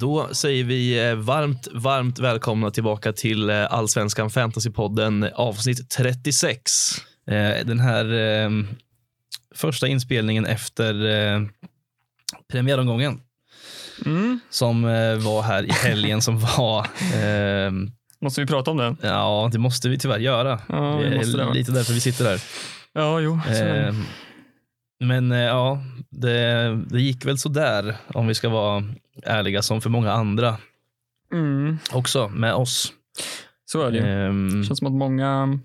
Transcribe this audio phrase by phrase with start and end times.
[0.00, 6.72] Då säger vi eh, varmt, varmt välkomna tillbaka till eh, Allsvenskan Fantasypodden avsnitt 36.
[7.26, 8.50] Eh, Den här eh,
[9.54, 10.94] första inspelningen efter
[12.52, 13.20] premiäromgången
[14.06, 14.40] Mm.
[14.50, 14.82] som
[15.20, 16.78] var här i helgen som var
[17.14, 17.72] eh,
[18.20, 18.96] Måste vi prata om det?
[19.02, 20.60] Ja, det måste vi tyvärr göra.
[20.68, 22.42] Ja, det är lite därför vi sitter här.
[22.92, 23.40] Ja, jo.
[23.46, 23.88] så är det.
[23.88, 23.94] Eh,
[25.00, 28.84] men eh, ja, det, det gick väl så där om vi ska vara
[29.22, 30.56] ärliga som för många andra
[31.32, 31.78] Mm.
[31.92, 32.92] också med oss.
[33.64, 34.04] Så är det ju.
[34.04, 35.58] Ehm, Det känns som att många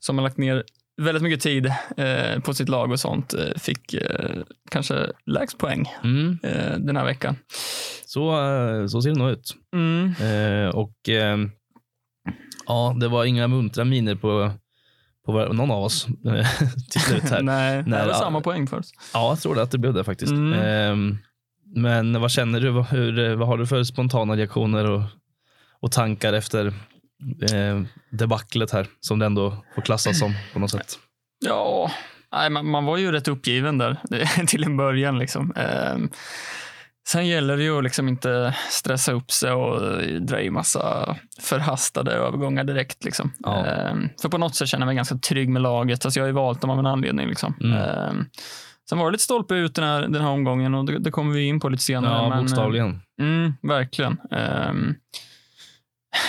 [0.00, 0.64] som har lagt ner
[1.02, 4.30] väldigt mycket tid eh, på sitt lag och sånt eh, fick eh,
[4.70, 7.36] kanske lägst poäng mm, eh, den här veckan.
[8.06, 8.36] så,
[8.88, 9.56] så ser det nog ut.
[9.76, 10.14] Mm.
[10.70, 10.94] Och
[12.66, 14.50] ja, det var inga muntra miner på,
[15.26, 16.46] på var- någon av oss eh,
[16.90, 17.42] till slut här.
[17.42, 18.92] Nej, det Nej, var samma poäng för oss.
[19.12, 20.32] Ja, jag tror det att det blev det faktiskt.
[20.32, 20.52] Mm.
[20.60, 21.18] Ehm,
[21.76, 22.70] men vad känner du?
[22.70, 25.02] Vad, hur, vad har du för spontana reaktioner och,
[25.80, 26.66] och tankar efter
[27.52, 30.98] eh, debaclet här som det ändå får klassas som på något sätt?
[31.46, 31.90] Ja,
[32.32, 33.96] nej, man, man var ju rätt uppgiven där
[34.46, 35.18] till en början.
[35.18, 35.52] Liksom.
[35.56, 36.10] Ehm,
[37.08, 39.80] sen gäller det ju att liksom inte stressa upp sig och
[40.20, 43.04] dra i massa förhastade övergångar direkt.
[43.04, 43.32] Liksom.
[43.38, 43.66] Ja.
[43.66, 46.04] Ehm, för på något sätt känner jag mig ganska trygg med laget.
[46.04, 47.28] Alltså, jag har ju valt dem av en anledning.
[47.28, 47.54] Liksom.
[47.60, 47.76] Mm.
[47.78, 48.24] Ehm,
[48.88, 51.34] sen var det lite stolpe ut den här, den här omgången och det, det kommer
[51.34, 52.22] vi in på lite senare.
[52.22, 53.00] Ja, men, bokstavligen.
[53.20, 54.18] Mm, verkligen.
[54.30, 54.94] Ehm,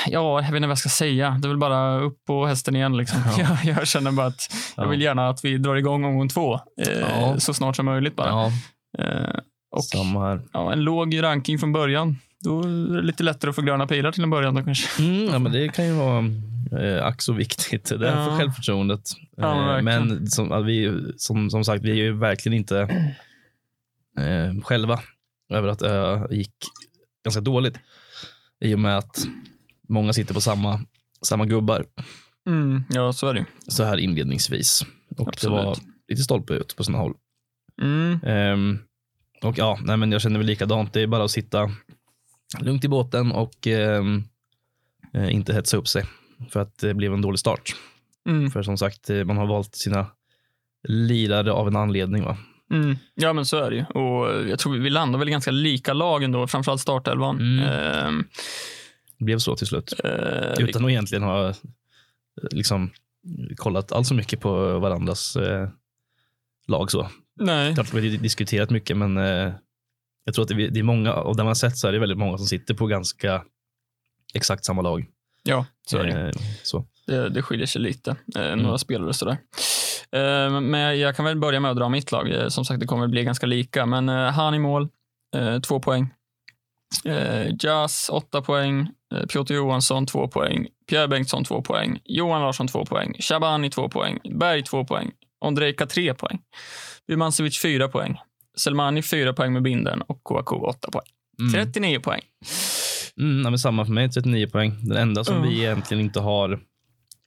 [0.07, 1.29] ja, jag vet inte vad jag ska säga.
[1.41, 2.97] Det är väl bara upp på hästen igen.
[2.97, 3.19] Liksom.
[3.37, 3.47] Ja.
[3.63, 4.89] Jag, jag känner bara att jag Ja.
[4.89, 7.39] vill gärna att vi drar igång omgång två eh, Ja.
[7.39, 8.15] så snart som möjligt.
[8.15, 8.27] bara.
[8.29, 8.51] Ja,
[8.99, 9.39] Eh,
[9.75, 10.41] och samma här.
[10.53, 12.17] ja, en låg ranking från början.
[12.39, 14.55] Då är det lite lättare att få gröna pilar till en början.
[14.55, 15.03] Då kanske.
[15.03, 16.25] Mm, ja, men det kan ju vara
[16.81, 17.85] eh, ack så viktigt.
[17.99, 18.25] Det är Ja.
[18.25, 19.09] för självförtroendet.
[19.37, 20.07] Ja, Eh, verkligen.
[20.07, 22.79] men som, vi, som, som sagt, vi är ju verkligen inte
[24.19, 24.99] eh, själva
[25.49, 26.53] över att det gick
[27.23, 27.79] ganska dåligt.
[28.59, 29.27] I och med att
[29.89, 30.81] många sitter på samma,
[31.21, 31.85] samma gubbar
[32.47, 34.85] Mm, ja, så är det så här inledningsvis.
[35.17, 35.57] Och Absolut.
[35.59, 35.77] det var
[36.07, 37.13] lite stolpe ut på sina håll.
[37.81, 38.79] Mm, Ehm,
[39.45, 40.93] och ja, nej, men jag känner väl likadant.
[40.93, 41.71] Det är bara att sitta
[42.59, 44.23] lugnt i båten och ehm,
[45.13, 46.05] eh, inte hetsa upp sig
[46.49, 47.75] för att det blev en dålig start.
[48.29, 50.07] mm, För som sagt, eh, man har valt sina
[50.87, 52.23] lirare av en anledning.
[52.23, 52.37] Va?
[52.71, 52.95] mm.
[53.15, 53.85] Ja, men så är det ju.
[53.85, 57.39] Och jag tror vi landar väl ganska lika lag ändå, framförallt startelvan.
[57.39, 57.59] Mm.
[57.69, 58.23] Ehm,
[59.17, 59.93] Det blev så till slut.
[60.03, 61.55] eh, Utan att egentligen ha eh,
[62.51, 62.89] liksom,
[63.55, 65.69] kollat allt så mycket på varandras eh,
[66.67, 66.91] lag.
[66.91, 67.09] så.
[67.39, 67.73] Nej.
[67.73, 69.53] Klart vi har diskuterat mycket, men eh,
[70.25, 72.17] jag tror att det, det är många, och där man sett så är det väldigt
[72.17, 73.43] många som sitter på ganska
[74.33, 75.05] exakt samma lag.
[75.43, 76.21] Ja, så är det.
[76.21, 76.31] Eh,
[76.63, 76.85] så.
[77.07, 78.15] Det, det skiljer sig lite.
[78.35, 78.59] Eh, Mm.
[78.59, 79.37] Några spelare och sådär.
[80.61, 82.51] Men jag kan väl börja med att dra mitt lag.
[82.51, 83.85] Som sagt, det kommer bli ganska lika.
[83.85, 84.89] Men han i mål,
[85.67, 86.13] två poäng.
[87.59, 88.89] Jas, åtta poäng.
[89.29, 90.67] Piotr Johansson, två poäng.
[90.89, 91.99] Pierre Bengtsson, två poäng.
[92.05, 93.15] Johan Larsson, två poäng.
[93.19, 94.19] Shabani, två poäng.
[94.39, 95.11] Berg, två poäng.
[95.39, 96.39] Ondrejka, tre poäng.
[97.07, 98.17] Bymancevic, fyra poäng.
[98.57, 101.05] Selmani, fyra poäng med binden och Kouakou, åtta poäng.
[101.39, 101.51] Mm.
[101.53, 102.21] 39 poäng.
[103.17, 104.73] Mm, men samma för mig, 39 poäng.
[104.81, 105.41] Den enda som Ja.
[105.41, 106.59] vi egentligen inte har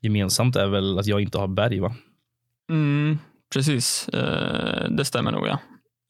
[0.02, 1.80] gemensamt är väl att jag inte har berg.
[1.80, 1.94] Va?
[2.70, 3.18] Mm,
[3.54, 5.58] precis, eh, det stämmer nog ja.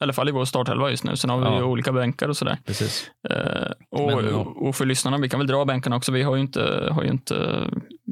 [0.01, 1.17] I alla fall i vår startelva just nu.
[1.17, 1.57] Sen har vi Ja.
[1.57, 2.59] ju olika bänkar och sådär.
[2.67, 3.11] Precis.
[3.31, 4.37] Eh, och, Men, ja.
[4.37, 6.13] och för lyssnarna, vi kan väl dra bänkarna också.
[6.13, 7.37] Vi har ju inte, har ju inte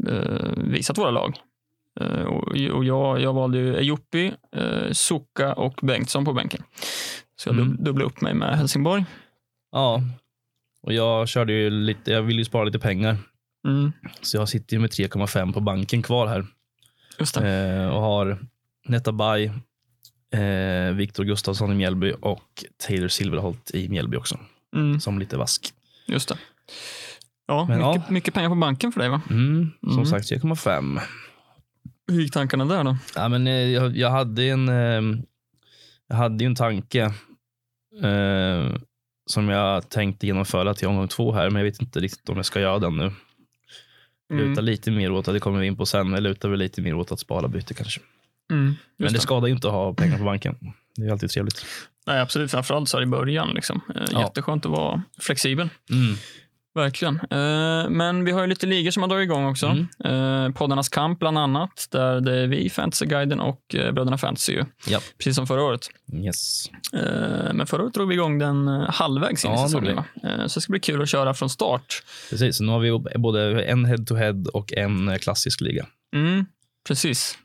[0.08, 1.36] eh, visat våra lag.
[2.00, 6.62] Eh, och jag, jag valde ju Ejopi, eh, Suka och Bengtsson på bänken.
[7.36, 7.68] Så jag Mm.
[7.68, 9.04] dub, dubblade upp mig med Helsingborg.
[9.72, 10.02] Ja,
[10.82, 13.16] och jag körde ju lite, jag ville ju spara lite pengar.
[13.68, 16.46] Mm, Så jag sitter ju med 3,5 på banken kvar här.
[17.18, 17.48] just det.
[17.50, 18.38] Eh, och har
[18.88, 19.44] Netabay,
[20.34, 24.38] eh, Viktor Gustafsson i Mjällby och Taylor Silverholt i Mjällby också.
[24.76, 25.72] Mm, Som lite vask.
[26.06, 26.38] just det.
[27.47, 28.12] Ja, Men mycket, ja.
[28.12, 29.21] mycket pengar på banken för dig va?
[29.30, 30.06] Mm, som Mm.
[30.06, 31.00] sagt 3,5.
[32.12, 32.97] Hur gick tankarna där då?
[33.14, 35.18] Ja, men, eh, jag, jag, hade en, eh,
[36.08, 37.00] jag hade en tanke
[38.03, 38.76] eh,
[39.26, 42.47] som jag tänkte genomföra till omgång två här, men jag vet inte riktigt om jag
[42.47, 43.12] ska göra den nu.
[44.32, 46.58] Mm, Lutar lite mer åt, att det kommer vi in på sen, eller lutar väl
[46.58, 48.00] lite mer åt att spara byte kanske.
[48.50, 49.20] mm, Men det det.
[49.20, 50.56] skadar ju inte att ha pengar på banken.
[50.97, 51.66] Det är alltid trevligt.
[52.06, 52.50] Nej, absolut.
[52.50, 53.50] Framförallt så här i början.
[53.54, 53.80] Liksom.
[53.94, 54.20] Eh, Ja.
[54.20, 55.68] Jätteskönt att vara flexibel.
[55.91, 56.14] Mm.
[56.76, 57.14] Verkligen.
[57.30, 59.66] Eh, men vi har ju lite ligor som har dragit igång också.
[59.66, 60.46] Mm.
[60.46, 64.62] Eh, poddarnas kamp bland annat, där det är vi, Fantasyguiden och eh, Bröderna Fantasy.
[64.88, 65.00] Ja.
[65.18, 65.90] Precis som förra året.
[66.12, 66.70] Yes.
[67.52, 70.02] Men förra året drog vi igång den halvvägs in i Ja, säsongen.
[70.22, 72.02] så det ska bli kul att köra från start.
[72.30, 75.86] Precis, så nu har vi både en head-to-head och en klassisk liga.
[76.14, 76.46] Mm,
[76.88, 77.38] precis.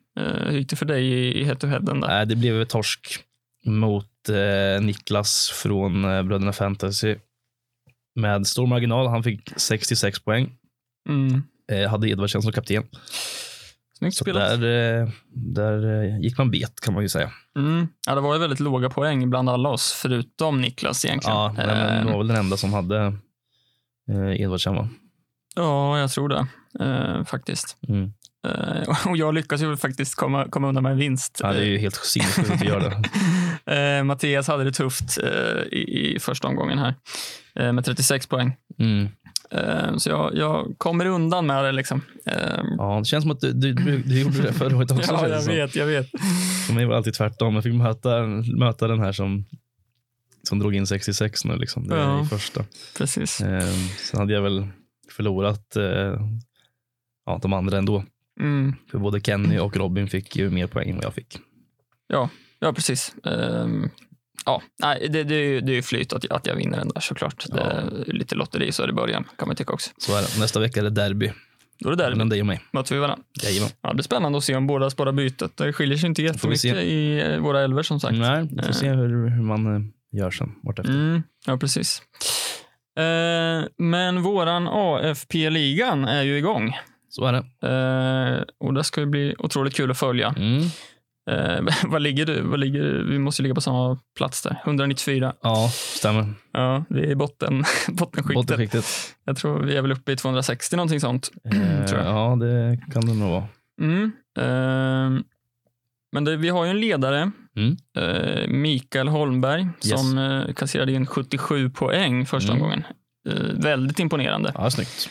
[0.45, 1.05] Hur gick det för dig
[1.39, 1.99] i, head-to-headen?
[2.01, 2.25] där?
[2.25, 3.17] Det blev torsk.
[3.65, 4.07] mot
[4.81, 7.15] Niklas från Bröderna Fantasy.
[8.15, 9.07] Med stor marginal.
[9.07, 10.55] Han fick 66 poäng.
[11.09, 11.43] Mm.
[11.71, 12.83] Eh, hade Edvardsen som kapten.
[13.97, 14.61] Snyggt Så spelat.
[14.61, 17.31] där, eh, där eh, gick man bet kan man ju säga.
[17.57, 17.87] Mm.
[18.07, 21.37] Ja, det var ju väldigt låga poäng bland alla oss, förutom Niklas egentligen.
[21.37, 23.13] Ja, men Eh, det var väl den enda som hade
[24.37, 24.89] Edvardsen va?
[25.55, 26.47] ja jag tror det.
[26.79, 27.77] Eh, faktiskt.
[27.87, 28.13] Mm.
[28.47, 31.39] Eh, och jag lyckas ju faktiskt komma, komma undan med en vinst.
[31.43, 33.03] Ja, det är ju helt sinnessjukt att göra det.
[33.65, 36.95] Eh, Mattias hade det tufft eh, i, i första omgången här
[37.71, 38.55] med 36 poäng.
[38.79, 39.09] Mm.
[39.99, 41.71] Så jag, jag kommer undan med det.
[41.71, 42.01] Liksom.
[42.77, 45.11] Ja, det känns som att du, du, du, gjorde det förra året också.
[45.13, 46.09] ja, jag vet, jag vet.
[46.67, 47.55] För mig var det alltid tvärtom.
[47.55, 48.21] Jag fick möta,
[48.57, 49.45] möta den här som,
[50.43, 51.55] som drog in 66 nu.
[51.57, 51.87] Liksom.
[51.87, 52.23] Det är Ja.
[52.23, 52.65] i första.
[52.97, 53.31] Precis.
[53.31, 54.67] Sen hade jag väl
[55.11, 55.77] förlorat
[57.25, 58.03] ja, de andra ändå.
[58.39, 58.75] Mm.
[58.91, 61.39] För både Kenny och Robin fick ju mer poäng än vad jag fick.
[62.07, 62.29] Ja,
[62.59, 63.15] ja, precis.
[63.25, 63.89] Ehm,
[64.45, 66.87] ja, nej, det, det, är ju- det är ju flyt att, att jag vinner den
[66.89, 67.45] där såklart.
[67.49, 69.91] Det är lite lotteri så är det i början kan man tycka också.
[69.97, 70.39] Så är det.
[70.39, 71.31] Nästa vecka är det derby.
[71.79, 72.61] Då är det där Mellan dig och mig.
[72.71, 73.23] möter vi varandra.
[73.43, 73.69] Jajamän.
[73.81, 75.57] Ja, det är spännande att se om båda sparar bytet.
[75.57, 78.13] Det skiljer sig inte jättemycket i eh, våra elver som sagt.
[78.17, 79.81] Nej, vi får se hur, hur man eh,
[80.19, 80.51] gör sen.
[80.63, 80.93] Vartefter.
[80.93, 82.01] Mm, ja, precis.
[82.99, 86.73] Eh, men våran AFP-ligan är ju igång.
[87.11, 87.67] Så är det.
[87.67, 90.33] Eh, och det ska ju bli otroligt kul att följa.
[90.37, 90.61] Mm.
[91.31, 92.41] Eh, vad ligger du?
[92.41, 93.03] Vad ligger, du?
[93.09, 94.61] vi måste ligga på samma plats där.
[94.65, 95.33] 194.
[95.41, 96.33] Ja, stämmer.
[96.53, 98.35] Ja, vi är i botten, bottenskiktet.
[98.35, 98.85] Bottenskiktet.
[99.25, 101.31] Jag tror vi är väl uppe i 260 någonting sånt.
[101.45, 102.07] Eh, tror jag.
[102.15, 103.43] Ja, det kan det nog vara.
[103.81, 104.11] Mm.
[104.39, 105.23] Ehm,
[106.13, 107.77] men det, vi har ju en ledare, Mm.
[107.97, 109.89] eh, Mikael Holmberg, Yes.
[109.99, 112.61] som eh, kasserade in 77 poäng första Mm.
[112.63, 112.83] omgången.
[113.29, 113.33] Eh,
[113.63, 114.51] väldigt imponerande.
[114.55, 115.09] Ja, snyggt.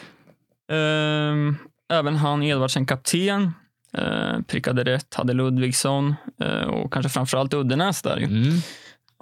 [1.91, 3.53] Även han Edvardsen kapten.
[3.93, 8.17] Eh, prickade rätt, hade Ludvigsson eh, och kanske framförallt Uddenäs där.
[8.17, 8.55] Mm.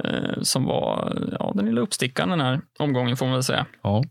[0.05, 3.67] Eh, som var ja, den lilla uppstickaren den här omgången får man väl säga.
[3.82, 4.05] Ja.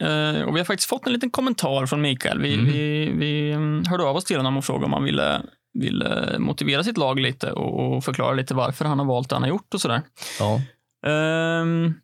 [0.00, 2.40] Eh, och vi har faktiskt fått en liten kommentar från Mikael.
[2.40, 2.66] Vi, Mm.
[2.66, 5.42] vi, vi mm, hörde av oss till honom och frågade om han ville,
[5.74, 9.48] ville motivera sitt lag lite och, förklara lite varför han har valt det han har
[9.48, 10.02] gjort och sådär.
[10.38, 10.60] ja.
[11.02, 11.94] Och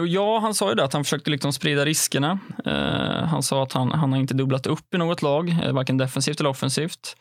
[0.00, 2.38] ja, han sa ju det att han försökte liksom sprida riskerna.
[2.64, 5.98] Eh, han sa att han, han har inte dubblat upp i något lag, eh, varken
[5.98, 7.16] defensivt eller offensivt.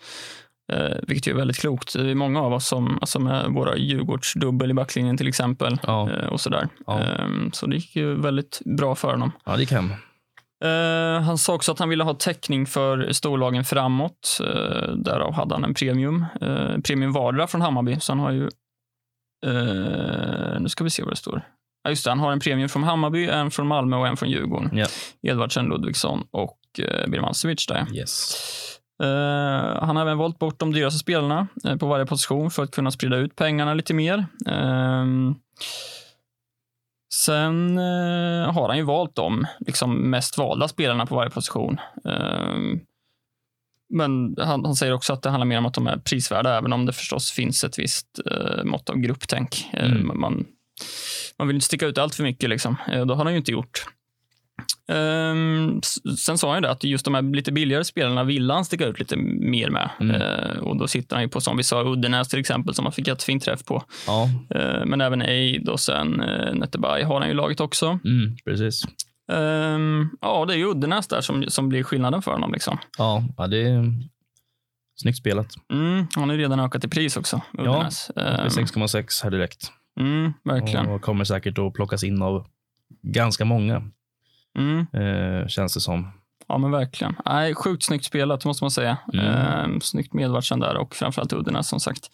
[0.74, 1.94] Eh, vilket ju är väldigt klokt.
[1.94, 5.78] Det är många av oss som, alltså med våra Djurgårdsdubbel i backlinjen till exempel.
[5.84, 6.12] Ja.
[6.12, 6.68] eh, och sådär.
[6.88, 7.00] Ja.
[7.00, 9.32] Ehm, så det gick ju väldigt bra för honom.
[9.46, 9.92] ja, det gick hem.
[10.64, 14.40] Eh, han sa också att han ville ha täckning för storlagen framåt.
[14.42, 16.26] Uh, därav hade han en premium.
[16.42, 18.00] Uh, premium vardera från Hammarby.
[18.00, 18.44] Så han har ju...
[19.46, 21.42] eh, nu ska vi se vad det står.
[21.84, 24.30] Ja, just det, han har en premium från Hammarby, en från Malmö och en från
[24.30, 24.78] Djurgården.
[24.78, 24.86] Ja.
[25.22, 27.88] Edvardsen, Ludvigsson och uh, Birmancevic där.
[27.96, 28.36] Yes.
[29.04, 32.72] Eh, han har även valt bort de dyraste spelarna eh, på varje position för att
[32.72, 34.26] kunna sprida ut pengarna lite mer.
[34.48, 35.36] Ehm,
[37.14, 41.78] sen eh, har han ju valt de liksom, mest valda spelarna på varje position.
[42.06, 42.80] Ehm,
[43.94, 46.74] men han, han säger också att det handlar mer om att de är prisvärda, även
[46.74, 49.70] om det förstås finns ett visst eh, mått av grupptänk.
[49.74, 50.20] Eh, Mm.
[50.20, 50.46] man,
[51.40, 52.50] man vill inte sticka ut allt för mycket.
[52.50, 52.76] Liksom.
[52.92, 53.86] Eh, det har han ju inte gjort.
[55.84, 58.66] S- sen sa han ju det att just de här lite billigare spelarna ville han
[58.66, 59.90] sticka ut lite mer med.
[60.00, 60.22] Mm.
[60.22, 62.92] Eh, och då sitter han ju på, som vi sa, Uddenäs till exempel, som han
[62.92, 63.84] fick jättefin träff på.
[64.08, 68.00] Ja, Eh, men även Eid och sen uh, Netteberg har han ju laget också.
[68.06, 68.84] mm, precis.
[69.32, 72.54] Ehm, ja, det är ju Uddenäs där som, som blir skillnaden för honom.
[72.54, 72.78] Liksom.
[72.98, 73.94] Ja, ja, det är
[74.96, 75.48] snyggt spelat.
[75.74, 78.12] Mm, han har ju redan ökat i pris också, Uddenäs.
[78.16, 79.72] Det Ehm, är 6,6 här direkt.
[80.00, 80.88] Mm, verkligen.
[80.88, 82.46] Och kommer säkert att plockas in av
[83.02, 83.82] ganska många,
[84.58, 86.12] Mm, eh, känns det som.
[86.48, 87.16] ja, men verkligen.
[87.26, 88.98] Nej, sjukt snyggt spelat, måste man säga.
[89.14, 89.26] Mm.
[89.26, 92.10] Ehm, snyggt med Edvardsen där och framförallt Uddenäs som sagt.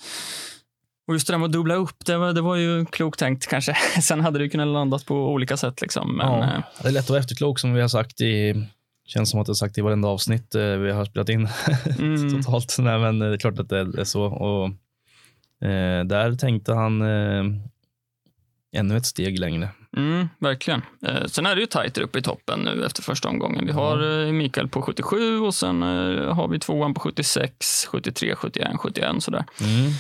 [1.07, 3.47] Och just det där med att dubbla upp, det var, det var ju klokt tänkt
[3.47, 3.73] kanske.
[4.01, 5.81] Sen hade det kunnat landat på olika sätt.
[5.81, 6.17] Liksom.
[6.17, 8.65] Men, ja, eh, det är lätt att vara efterklok som vi har sagt i
[9.07, 11.47] Känns som att jag sagt i varenda avsnitt eh, vi har spelat in
[11.99, 12.41] Mm.
[12.41, 12.75] totalt.
[12.79, 14.23] Nej, men det är klart att det är så.
[14.23, 14.71] Och, eh,
[16.05, 17.43] där tänkte han eh,
[18.75, 19.69] ännu ett steg längre.
[19.97, 20.81] Mm, verkligen.
[21.05, 23.65] Eh, sen är det ju tajt uppe i toppen nu efter första omgången.
[23.65, 28.35] Vi har eh, Mikael på 77 och sen eh, har vi tvåan på 76, 73,
[28.35, 29.45] 71, 71 sådär.
[29.61, 29.91] Mm.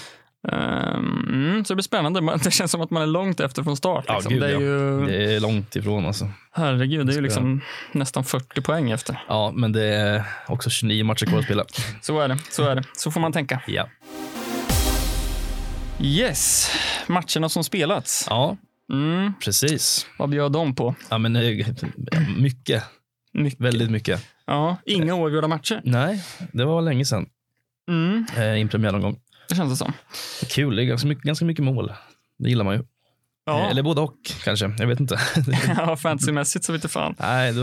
[0.51, 2.21] Ehm, Mm, så det blir spännande.
[2.21, 4.05] Man- Det känns som att man är långt efter från start.
[4.07, 4.33] Ja, Liksom.
[4.33, 4.59] gud, det är ja.
[4.59, 6.29] ju, Det är långt ifrån alltså.
[6.51, 7.61] herregud, det är ju liksom
[7.91, 9.23] nästan 40 poäng efter.
[9.27, 11.63] Ja, men det är också 29 matcher kvar att spela.
[12.01, 12.37] Så är det.
[12.49, 12.83] Så är det.
[12.93, 13.61] Så får man tänka.
[13.67, 13.87] Ja.
[16.01, 16.71] Yes,
[17.07, 18.25] matcherna som spelats.
[18.29, 18.57] Ja,
[18.91, 20.05] Mm, precis.
[20.19, 20.95] vad bjöd de på?
[21.09, 21.41] Ja, men eh,
[22.37, 22.83] mycket.
[23.33, 23.61] Mycket.
[23.61, 24.25] Väldigt mycket.
[24.45, 25.81] Ja, inga oavgjorda matcher.
[25.83, 27.25] Nej, det var länge sedan
[27.89, 29.19] Mm, eh, i en premiäromgång.
[29.49, 29.93] det känns det som.
[30.49, 31.93] Kul, det är ganska mycket, ganska mycket mål.
[32.39, 32.83] det gillar man ju.
[33.45, 34.71] Ja, Eh, Eller både och kanske.
[34.77, 35.19] Jag vet inte.
[35.77, 37.15] ja fantasymässigt så vet jag fan.
[37.19, 37.61] Nej, då,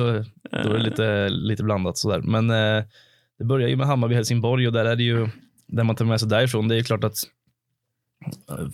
[0.50, 2.20] då är det lite, lite blandat sådär.
[2.20, 2.84] Men eh,
[3.38, 5.28] det börjar ju med Hammarby-Helsingborg och där är det ju,
[5.66, 7.16] det man tar med sig därifrån, det är ju klart att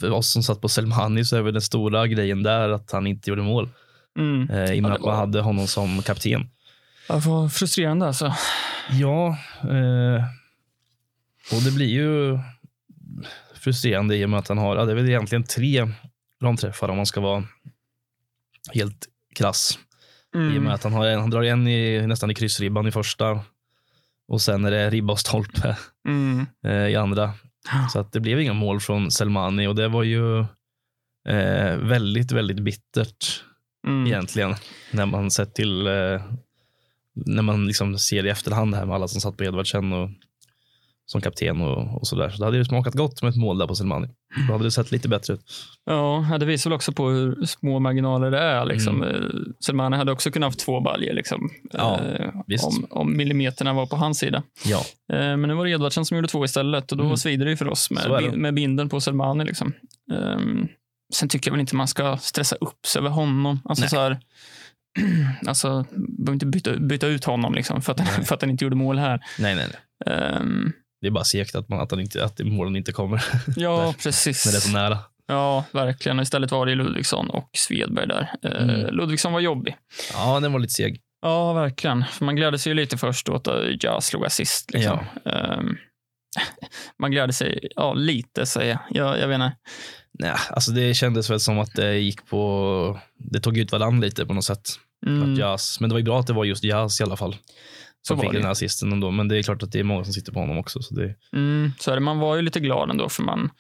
[0.01, 3.07] för oss som satt på Selmani så är väl den stora grejen där att han
[3.07, 3.69] inte gjorde mål.
[4.19, 4.51] Mm.
[4.51, 6.51] Eh, I och med det att man var- hade honom som kapten.
[7.09, 8.35] Ja, vad frustrerande alltså.
[8.91, 9.29] Ja,
[9.63, 10.25] eh,
[11.57, 12.39] och det blir ju
[13.55, 15.89] frustrerande i och med att han har, ja, det är väl egentligen tre
[16.43, 17.45] ramträffar om man ska vara
[18.75, 19.79] helt krass.
[20.35, 20.63] I och Mm.
[20.63, 23.41] med att han, har, en- han drar en i, nästan i kryssribban i första
[24.29, 25.77] och sen är det ribba och stolpe
[26.09, 26.47] Mm.
[26.65, 27.33] eh, i andra.
[27.93, 30.41] Så att det blev inga mål från Selmani och det var ju
[31.29, 33.43] eh, väldigt, väldigt bittert
[33.87, 34.07] Mm.
[34.07, 34.55] egentligen
[34.93, 36.23] när man sett till eh,
[37.15, 40.11] när man liksom ser i efterhand här med alla som satt på Edvardsen och
[41.13, 42.29] som kapten och, och sådär.
[42.31, 44.09] Så det hade ju smakat gott med ett mål där på Selmani.
[44.49, 45.41] Då hade det sett lite bättre ut.
[45.85, 48.65] Ja, det visar väl också på hur små marginaler det är.
[48.65, 49.03] Liksom.
[49.03, 49.55] Mm.
[49.65, 51.51] Selmani hade också kunnat ha två baljor liksom.
[51.73, 52.29] Ja, eh,
[52.65, 54.43] om, om millimeterna var på hans sida.
[54.65, 57.17] Ja, Eh, men nu var det Edvardsen som gjorde två istället och då Mm.
[57.17, 59.45] svider det för oss med, Så med binden på Selmani.
[59.45, 59.73] Liksom.
[60.13, 60.69] Ehm,
[61.15, 63.61] sen tycker jag väl inte man ska stressa upp sig över honom.
[63.65, 63.91] Alltså, Nej.
[63.91, 64.21] så här,
[65.47, 68.65] alltså, behöver inte byta, byta ut honom liksom, för, att han, för att han inte
[68.65, 69.21] gjorde mål här.
[69.39, 69.67] nej, nej,
[70.07, 70.17] nej.
[70.17, 70.73] Ehm,
[71.03, 73.25] Det är bara segt att, man, att, han inte, att målen inte kommer
[73.57, 74.47] ja, precis.
[74.47, 74.99] när det är så nära.
[75.27, 76.21] Ja, verkligen.
[76.21, 78.31] Istället var det Ludvigsson och Svedberg där.
[78.43, 78.95] Eh, Mm.
[78.95, 79.77] Ludvigsson var jobbig.
[80.13, 81.01] Ja, den var lite seg.
[81.23, 82.05] Ja, verkligen.
[82.13, 84.71] För man glädde sig ju lite först åt att Jazz slog assist.
[84.73, 84.99] Liksom.
[85.25, 85.77] Ehm,
[86.99, 89.07] man glädde sig ja, lite, säger jag.
[89.07, 89.19] jag.
[89.21, 89.57] Jag vet inte.
[90.19, 93.01] Nej, alltså det kändes väl som att det gick på...
[93.19, 94.69] Det tog ut varandra lite på något sätt.
[95.07, 97.37] Mm, Jazz, men det var ju bra att det var just Jazz i alla fall.
[98.07, 98.39] Som var fick det.
[98.39, 99.11] den här assisten ändå.
[99.11, 100.83] Men det är klart att det är många som sitter på honom också.
[100.83, 102.01] Så det, Mm, så är det.
[102.01, 103.51] Man var ju lite glad ändå, för man,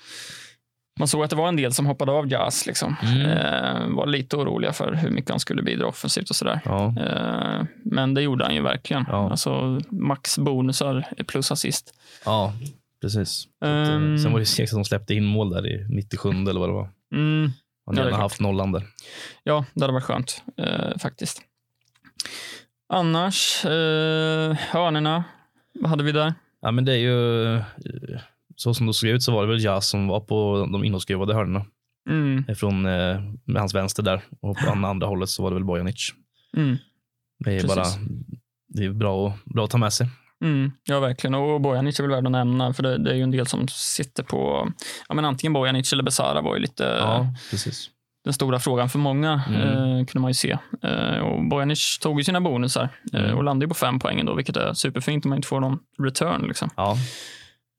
[0.99, 2.67] man såg att det var en del som hoppade av Jazz.
[2.67, 2.97] Liksom.
[3.03, 3.21] Mm.
[3.31, 6.61] Eh, var lite oroliga för hur mycket han skulle bidra offensivt och sådär.
[6.65, 6.95] ja.
[7.01, 9.05] Eh, men det gjorde han ju verkligen.
[9.09, 9.31] Ja.
[9.31, 11.95] Alltså, max bonusar plus assist.
[12.25, 12.53] ja,
[13.01, 13.45] precis.
[13.65, 14.19] Ehm.
[14.19, 16.73] Sen var det segt att de släppte in mål där i 97 eller vad det
[16.73, 16.91] var.
[17.15, 17.51] Mm,
[17.87, 18.21] Ja, är gärna klart.
[18.21, 18.83] haft nollan där.
[19.43, 21.43] Ja, det hade varit skönt eh, faktiskt.
[22.93, 25.25] Annars, eh, hörnorna,
[25.81, 26.35] vad hade vi där?
[26.61, 27.55] Ja, men det är ju...
[27.55, 27.63] eh,
[28.57, 31.35] Så som det såg ut så var det väl Jazz som var på de inåtskruvade
[31.35, 31.65] hörnorna.
[32.11, 34.23] Mm, Från, eh, med hans vänster där.
[34.41, 36.11] Och på andra, hållet så var det väl Bojanic.
[36.57, 36.77] mm,
[37.45, 37.77] Det är Precis.
[37.77, 37.87] bara
[38.69, 40.09] det är bra, bra att ta med sig.
[40.45, 41.35] mm, ja, verkligen.
[41.35, 43.69] Och Bojanic är väl värd att nämna, för det, det är ju en del som
[43.69, 44.69] sitter på,
[45.09, 47.91] ja, men antingen Bojanic eller Besara var ju lite Ja, precis.
[48.25, 49.61] Den stora frågan för många, Mm.
[49.61, 50.59] eh, kunde man ju se.
[50.83, 53.37] Eh, och Bojanic tog ju sina bonusar eh, Mm.
[53.37, 56.43] och landade på fem poäng ändå, vilket är superfint om man inte får någon return.
[56.49, 56.71] Liksom.
[56.76, 56.97] Ja.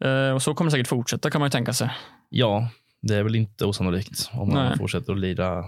[0.06, 1.90] Eh, och så kommer det säkert fortsätta, kan man ju tänka sig.
[2.30, 2.68] ja,
[3.02, 4.78] det är väl inte osannolikt om man Nej.
[4.78, 5.64] fortsätter att lira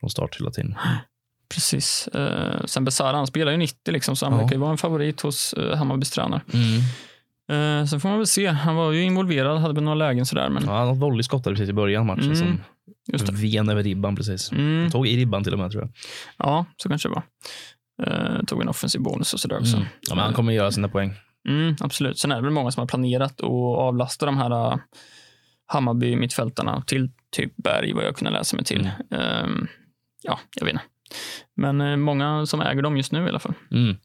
[0.00, 0.74] från start hela tiden.
[1.54, 2.08] Precis.
[2.08, 4.38] Eh, sen Besara, han spelar ju 90, liksom, så han Ja.
[4.40, 6.40] verkar ju vara en favorit hos eh, Hammarbys tränare.
[6.52, 7.86] Mm.
[7.86, 8.46] Sen får man väl se.
[8.46, 11.70] Han var ju involverad, hade väl några lägen sådär, men Ja, något volley skottade precis
[11.70, 12.60] i början av matchen Mm, som
[13.12, 13.32] just det.
[13.32, 14.52] ven över ribban precis.
[14.52, 15.90] Mm, Tog i ribban till och med tror jag.
[16.36, 17.22] ja, så kanske det var.
[18.02, 19.76] Eh, tog en offensiv bonus och sådär också.
[19.76, 19.88] Mm.
[20.00, 21.14] Ja, men han kommer göra sina poäng.
[21.48, 22.18] Mm, absolut.
[22.18, 24.76] Sen är det väl många som har planerat att avlasta de här uh,
[25.72, 28.90] Hammarby-mittfältarna till typ Berg, vad jag kunde läsa mig till.
[29.10, 29.66] Ehm,
[30.22, 30.84] ja, jag vet inte.
[31.56, 33.54] Men eh, många som äger dem just nu i alla fall.
[33.70, 33.96] Mm.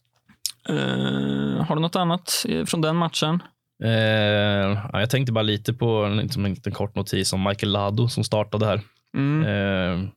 [0.70, 3.44] Eh, har du något annat eh, från den matchen?
[3.84, 7.72] Eh, ja, jag tänkte bara lite på en, liksom en liten kort notis om Michael
[7.72, 8.82] Lado som startade här.
[9.18, 9.44] Mm.
[9.44, 10.10] Eh,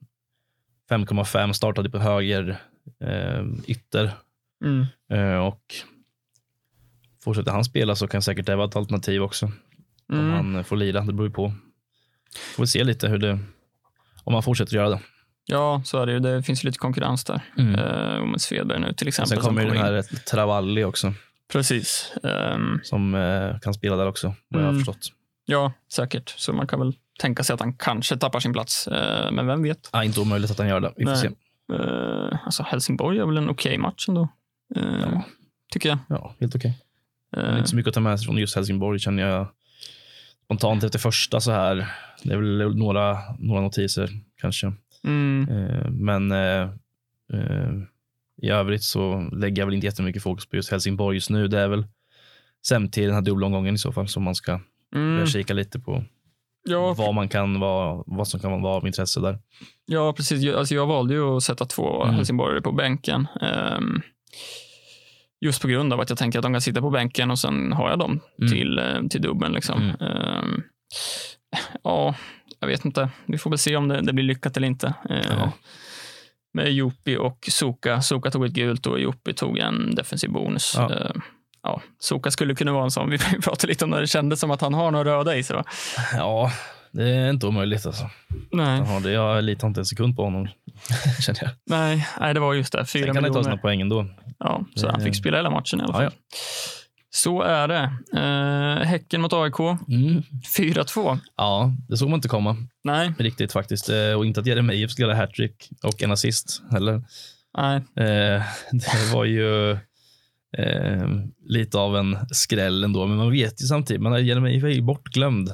[0.91, 2.57] 5,5 startade på höger
[3.01, 4.11] eh, ytter
[4.65, 4.87] Mm.
[5.13, 5.61] eh, och
[7.25, 9.47] fortsätter han spela så kan säkert det vara ett alternativ också.
[10.09, 10.33] Om Mm.
[10.55, 11.53] han får lira, det beror ju på.
[12.57, 13.39] Får vi se lite hur det,
[14.25, 15.01] om han fortsätter göra det.
[15.47, 16.19] Ja, så är det ju.
[16.21, 17.41] Det finns ju lite konkurrens där.
[17.59, 19.29] Uh, och med Svedberg nu till exempel.
[19.29, 21.13] Sen kommer ju den här Travalli också
[21.53, 22.13] Precis.
[22.25, 24.85] Ehm, som eh, kan spela där också, vad jag har Mm.
[24.85, 25.13] förstått.
[25.47, 26.29] ja, säkert.
[26.37, 28.89] Så man kan väl tänka sig att han kanske tappar sin plats.
[28.89, 29.89] Eh, men vem vet?
[29.93, 30.93] Ah, inte omöjligt att han gör det.
[30.97, 31.21] Vi får Nej.
[31.21, 31.29] se.
[31.73, 34.29] Uh, alltså Helsingborg är väl en okej match ändå.
[34.75, 35.23] Ja.
[35.73, 35.99] Tycker jag.
[36.09, 36.79] Ja, helt okej.
[37.33, 39.47] Men inte så mycket att ta med sig från just Helsingborg känner jag
[40.45, 41.89] spontant efter första så här.
[42.23, 44.11] Det är väl några, några notiser
[44.41, 44.73] kanske.
[45.05, 45.45] mm,
[46.05, 46.33] men
[48.43, 51.49] i övrigt så lägger jag väl inte jättemycket fokus på just Helsingborg just nu.
[51.49, 51.87] Det är väl
[52.67, 54.53] sen till den här dubbelomgången i så fall som man ska
[54.95, 56.05] mm, börja kika lite på
[56.69, 59.39] ja, vad, man kan vara, vad som kan vara av intresse där.
[59.87, 60.43] ja, precis.
[60.43, 62.15] Jag- Alltså, jag valde ju att sätta två Mm.
[62.15, 63.27] helsingborgare på bänken.
[63.41, 64.01] Ehm,
[65.41, 67.73] just på grund av att jag tänker att de kan sitta på bänken och sen
[67.73, 68.53] har jag dem Mm.
[68.53, 69.53] till, eh, till dubbeln.
[69.55, 69.83] Liksom.
[69.83, 69.97] Mm.
[70.01, 70.63] Ehm,
[71.83, 72.15] ja,
[72.61, 73.09] jag vet inte.
[73.27, 74.95] Vi får väl se om det, det blir lyckat eller inte.
[75.09, 75.53] Ja.
[76.57, 78.03] Med Jopi och Soka.
[78.03, 80.75] Soka tog ett gult och Jopi tog en defensiv bonus.
[80.77, 80.95] Ja.
[80.95, 81.11] Eh,
[81.63, 83.11] ja, Soka skulle kunna vara en sån.
[83.11, 85.57] Vi pratade lite om när det kändes som att han har några röda i sig.
[85.57, 85.65] Va?
[86.13, 86.53] Ja,
[86.93, 88.11] det är inte omöjligt alltså.
[88.53, 90.49] Nej, Ja, det, jag litar inte en sekund på honom,
[91.21, 91.51] känner jag.
[91.67, 92.85] nej, nej, det var just det.
[92.85, 94.07] Fyra Sen kan han ta sina poäng ändå.
[94.39, 96.05] Ja, så han fick spela hela matchen i alla Ja, fall.
[96.05, 96.11] ja.
[97.17, 97.93] Så är det.
[98.21, 99.59] Eh, häcken mot AIK,
[99.89, 100.23] Mm.
[100.57, 101.19] 4-2.
[101.37, 103.89] Ja, det såg man inte komma Nej, riktigt faktiskt.
[103.89, 107.03] Eh, Och inte att Jeremejeff skulle göra hattrick och en assist heller.
[107.59, 107.77] nej.
[107.77, 108.43] Eh,
[108.73, 109.71] det var ju
[110.59, 111.09] eh,
[111.45, 115.51] lite av en skräll ändå, men man vet ju samtidigt, man Jeremejeff är ju bortglömd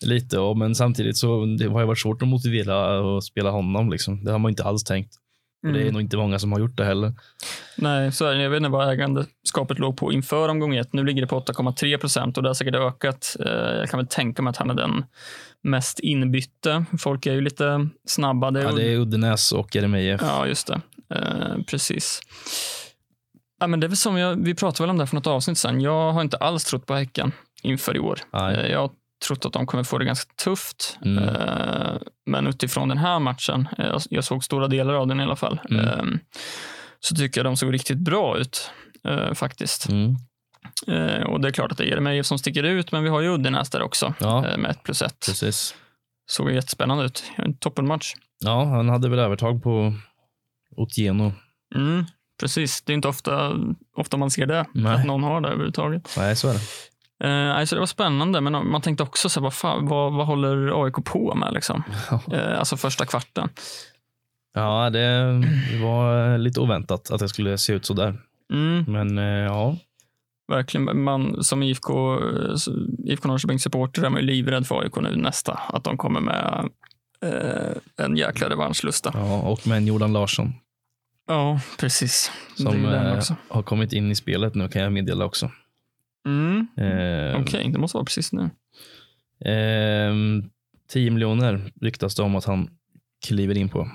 [0.00, 3.90] lite, och, men samtidigt så det har ju varit svårt att motivera att spela honom.
[3.90, 4.24] Liksom.
[4.24, 5.14] Det har man inte alls tänkt.
[5.64, 5.92] Och det är Mm.
[5.92, 7.12] nog inte många som har gjort det heller.
[7.76, 8.42] Nej, så är det.
[8.42, 10.92] Jag vet inte vad ägandeskapet låg på inför omgång ett.
[10.92, 13.36] Nu ligger det på 8,3 procent och det har säkert ökat.
[13.40, 15.04] Eh, Jag kan väl tänka mig att han är den
[15.62, 16.84] mest inbytte.
[16.98, 18.50] Folk är ju lite snabba.
[18.50, 20.20] Det är, Ja, det är Uddenäs och Jeremejeff.
[20.24, 20.80] ja just det.
[21.14, 22.20] Eh, precis.
[23.60, 25.58] Ja, men det är väl som jag, vi pratade väl om det för något avsnitt
[25.58, 25.80] sen.
[25.80, 28.18] Jag har inte alls trott på Häcken inför i år.
[28.32, 28.54] Nej.
[28.56, 28.90] Eh, Jag
[29.26, 30.98] trott att de kommer få det ganska tufft.
[31.04, 31.24] Mm.
[31.24, 35.36] Eh, Men utifrån den här matchen, eh, jag- såg stora delar av den i alla
[35.36, 35.84] fall, Mm.
[35.88, 36.04] eh,
[37.00, 38.70] så tycker jag de såg riktigt bra ut
[39.04, 39.88] eh, faktiskt.
[39.88, 40.16] Mm.
[41.26, 43.28] Och det är klart att det är Jeremejeff som sticker ut, men vi har ju
[43.34, 45.26] Uddenäs där också Ja, med ett plus ett.
[45.26, 45.74] precis.
[46.26, 47.24] Såg jättespännande ut.
[47.36, 48.12] En toppenmatch.
[48.40, 49.94] Ja, han hade väl övertag på
[50.76, 51.32] Otieno.
[51.74, 52.04] Mm,
[52.40, 52.82] precis.
[52.82, 53.52] Det är inte ofta,
[53.96, 54.94] ofta man ser det, Nej.
[54.94, 56.14] att någon har det överhuvudtaget.
[56.18, 56.60] Nej, så är det.
[57.24, 60.26] Eh, alltså det var spännande, men man tänkte också så här, vad, fan, vad, vad
[60.26, 61.52] håller AIK på med?
[61.54, 61.82] Liksom?
[62.32, 63.48] Eh, alltså första kvarten.
[64.54, 65.42] Ja, det,
[65.82, 68.20] var lite oväntat att det skulle se ut så där.
[68.52, 69.76] Mm, Men eh, ja,
[70.48, 71.02] verkligen.
[71.02, 72.18] Man, som IFK,
[73.04, 75.52] IFK Norrköpings supporter är man ju livrädd för AIK nu nästa.
[75.68, 76.68] Att de kommer med
[77.22, 79.10] eh, en jäkla revanschlusta.
[79.14, 80.52] ja, och med en Jordan Larsson
[81.26, 82.32] Ja, precis.
[82.54, 85.50] som har kommit in i spelet nu kan jag meddela också.
[86.26, 88.42] Mm, Eh, Okej, det måste vara precis nu.
[89.50, 90.14] eh,
[90.88, 92.70] 10 miljoner ryktas det om att han
[93.26, 93.90] kliver in på.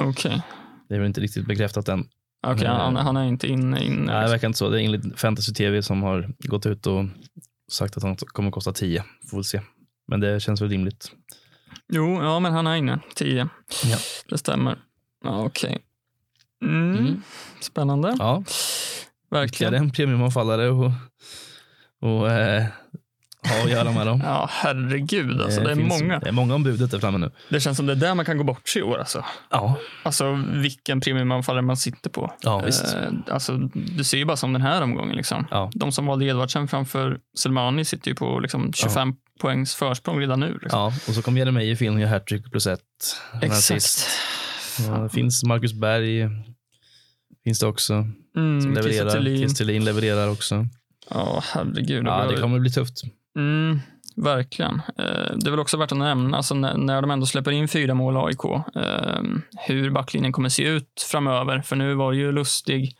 [0.00, 0.42] Okej.
[0.88, 2.08] Det är väl inte riktigt bekräftat än.
[2.46, 3.84] Okej, Eh, han, han är inte inne.
[3.84, 4.68] In, Nej, det verkar inte så.
[4.68, 7.04] Det är enligt Fantasy TV som har gått ut och
[7.72, 9.04] sagt att han kommer kosta 10.
[9.30, 9.60] Får väl se.
[10.08, 11.12] Men det känns väl rimligt.
[11.88, 12.98] Jo, ja, men han är inne.
[13.14, 13.48] 10.
[13.84, 13.96] Ja.
[14.28, 14.78] Det stämmer.
[15.24, 15.78] Ja, Okej.
[16.62, 16.96] Mm.
[16.98, 17.22] Mm.
[17.60, 18.16] Spännande.
[18.18, 18.44] Ja,
[19.30, 19.74] Verkligen.
[19.74, 20.90] en premiumanfallare och,
[22.02, 22.64] och eh,
[23.48, 24.20] ha att göra med dem.
[24.24, 25.40] Ja, herregud.
[25.40, 26.18] Alltså, det är finns- många.
[26.18, 27.30] Det är många om budet där framme nu.
[27.50, 28.98] Det känns som det är där man kan gå bort sig i år.
[28.98, 32.32] Alltså, Ja, alltså vilken premiumanfallare man sitter på.
[32.42, 32.94] ja visst.
[32.94, 35.16] Eh, alltså, du ser ju bara som den här omgången.
[35.16, 35.46] Liksom.
[35.50, 35.70] Ja.
[35.74, 40.58] De som valde Edvardsen framför Selmani sitter ju på liksom, 25 poängs försprång redan nu.
[40.62, 40.80] Liksom.
[40.80, 42.80] Ja, och så kom Jeremejeff in och gör hattrick plus ett.
[44.88, 46.28] Ja, det finns Marcus Berg.
[47.44, 48.06] Finns det också.
[48.36, 49.22] Mm, Som levererar.
[49.36, 50.66] Christer Thelin levererar också.
[51.10, 52.06] Ja, herregud.
[52.06, 53.02] Ja, Och- det kommer bli tufft.
[53.36, 53.80] Mm,
[54.16, 54.74] verkligen.
[54.98, 57.68] Eh, det är väl också värt att nämna, alltså när, när de ändå släpper in
[57.68, 58.44] fyra mål AIK,
[58.76, 59.22] eh,
[59.66, 61.60] hur backlinjen kommer se ut framöver.
[61.62, 62.96] För nu var det ju Lustig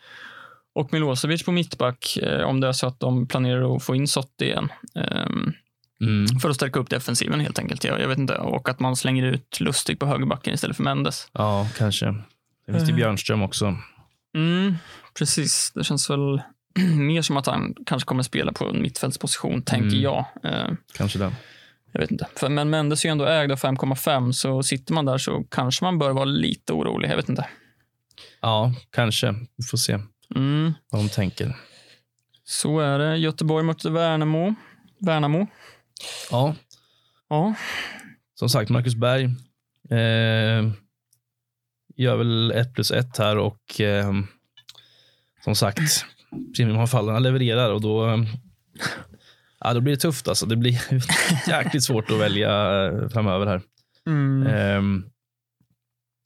[0.75, 4.09] och Milosevic på mittback, eh, om det är så att de planerar att få in
[4.09, 4.69] Sotti igen.
[4.95, 5.27] Eh,
[6.01, 6.27] Mm.
[6.41, 7.85] för att stärka upp defensiven helt enkelt.
[7.85, 8.35] Jag, jag vet inte.
[8.35, 11.29] Och att man slänger ut Lustig på högerbacken istället för Mendes.
[11.33, 12.07] Ja, kanske.
[12.67, 12.97] Det finns det Eh.
[12.97, 13.77] Björnström också.
[14.37, 14.75] Mm,
[15.19, 15.73] precis.
[15.75, 16.43] Det känns väl
[16.97, 20.01] mer som att han kanske kommer spela på en mittfältsposition, tänker Mm.
[20.03, 20.25] jag.
[20.45, 21.35] Eh, Kanske den.
[21.93, 22.27] Jag vet inte.
[22.37, 25.85] För, men Mendes är ju ändå ägd av 5,5 så sitter man där så kanske
[25.85, 27.11] man bör vara lite orolig.
[27.11, 27.47] Jag vet inte.
[28.41, 29.35] Ja, kanske.
[29.57, 29.99] Vi får se
[30.35, 30.75] Mm.
[30.91, 31.57] vad de tänker.
[32.45, 33.17] Så är det.
[33.17, 34.55] Göteborg mot Värnamo.
[34.99, 35.47] Värnamo.
[36.31, 36.55] Ja,
[37.29, 37.55] Ja.
[38.35, 39.25] som sagt, Marcus Berg
[39.91, 40.71] eh,
[41.97, 44.13] gör väl ett plus ett här och eh,
[45.45, 46.05] som sagt,
[46.57, 48.19] premiumanfallarna levererar och då, eh,
[49.61, 50.29] ja, då blir det tufft.
[50.29, 50.47] Alltså.
[50.47, 50.81] Det blir
[51.49, 53.63] jäkligt svårt att välja eh, framöver här.
[54.07, 54.47] Mm.
[54.47, 55.07] Eh,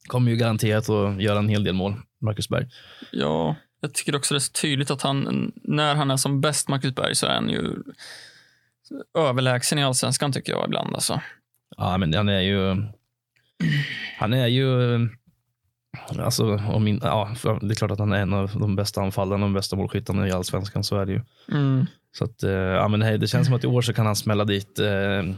[0.07, 2.67] kommer ju garanterat att göra en hel del mål, Marcus Berg.
[3.11, 3.55] ja.
[3.83, 6.95] Jag tycker också det är så tydligt att han, när han är som bäst, Marcus
[6.95, 7.83] Berg, så är han ju
[9.17, 10.95] överlägsen i allsvenskan tycker jag ibland.
[10.95, 11.21] Alltså.
[11.77, 12.83] Ja, men han är ju...
[14.19, 14.99] Han är ju...
[16.19, 17.29] Alltså, om min, ja,
[17.61, 20.27] det är klart att han är en av de bästa anfallarna och de bästa målskyttarna
[20.27, 20.83] i allsvenskan.
[20.83, 21.21] Så är det ju.
[21.51, 21.85] Mm.
[22.13, 24.15] Så att, eh, ja, men hej, det känns som att i år så kan han
[24.15, 25.33] smälla dit eh,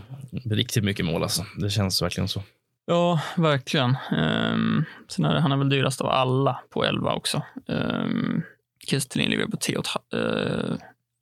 [0.46, 1.24] riktigt mycket mål.
[1.24, 1.46] Alltså.
[1.58, 2.44] Det känns verkligen så.
[2.86, 3.98] Ja, verkligen.
[4.12, 7.42] Um, sen är det, han är väl dyrast av alla på 11 också.
[7.68, 8.44] Um,
[8.88, 10.78] Kristelin ligger på 10,5 uh,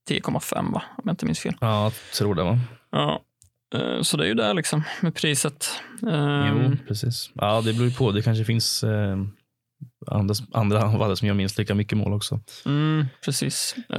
[0.09, 0.83] 10,5 va?
[0.97, 1.53] Om jag inte minns fel.
[1.61, 2.59] Ja, jag tror det va?
[2.91, 3.21] Ja.
[3.75, 5.69] Eh, Så det är ju där liksom med priset.
[6.11, 7.29] Ehm, Jo, precis.
[7.33, 8.11] Ja, det beror ju på.
[8.11, 8.83] Det kanske finns
[10.11, 10.15] eh,
[10.51, 12.39] andra, anfallare som gör minst lika mycket mål också.
[12.65, 13.75] Mm, precis.
[13.89, 13.97] Eh,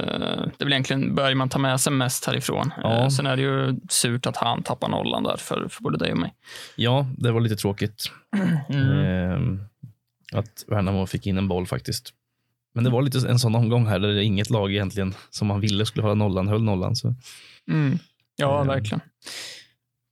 [0.57, 2.71] Det är väl egentligen Bergman tar med sig mest härifrån.
[2.83, 2.93] Ja.
[3.03, 6.11] Eh, Sen är det ju surt att han tappar nollan där för, för både dig
[6.11, 6.33] och mig.
[6.75, 8.11] Ja, det var lite tråkigt.
[8.69, 9.59] Mm.
[9.61, 12.13] Eh, att Värnamo fick in en boll faktiskt.
[12.75, 15.59] Men det var lite en sån omgång här där det inget lag egentligen som man
[15.59, 16.95] ville skulle hålla nollan höll nollan.
[16.95, 17.15] Så,
[17.71, 17.99] Mm.
[18.35, 19.01] Ja, Eh, verkligen.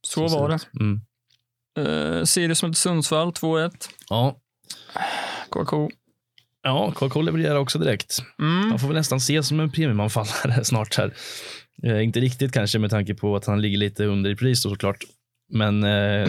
[0.06, 0.58] Så, så var det.
[0.80, 1.00] Mm.
[1.78, 3.70] Uh, Sirius mot Sundsvall 2-1.
[4.08, 4.36] Ja,
[5.48, 5.90] KK.
[6.62, 8.18] ja KK levererar också direkt.
[8.38, 8.70] Mm.
[8.70, 11.14] Han får väl nästan ses som en premiumanfallare snart här.
[11.82, 14.70] Eh, inte riktigt kanske med tanke på att han ligger lite under i pris då,
[14.70, 15.04] såklart.
[15.54, 16.28] Men eh,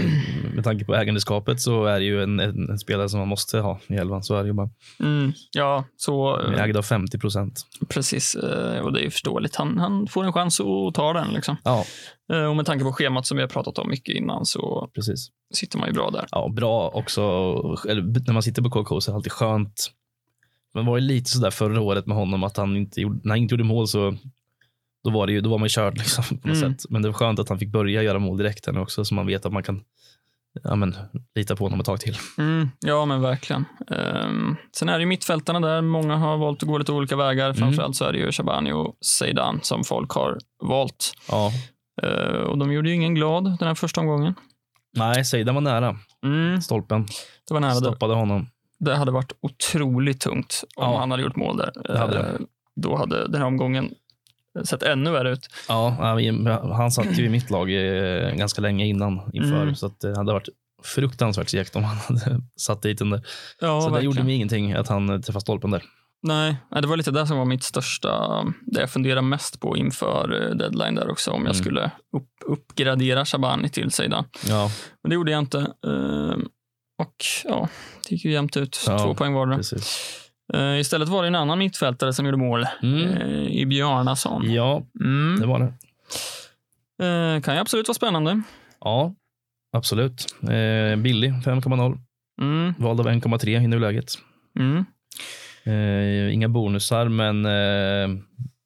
[0.53, 3.59] med tanke på ägandeskapet så är det ju en, en, en spelare som man måste
[3.59, 4.23] ha i elvan.
[4.23, 4.69] Så är det ju bara.
[4.99, 5.31] Mm.
[5.51, 7.61] Ja, så Han är eh, ägd av 50 procent.
[7.89, 8.35] precis.
[8.35, 9.55] eh, Och det är ju förståeligt.
[9.55, 11.33] Han, han får en chans att ta den.
[11.33, 11.55] Liksom.
[11.63, 11.85] Ja,
[12.33, 15.27] Eh, Och med tanke på schemat som vi har pratat om mycket innan så precis.
[15.53, 16.25] sitter man ju bra där.
[16.31, 17.21] Ja, bra också.
[17.89, 19.91] Eller, när man sitter på KK så är det alltid skönt.
[20.73, 23.29] Men det var ju lite sådär förra året med honom att han inte gjorde, när
[23.29, 24.15] han inte gjorde mål så
[25.03, 26.73] då var, det ju, då var man ju körd liksom, på något Mm.
[26.77, 26.85] sätt.
[26.89, 29.45] Men det var skönt att han fick börja göra mål direkt också så man vet
[29.45, 29.81] att man kan
[30.63, 30.95] ja, men,
[31.35, 32.17] lita på honom ett tag till.
[32.37, 33.65] Mm, ja, men verkligen.
[33.91, 35.81] Ehm, sen är det ju mittfältarna där.
[35.81, 37.45] Många har valt att gå lite olika vägar.
[37.45, 37.55] Mm.
[37.55, 41.13] Framförallt så är det ju Shabani och Zeidan som folk har valt.
[41.29, 41.51] Ja.
[42.03, 44.33] Eh, och de gjorde ju ingen glad den här första omgången.
[44.97, 47.05] Nej, Seidan var nära Mm, stolpen.
[47.47, 47.73] det var nära.
[47.75, 48.47] Stoppade honom.
[48.79, 50.99] det hade varit otroligt tungt om Ja.
[50.99, 51.97] han hade gjort mål där.
[51.97, 52.19] Hade.
[52.19, 52.25] Eh,
[52.75, 53.91] då hade den här omgången
[54.63, 55.47] sett ännu värre ut.
[55.67, 55.89] Ja,
[56.73, 59.75] han satt ju i mitt lag eh, ganska länge innan inför Mm.
[59.75, 60.49] så att det hade varit
[60.83, 63.21] fruktansvärt segt om han hade satt dit den där.
[63.59, 64.05] Ja, så det verkligen.
[64.15, 65.83] gjorde mig ingenting att han eh, träffade stolpen där.
[66.25, 70.41] Nej, det var lite det som var mitt största, det jag funderade mest på inför
[70.49, 71.63] eh, deadline där också, om jag Mm.
[71.63, 74.25] skulle upp, uppgradera Shabani till Zeidan.
[74.47, 74.71] Ja,
[75.03, 75.57] Men det gjorde jag inte.
[76.99, 77.69] Och ja,
[78.09, 78.83] det gick ju jämnt ut.
[78.87, 79.55] Ja, Två poäng var det.
[79.55, 79.99] precis.
[80.53, 82.65] Eh, istället var det en annan mittfältare som gjorde mål.
[82.83, 83.03] Mm.
[83.09, 84.51] eh, I Bjarnason.
[84.51, 85.49] Ja, det Mm.
[85.49, 85.73] var det.
[87.05, 88.41] Eh, kan ju absolut vara spännande.
[88.79, 89.13] Ja,
[89.77, 90.25] absolut.
[90.97, 91.97] Billig, 5,0.
[92.41, 92.73] Mm.
[92.77, 94.05] Vald av 1,3 i nuläget.
[94.59, 94.85] Mm.
[96.33, 97.43] Inga bonusar, men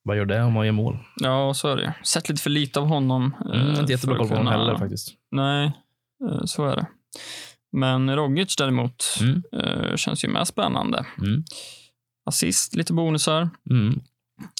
[0.04, 0.98] vad gör det om man gör mål?
[1.16, 1.94] Ja, så är det.
[2.04, 3.36] Sett lite för lite av honom.
[3.54, 5.14] Mm, inte jättebra koll på honom heller faktiskt.
[5.32, 5.72] Nej,
[6.46, 6.86] så är det.
[7.72, 9.44] Men Rogic däremot Mm.
[9.54, 11.06] eh, känns ju mer spännande.
[11.18, 11.44] Mm.
[12.26, 13.50] Assist, lite bonusar.
[13.70, 14.02] Mm.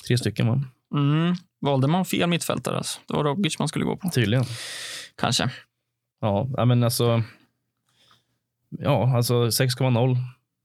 [0.08, 0.62] Tre stycken va?
[0.94, 1.36] Mm.
[1.62, 2.78] Valde man fel mittfältare?
[2.78, 3.00] Alltså.
[3.08, 4.10] Det var Rogic man skulle gå på.
[4.10, 4.46] Tydligen.
[5.16, 5.52] Kanske.
[6.22, 7.24] Ja, ja, men alltså.
[8.70, 10.18] Ja, alltså 6,0.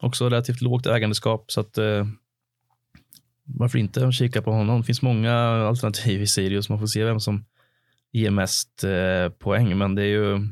[0.02, 1.78] Också relativt lågt ägandeskap så att.
[1.78, 2.06] Eh,
[3.44, 4.80] varför inte kika på honom?
[4.80, 5.34] Det finns många
[5.68, 6.68] alternativ i Sirius.
[6.68, 7.44] Man får se vem som
[8.12, 10.48] ger mest eh, poäng, men det är ju.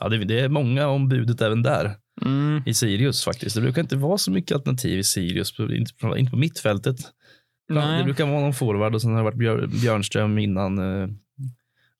[0.00, 2.62] Ja, det, det är många om budet även där Mm.
[2.66, 3.56] i Sirius faktiskt.
[3.56, 6.96] Det brukar inte vara så mycket alternativ i Sirius, inte på, inte på mittfältet.
[7.68, 7.98] Nej.
[7.98, 11.08] Det brukar vara någon forward och sen har det varit Björ, Björnström innan eh,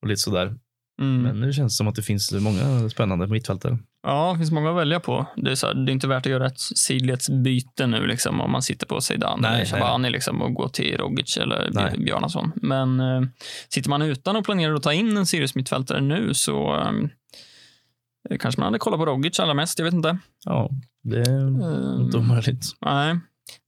[0.02, 0.54] och lite sådär.
[1.00, 1.22] Mm.
[1.22, 3.78] Men nu känns det som att det finns många spännande mittfältare.
[4.02, 5.26] Ja, det finns många att välja på.
[5.36, 8.50] Det är, så här, det är inte värt att göra ett sidledsbyte nu liksom, om
[8.52, 9.64] man sitter på Zeidan Nej, eller.
[9.64, 11.98] Shabani liksom, och går till Rogic eller Nej.
[11.98, 12.52] Bjarnason.
[12.56, 13.22] Men eh,
[13.68, 16.92] sitter man utan och planerar att ta in en Sirius mittfältare nu så eh,
[18.40, 19.78] kanske man hade kollat på Rogic allra mest.
[19.78, 20.18] Jag vet inte.
[20.44, 20.70] Ja,
[21.02, 22.00] det är Mm.
[22.00, 22.64] inte omöjligt.
[22.80, 23.18] Nej.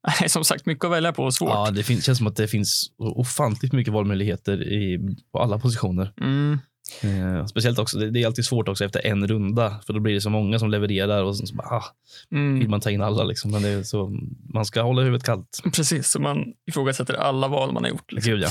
[0.21, 1.51] Nej, som sagt, mycket att välja på och svårt.
[1.51, 4.99] Ja, det finns, känns som att det finns ofantligt mycket valmöjligheter i,
[5.33, 6.13] på alla positioner.
[6.21, 6.59] Mm.
[7.03, 10.15] Eh, speciellt också, det, det är alltid svårt också efter en runda, för då blir
[10.15, 11.85] det så många som levererar och så, så bara, ah,
[12.31, 12.71] vill Mm.
[12.71, 13.25] man ta in alla.
[13.25, 13.51] Liksom.
[13.51, 14.19] Men det är så,
[14.55, 15.61] man ska hålla huvudet kallt.
[15.75, 18.13] Precis, så man ifrågasätter alla val man har gjort.
[18.13, 18.33] Liksom.
[18.33, 18.49] Gud, ja.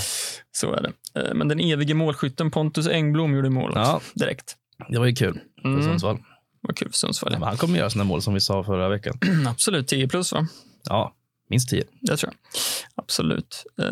[0.51, 1.19] Så är det.
[1.21, 4.55] Eh, Men den evige målskytten Pontus Engblom gjorde mål ja, direkt.
[4.89, 5.83] det var ju kul för Mm.
[5.83, 6.17] Sundsvall.
[6.61, 7.31] Vad kul för Sundsvall.
[7.31, 9.17] Men han kommer göra sina mål som vi sa förra veckan.
[9.47, 10.47] Absolut, 10 plus va?
[10.83, 11.13] Ja,
[11.49, 11.83] minst tio.
[12.01, 12.61] Det tror jag.
[12.95, 13.63] Absolut.
[13.81, 13.85] Eh,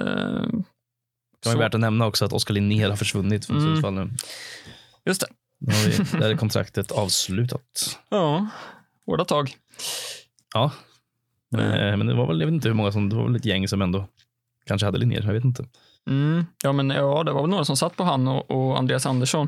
[1.44, 3.70] Det var värt att nämna också att Oskar Linnér har försvunnit från Mm.
[3.70, 4.10] Sundsvall nu.
[5.06, 5.28] Just det.
[5.60, 5.84] Nu har
[6.14, 8.00] vi, där är kontraktet avslutat.
[8.10, 8.48] Ja,
[9.06, 9.56] hårda tag.
[10.54, 10.72] Ja,
[11.58, 13.46] Eh, men det var väl, jag vet inte hur många som, det var väl ett
[13.46, 14.08] gäng som ändå
[14.66, 15.66] kanske hade Linnér, jag vet inte.
[16.10, 16.46] Mm.
[16.64, 19.48] Ja, men ja, det var väl några som satt på han och, och Andreas Andersson.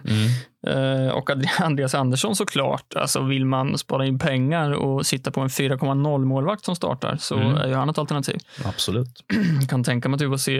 [0.67, 5.47] Eh, och Andreas Andersson såklart, alltså vill man spara in pengar och sitta på en
[5.47, 7.55] 4,0 målvakt som startar så Mm.
[7.55, 8.37] är ju han ett alternativ.
[8.65, 9.23] Absolut,
[9.69, 10.59] kan tänka mig att vi får se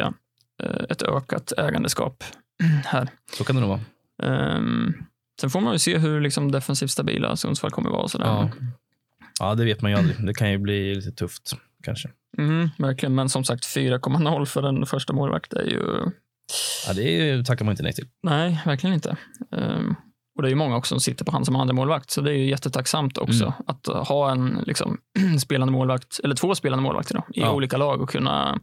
[0.63, 2.23] eh, ett ökat ägandeskap
[2.85, 3.07] här.
[3.37, 3.81] så kan det nog vara.
[4.23, 4.93] Ehm,
[5.41, 8.01] sen får man ju se hur liksom, defensivt stabila Sundsvall kommer vara.
[8.01, 8.25] och Sådär.
[8.25, 8.49] Ja.
[9.39, 10.25] Ja, det vet man ju aldrig.
[10.25, 11.51] Det kan ju bli lite tufft
[11.83, 12.09] kanske.
[12.37, 15.81] Mm, verkligen, men som sagt 4,0 för en första målvakt är ju
[16.87, 18.07] Ja, det ju- tackar man inte nej till.
[18.23, 19.17] Nej, verkligen inte.
[19.51, 19.95] Ehm,
[20.35, 22.31] och det är ju många också som sitter på han som andra målvakt så det
[22.31, 23.53] är ju jättetacksamt också Mm.
[23.67, 24.97] att ha en liksom,
[25.39, 27.51] spelande målvakt, eller två spelande målvakter då, i Ja.
[27.53, 28.59] olika lag och kunna,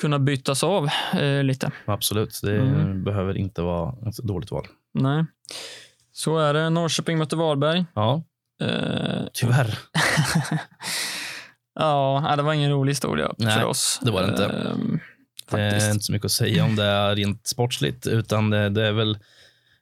[0.00, 1.70] kunna bytas av eh, lite.
[1.86, 3.04] Absolut, det Mm.
[3.04, 4.66] behöver inte vara ett dåligt val.
[4.94, 5.24] Nej.
[6.12, 6.70] Så är det.
[6.70, 7.84] Norrköping möter Varberg.
[7.94, 8.22] Ja,
[8.60, 9.78] Eh, tyvärr.
[11.74, 14.00] ja, det var ingen rolig historia Nej, för oss.
[14.02, 14.44] det var det inte.
[14.44, 15.00] Ehm,
[15.50, 18.92] Det är inte så mycket att säga om det rent sportsligt, utan det, det är
[18.92, 19.18] väl...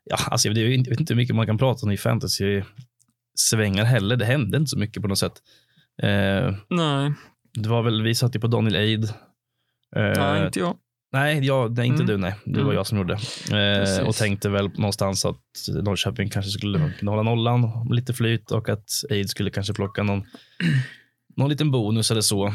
[0.05, 4.17] Ja, alltså, är, jag vet inte hur mycket man kan prata om i fantasy-svängar heller.
[4.17, 5.43] Det hände inte så mycket på något sätt.
[6.03, 7.13] Eh, Nej,
[7.55, 9.05] det var väl, vi satt ju på Daniel Aid.
[9.97, 10.77] Eh, nej, inte jag.
[11.13, 12.07] Nej, jag, nej inte Mm.
[12.07, 12.17] du.
[12.17, 12.35] Nej.
[12.45, 12.75] Det var Mm.
[12.75, 13.19] jag som gjorde.
[13.53, 15.41] Eh, och tänkte väl någonstans att
[15.83, 20.23] Norrköping kanske skulle kunna hålla nollan, lite flyt och att Aid skulle kanske plocka någon,
[21.37, 22.55] någon liten bonus eller så.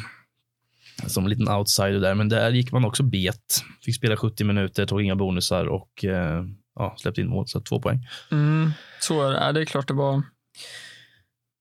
[1.08, 2.16] Som en liten outsider där.
[2.16, 3.64] Men där gick man också bet.
[3.86, 6.44] Fick spela 70 minuter, tog inga bonusar och eh,
[6.76, 7.48] ja, släppte in mål.
[7.48, 8.08] Så två poäng.
[8.32, 9.52] Mm, så är det.
[9.52, 10.22] Det är klart det var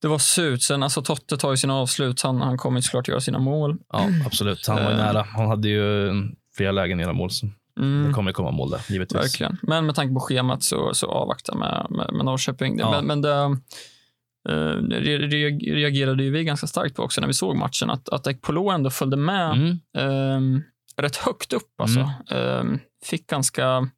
[0.02, 0.62] det var surt.
[0.62, 2.22] Sen, alltså, Totte tar ju sina avslut.
[2.22, 3.76] Han, han kommer ju såklart göra sina mål.
[3.92, 4.66] Ja, absolut.
[4.66, 5.04] Han var ju Eh.
[5.04, 5.22] nära.
[5.22, 6.12] Han hade ju
[6.56, 7.30] flera lägen i hela mål.
[7.30, 7.46] Så
[7.80, 9.22] Mm, det kommer komma mål där, givetvis.
[9.24, 9.58] verkligen.
[9.62, 12.78] Men med tanke på schemat så, så avvakta med, med, med Norrköping.
[12.78, 12.90] Ja.
[12.90, 13.28] Men, men det
[14.48, 17.90] re- reagerade ju vi ganska starkt på också när vi såg matchen.
[17.90, 19.78] Att, att Ekpolo ändå följde med Mm.
[19.98, 20.62] ehm,
[20.96, 21.80] rätt högt upp.
[21.82, 22.10] Alltså.
[22.30, 23.88] Ehm, fick ganska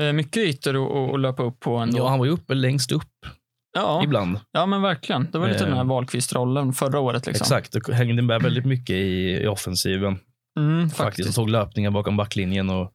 [0.00, 1.98] eh, mycket ytor att- löpa upp på ändå.
[1.98, 3.26] Ja, han var ju uppe längst upp
[3.74, 4.40] ja, ibland.
[4.52, 5.28] ja, men verkligen.
[5.32, 5.66] Det var lite Eh.
[5.68, 7.26] den här Wahlqvist-rollen förra året.
[7.26, 7.44] Liksom.
[7.44, 7.72] Exakt.
[7.86, 10.18] Det hängde med väldigt mycket i, i offensiven.
[10.60, 10.96] Mm, faktiskt.
[11.02, 11.28] faktiskt.
[11.28, 12.92] Och tog löpningar bakom backlinjen och,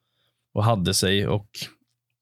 [0.53, 1.27] och hade sig.
[1.27, 1.47] Och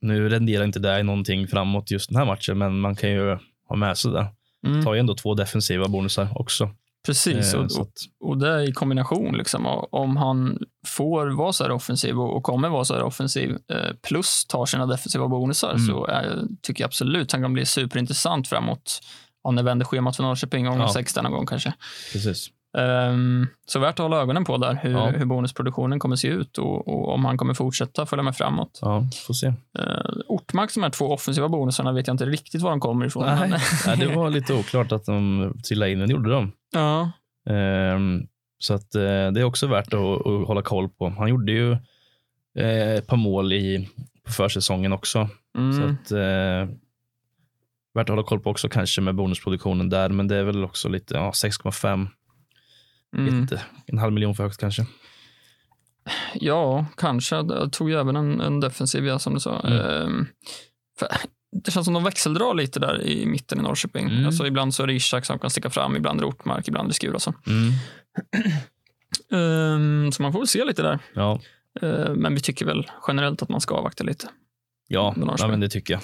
[0.02, 3.38] nu renderar inte det i någonting framåt just den här matchen, men man kan ju
[3.70, 4.28] ha med sig det.
[4.68, 6.70] Mm, Tar ju ändå två defensiva bonusar också.
[7.06, 7.54] precis.
[7.54, 9.38] Eh, Och, och, och det är i kombination.
[9.38, 9.66] Liksom.
[9.92, 14.46] Om han får vara så här offensiv och, kommer vara så här offensiv eh, plus
[14.46, 15.86] tar sina defensiva bonusar Mm.
[15.88, 19.00] så är, tycker jag absolut han kan bli superintressant framåt.
[19.42, 20.94] Om det vänder schemat för Norrköping om Ja.
[20.94, 21.74] 16 någon gång kanske.
[22.14, 22.48] precis.
[22.78, 25.08] Ehm, så värt att hålla ögonen på där, hur, Ja.
[25.08, 28.80] hur bonusproduktionen kommer se ut och, och om han kommer fortsätta följa med framåt.
[28.82, 29.48] Ja, får se.
[29.48, 29.54] Uh,
[30.28, 33.26] Ortmark, de här två offensiva bonusarna, vet jag inte riktigt var de kommer ifrån.
[33.26, 33.50] Nej,
[33.88, 36.52] nej, det var lite oklart att de trillade in, men det gjorde de.
[36.74, 37.12] ja.
[37.50, 38.28] Ehm,
[38.60, 41.10] så att, eh, det är också värt att, att hålla koll på.
[41.10, 41.72] Han gjorde ju
[42.58, 43.90] eh, ett par mål i,
[44.26, 45.30] på försäsongen också.
[45.58, 45.74] Mm.
[45.74, 46.76] Så att, eh,
[47.94, 50.90] värt att hålla koll på också kanske med bonusproduktionen där, men det är väl också
[50.90, 52.08] lite ja, 6,5.
[53.14, 53.28] Mm.
[53.28, 54.86] inte, en halv miljon för högt kanske.
[56.34, 57.36] Ja, kanske.
[57.36, 59.60] Jag tog ju även en, en defensiv, ja, som du sa.
[59.60, 59.80] Mm.
[59.80, 60.28] Ehm,
[61.64, 64.10] det känns som de växeldrar lite där i mitten i Norrköping.
[64.10, 64.26] Mm.
[64.26, 66.86] Alltså, ibland så är det Ishak som kan sticka fram, ibland är det Ortmark, ibland
[66.86, 67.34] är det Skurason.
[67.48, 67.72] Mm.
[69.32, 71.00] Ehm, så man får väl se lite där.
[71.14, 71.40] Ja,
[71.82, 74.28] Ehm, men vi tycker väl generellt att man ska avvakta lite.
[74.88, 76.02] ja, ja, men det tycker jag.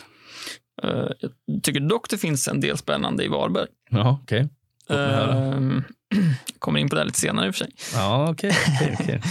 [0.83, 1.13] Ehm,
[1.45, 3.67] jag tycker dock det finns en del spännande i Varberg.
[3.89, 4.49] Ja, okej.
[4.89, 5.83] Ehm,
[6.59, 7.73] kommer in på det lite senare i och för sig.
[7.93, 8.51] Ja, okej.
[8.75, 9.21] okej, okej.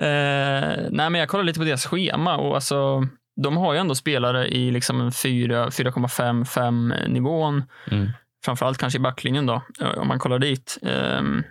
[0.00, 3.06] Eh, nej, men jag kollar lite på deras schema och alltså,
[3.42, 7.64] de har ju ändå spelare i liksom en 4 4,5-5 nivån.
[7.90, 8.08] Mm.
[8.44, 10.78] Framförallt kanske i backlinjen då, eh, om man kollar dit.
[10.82, 11.42] Ehm,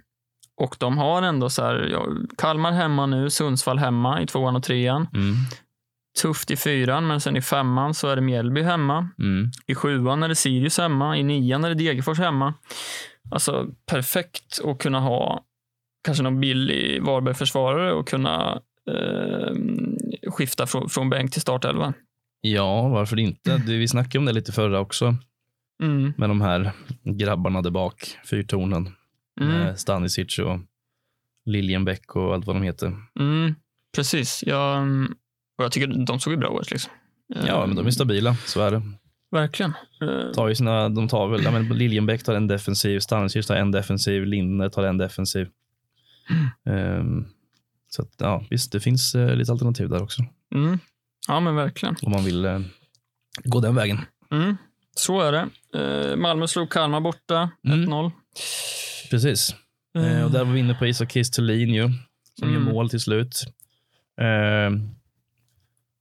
[0.61, 2.07] och de har ändå så här, ja,
[2.37, 5.07] Kalmar hemma nu, Sundsvall hemma i tvåan och trean.
[5.13, 5.35] Mm.
[6.21, 9.09] Tufft i fyran, men sen i femman så är det Mjällby hemma.
[9.19, 9.51] Mm.
[9.67, 11.17] I sjuan är det Sirius hemma.
[11.17, 12.53] I nian är det Degerfors hemma.
[13.31, 15.43] Alltså perfekt att kunna ha
[16.03, 18.61] kanske någon billig Varberg-försvarare och kunna
[18.91, 19.53] eh,
[20.31, 21.93] skifta från, från bänk till startelvan.
[22.41, 23.57] Ja, varför inte?
[23.57, 25.15] Du, vi snackade om det lite förra också,
[25.83, 26.13] Mm.
[26.17, 26.71] med de här
[27.03, 28.89] grabbarna där bak, fyrtornen.
[29.41, 29.53] Mm.
[29.53, 30.59] Med Stanisic och
[31.45, 32.95] Liljenbäck och allt vad de heter.
[33.19, 33.55] Mm.
[33.95, 34.43] Precis.
[34.47, 34.83] Jag,
[35.57, 36.71] och jag tycker de såg ju bra ut.
[36.71, 36.91] Liksom.
[37.27, 38.81] Ja, men de är stabila, så är det.
[39.31, 39.73] Verkligen.
[40.01, 43.55] Eh, Tar ju sina, de tar väl, ja, men Liljenbäck tar en defensiv, Stanisic tar
[43.55, 45.47] en defensiv, Linne tar en defensiv.
[46.69, 47.25] Ehm,
[47.89, 50.21] så att, ja, visst, det finns eh, lite alternativ där också.
[50.55, 50.79] Mm.
[51.27, 51.95] Ja, men verkligen.
[52.01, 52.59] Om man vill eh,
[53.43, 53.99] gå den vägen.
[54.31, 54.57] Mm.
[54.95, 55.49] Så är det.
[55.79, 57.79] Eh, Malmö slog Kalmar borta, Mm.
[57.89, 58.11] 1-0.
[59.11, 59.55] Precis.
[59.97, 61.89] Eh, och där var vi inne på Isak Kiss Thulin ju,
[62.39, 62.53] som Mm.
[62.65, 63.43] gör mål till slut.
[64.21, 64.77] Eh,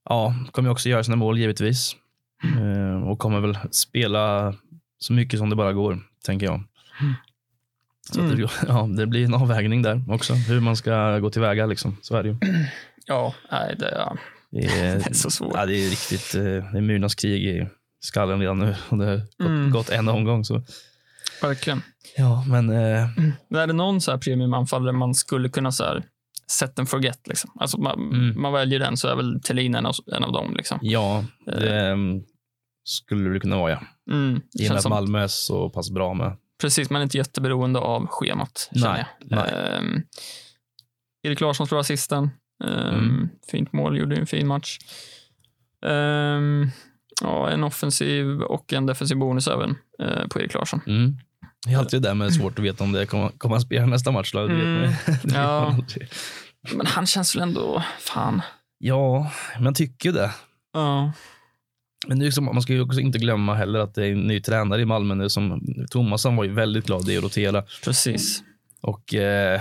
[0.08, 1.96] ja, kommer ju också göra sina mål givetvis.
[2.44, 4.54] Eh, och kommer väl spela
[4.98, 6.62] så mycket som det bara går, tänker jag.
[8.12, 8.48] Så att det, Mm.
[8.68, 11.66] ja, det blir en avvägning där också, hur man ska gå tillväga.
[11.66, 11.96] Liksom.
[12.02, 12.36] Så är det ju.
[13.08, 14.16] Ja, nej, det, ja.
[14.50, 15.52] Det är, det är så svårt.
[15.54, 17.68] ja, det är riktigt, eh, det är myrornas krig i
[18.00, 18.74] skallen redan nu.
[18.88, 19.70] Och det har gått, Mm.
[19.70, 20.44] gått en omgång.
[20.44, 20.62] Så.
[21.42, 21.82] Verkligen.
[22.16, 23.08] Ja, men eh,
[23.48, 26.02] Men är det någon så här premiumanfallare man skulle kunna så här,
[26.50, 27.26] set and forget.
[27.28, 27.50] Liksom.
[27.60, 28.40] Alltså, man, Mm.
[28.42, 30.54] man väljer den så är väl Thelin en av, en av dem.
[30.56, 30.78] Liksom.
[30.82, 32.24] Ja, det um,
[32.84, 33.80] skulle det kunna vara, ja.
[34.12, 34.40] Mm.
[34.60, 36.36] I och med att Malmö är så pass bra med.
[36.60, 38.68] precis, man är inte jätteberoende av schemat.
[38.72, 39.38] Nej, jag.
[39.38, 39.54] nej.
[39.78, 40.02] Ehm,
[41.22, 42.30] Erik Larsson slår assisten.
[42.64, 43.28] Ehm, Mm.
[43.50, 44.78] Fint mål, gjorde en fin match.
[45.86, 46.70] Ehm,
[47.22, 50.80] ja, en offensiv och en defensiv bonus även eh, på Erik Larsson.
[50.86, 51.16] Mm.
[51.66, 53.86] Det är alltid det där med svårt att veta om det kommer, kommer att spela
[53.86, 54.32] nästa match.
[54.32, 54.40] Då.
[54.40, 54.92] Mm.
[55.34, 55.78] Ja.
[56.74, 58.42] Men han känns väl ändå, fan.
[58.78, 60.30] ja, man tycker det.
[60.72, 61.12] Ja,
[62.06, 64.40] Men det liksom, man ska ju också inte glömma heller att det är en ny
[64.40, 65.28] tränare i Malmö nu.
[65.28, 67.64] Som, Thomasson var ju väldigt glad i att rotera.
[67.84, 68.42] precis.
[68.80, 69.60] Och eh,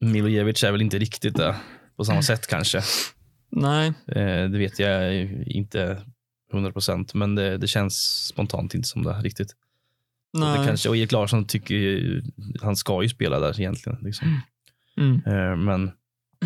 [0.00, 1.56] Milojevic är väl inte riktigt det
[1.96, 2.82] på samma sätt kanske.
[3.50, 5.14] Nej, Eh, det vet jag
[5.46, 6.02] inte
[6.52, 9.54] 100 procent, men det, det känns spontant inte som det riktigt.
[10.34, 10.58] Och nej.
[10.58, 12.22] Det kanske, och Erik Larsson tycker ju,
[12.62, 13.98] han ska ju spela där egentligen.
[14.02, 14.40] Liksom.
[14.96, 15.22] Mm.
[15.26, 15.90] Eh, men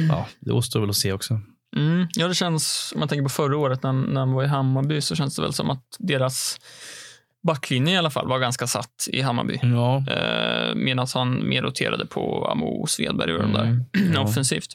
[0.09, 1.41] ja, det återstår väl att se också.
[1.77, 2.07] Mm.
[2.15, 5.01] Ja, det känns, om man tänker på förra året när, när han var i Hammarby
[5.01, 6.61] så känns det väl som att deras
[7.47, 9.59] backlinje i alla fall var ganska satt i Hammarby.
[9.63, 14.21] Ja, Eh, Medan han mer roterade på Amo Svedberg och de där Mm, ja.
[14.21, 14.69] offensivt.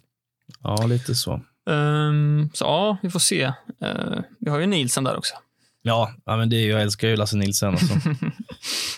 [0.61, 1.41] ja lite så.
[1.69, 3.41] Ehm, så ja, vi får se.
[3.81, 5.35] Eh, vi har ju Nielsen där också.
[5.85, 7.73] Ja, ja men det är, jag älskar ju Lasse Nilsson.
[7.73, 8.09] Alltså.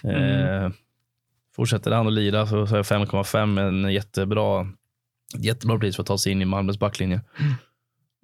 [0.07, 0.69] eh,
[1.55, 4.67] fortsätter han att lira så är 5,5 en jättebra,
[5.37, 7.21] jättebra pris för att ta sig in i Malmös backlinje.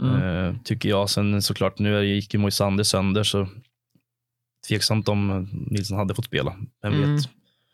[0.02, 0.22] Mm.
[0.22, 1.10] Eh, tycker jag.
[1.10, 3.48] Sen såklart, nu gick ju Moisander sönder så
[4.68, 6.56] tveksamt om Nilsson hade fått spela.
[6.82, 7.04] Vem vet.
[7.04, 7.20] Mm.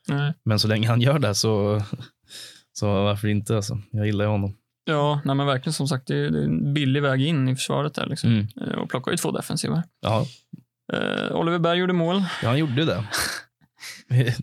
[0.08, 0.34] Nej.
[0.44, 1.82] Men så länge han gör det så,
[2.74, 3.56] så varför inte?
[3.56, 3.82] Alltså.
[3.92, 4.56] Jag gillar ju honom.
[4.86, 7.56] Ja, nej, men verkligen som sagt, det är, det är en billig väg in i
[7.56, 8.06] försvaret där.
[8.06, 8.30] Liksom.
[8.30, 8.48] Mm.
[8.62, 9.84] Eh, och plockar ju två defensiva.
[10.02, 10.26] Ja,
[10.94, 12.24] Eh, Oliver Berg gjorde mål.
[12.42, 13.04] ja, han gjorde det.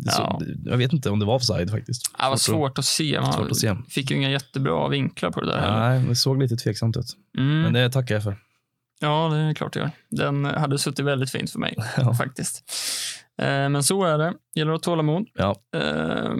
[0.05, 0.41] Ja.
[0.65, 2.13] Jag vet inte om det var offside faktiskt.
[2.19, 3.21] Det var Svårt svårt att se.
[3.21, 3.77] Man Svårt att se.
[3.89, 5.59] fick ju inga jättebra vinklar på det där.
[5.61, 5.89] heller.
[5.99, 7.07] Nej, det såg lite tveksamt ut.
[7.39, 7.63] Mm.
[7.63, 8.37] Men det tackar jag för.
[9.01, 9.91] Ja, det är klart det gör.
[10.11, 12.15] Den hade suttit väldigt fint för mig Ja.
[12.15, 12.63] faktiskt.
[13.43, 14.35] Eh, men så är det.
[14.55, 15.27] Gäller att ha tålamod.
[15.35, 15.57] Ja.
[15.77, 16.31] Eh,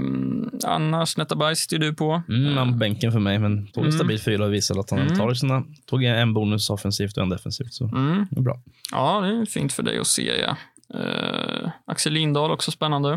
[0.65, 2.23] annars, Netabaj sitter ju du på.
[2.29, 3.99] Mm, han på bänken för mig, men tog en Mm.
[3.99, 5.17] stabil fyra och visade att han Mm.
[5.17, 7.73] tar sina, tog en bonus offensivt och en defensivt.
[7.75, 8.27] Så Mm.
[8.31, 8.61] det är bra.
[8.93, 10.41] Ja, det är fint för dig att se.
[10.41, 10.57] Ja.
[11.01, 13.09] Eh, Axel Lindahl också spännande.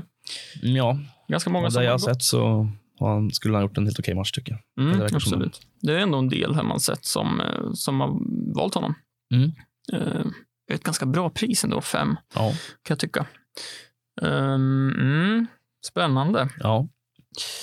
[0.63, 3.77] Mm, Ja, Ganska många och som jag har sett så han, skulle han ha gjort
[3.77, 4.85] en helt okej match tycker jag.
[4.85, 5.61] Mm, det som absolut.
[5.81, 8.17] Det är ändå en del har man sett som, eh, som har
[8.55, 8.93] valt honom.
[9.33, 9.51] Mm.
[9.93, 10.25] Eh,
[10.73, 12.41] ett ganska bra pris ändå, fem, Ja.
[12.49, 12.55] kan
[12.89, 13.25] jag tycka.
[14.21, 15.47] Ehm, mm,
[15.87, 16.49] spännande.
[16.59, 16.87] ja.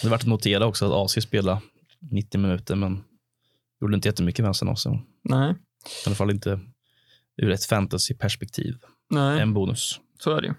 [0.02, 1.60] Det är värt att notera också att AC spelade
[2.10, 3.04] 90 minuter, men
[3.80, 4.88] gjorde inte jättemycket vänster också.
[4.90, 5.54] I Nej,
[6.06, 6.60] alla fall inte
[7.36, 8.74] ur ett fantasyperspektiv.
[9.10, 10.00] nej En bonus.
[10.18, 10.54] så är det ju.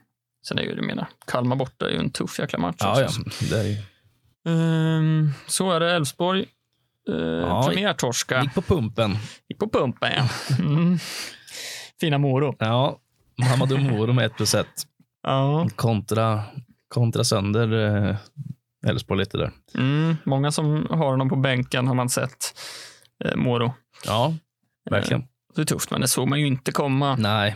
[0.47, 2.75] Sen är ju det menar, Kalmar borta är ju en tuff jäkla match.
[2.79, 3.05] Ja, ja.
[3.05, 3.21] också.
[3.49, 3.77] Det är ju.
[4.47, 5.91] Ehm, så är det.
[5.95, 6.45] Elfsborg.
[7.09, 8.41] Uh, Ja, premiärtorska.
[8.41, 9.17] Gick på pumpen.
[9.49, 10.29] Gick på pumpen, ja.
[10.59, 10.97] Mm.
[11.99, 12.55] Fina Moro.
[12.59, 12.99] Ja,
[13.37, 14.67] Mamadou Moro med 1 plus 1.
[15.25, 15.67] Ja.
[15.75, 16.43] Kontra,
[16.87, 18.15] kontra sönder eh,
[18.87, 19.51] Elfsborg lite där.
[19.77, 20.15] Mm.
[20.23, 22.59] Många som har honom på bänken har man sett.
[23.25, 23.73] Eh, Moro.
[24.05, 24.33] Ja,
[24.89, 25.23] verkligen.
[25.55, 27.15] Det är tufft, men det såg man ju inte komma.
[27.15, 27.55] Nej,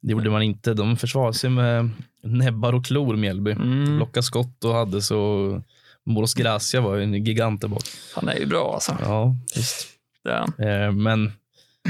[0.00, 0.74] det gjorde man inte.
[0.74, 1.90] De försvarade sig med
[2.22, 3.52] näbbar och klor, Mjällby.
[3.52, 3.96] Mm.
[3.96, 5.62] Blockade skott och hade så...
[6.08, 7.84] Moros Gracia var ju en gigant där bak.
[8.14, 8.96] Han är ju bra alltså.
[9.02, 9.86] Ja, visst.
[10.24, 10.66] Han.
[10.68, 11.32] Eh, men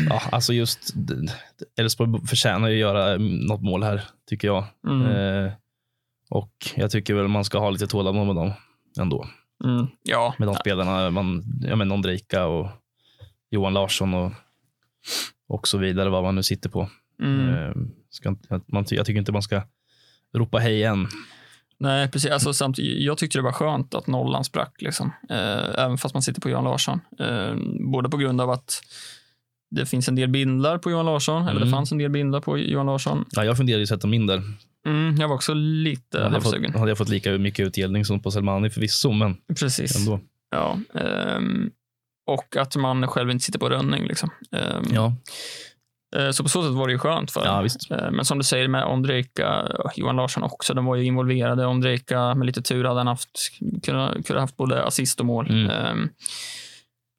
[0.08, 0.94] ja, alltså just
[1.76, 4.64] Elfsborg förtjänar ju att göra något mål här, tycker jag.
[4.88, 5.06] Mm.
[5.06, 5.52] Eh,
[6.30, 8.52] och jag tycker väl man ska ha lite tålamod med dem
[9.00, 9.26] ändå.
[9.64, 9.86] Mm.
[10.02, 12.68] Ja, Med de spelarna, man, ja, men Ondrejka och
[13.50, 14.32] Johan Larsson och,
[15.48, 16.88] och så vidare, vad man nu sitter på.
[17.22, 17.48] mm.
[17.48, 17.72] Eh,
[18.10, 19.62] ska, man, jag tycker inte man ska
[20.34, 21.08] ropa hej än.
[21.78, 22.30] nej precis.
[22.30, 25.12] Alltså, samtidigt, jag tyckte det var skönt att nollan sprack, liksom.
[25.30, 27.00] eh, även fast man sitter på Johan Larsson.
[27.18, 27.54] Eh,
[27.92, 28.80] både på grund av att
[29.70, 31.70] det finns en del bindlar på Johan Larsson, eller det Mm.
[31.72, 33.24] fanns en del bindlar på Johan Larsson.
[33.30, 34.42] Ja, jag funderade ju sätta dem in där.
[34.86, 36.78] Mm, jag var också lite Hade jag, fått, halvsugen.
[36.78, 39.96] hade jag fått lika mycket utdelning som på Selmani förvisso, men Precis.
[39.96, 40.20] ändå.
[40.50, 41.70] Ja, ehm,
[42.26, 44.04] och att man själv inte sitter på rönning.
[44.06, 44.30] Liksom.
[44.52, 45.12] Ehm, Ja,
[46.16, 47.64] eh, Så på så sätt var det ju skönt för ja.
[47.96, 51.66] Eh, Men som du säger med Ondrejka, Johan Larsson också, de var ju involverade.
[51.66, 53.38] Ondrejka, med lite tur hade han haft,
[53.82, 55.50] kunnat, kunnat haft både assist och mål.
[55.50, 55.70] Mm.
[55.70, 56.08] Ehm,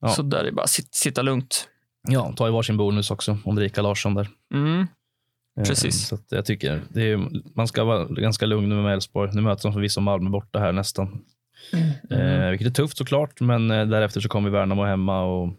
[0.01, 0.07] Ja.
[0.09, 1.67] Så där är det bara att sit, sitta lugnt.
[2.07, 3.37] Ja, ta ju varsin bonus också.
[3.43, 4.27] Ondrejka Larsson där.
[4.53, 4.87] Mm.
[5.59, 6.07] Eh, Precis.
[6.07, 9.31] Så jag tycker det är, man ska vara ganska lugn nu med Elfsborg.
[9.33, 11.21] Nu möter de förvisso Malmö borta här nästan.
[12.09, 15.53] Eh, vilket är tufft såklart, men eh, därefter så kommer Värnamo hemma och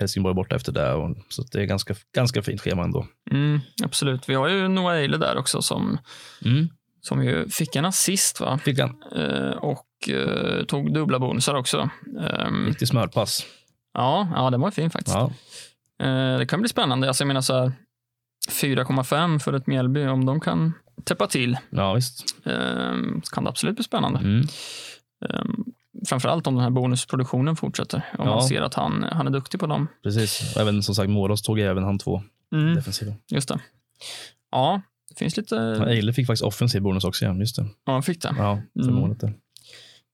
[0.00, 0.92] Helsingborg borta efter det.
[0.94, 3.06] Och, så det är ganska, ganska fint schema ändå.
[3.30, 4.28] Mm, absolut.
[4.28, 5.98] Vi har ju Noah Eile där också som,
[6.44, 6.68] Mm.
[7.00, 8.40] som ju fick en assist.
[8.40, 8.58] Va?
[8.64, 8.96] Fick han?
[9.16, 11.90] Eh, och eh, tog dubbla bonusar också.
[12.20, 13.46] Ehm, Riktigt smörpass.
[13.94, 15.16] Ja, ja, den var fin faktiskt.
[15.16, 15.30] Ja.
[16.06, 17.08] Eh, det kan bli spännande.
[17.08, 17.72] Alltså, jag menar så här
[18.50, 20.72] 4,5 för ett Mjällby, om de kan
[21.04, 22.24] täppa till ja, visst.
[22.46, 24.18] ehm, så kan det absolut bli spännande.
[24.18, 24.46] Mm.
[25.20, 25.64] Um,
[26.06, 27.96] framförallt om den här bonusproduktionen fortsätter.
[28.18, 28.34] Om Ja.
[28.34, 29.86] man ser att han, han är duktig på dem.
[30.02, 30.56] Precis.
[30.56, 32.22] Även som sagt, Moros tog även han två
[32.52, 33.12] Mm, defensiva.
[33.30, 33.60] just det.
[34.50, 35.54] Ja, det finns lite...
[35.54, 37.24] Ja, Eile fick faktiskt offensiv bonus också.
[37.24, 37.66] Ja, just det.
[37.86, 38.34] Ja, han fick det.
[38.38, 38.94] Ja, för Mm.
[38.94, 39.32] målet där.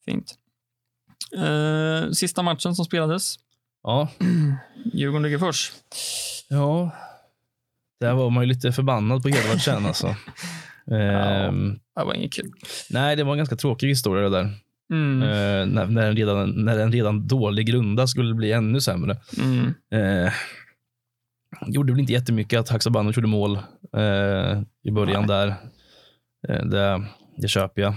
[0.05, 0.35] Fint.
[1.37, 3.35] Eh, sista matchen som spelades.
[3.87, 4.09] Ja.
[4.93, 5.73] Djurgården-Degerfors.
[6.49, 6.91] ja.
[8.01, 10.07] Där var man ju lite förbannad på Edvardsen alltså.
[10.91, 12.51] Ehm, Det var inget kul.
[12.91, 14.51] Nej, det var en ganska tråkig historia det där.
[14.93, 15.23] Mm.
[15.23, 19.17] Eh, när, när, en redan, när en redan dålig grunda skulle bli ännu sämre.
[19.39, 19.75] Mm.
[19.91, 20.33] Eh,
[21.67, 23.57] gjorde väl inte jättemycket att Haksabanovic gjorde mål
[23.97, 25.49] eh, i början där.
[26.49, 27.07] Eh, det,
[27.37, 27.95] det köper jag.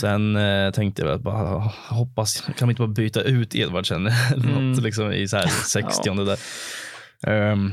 [0.00, 4.48] Sen eh, tänkte jag att bara hoppas, kan vi inte bara byta ut Edvardsen eller
[4.50, 4.70] Mm.
[4.72, 6.38] något liksom, i så här 60 där.
[7.26, 7.72] Ehm,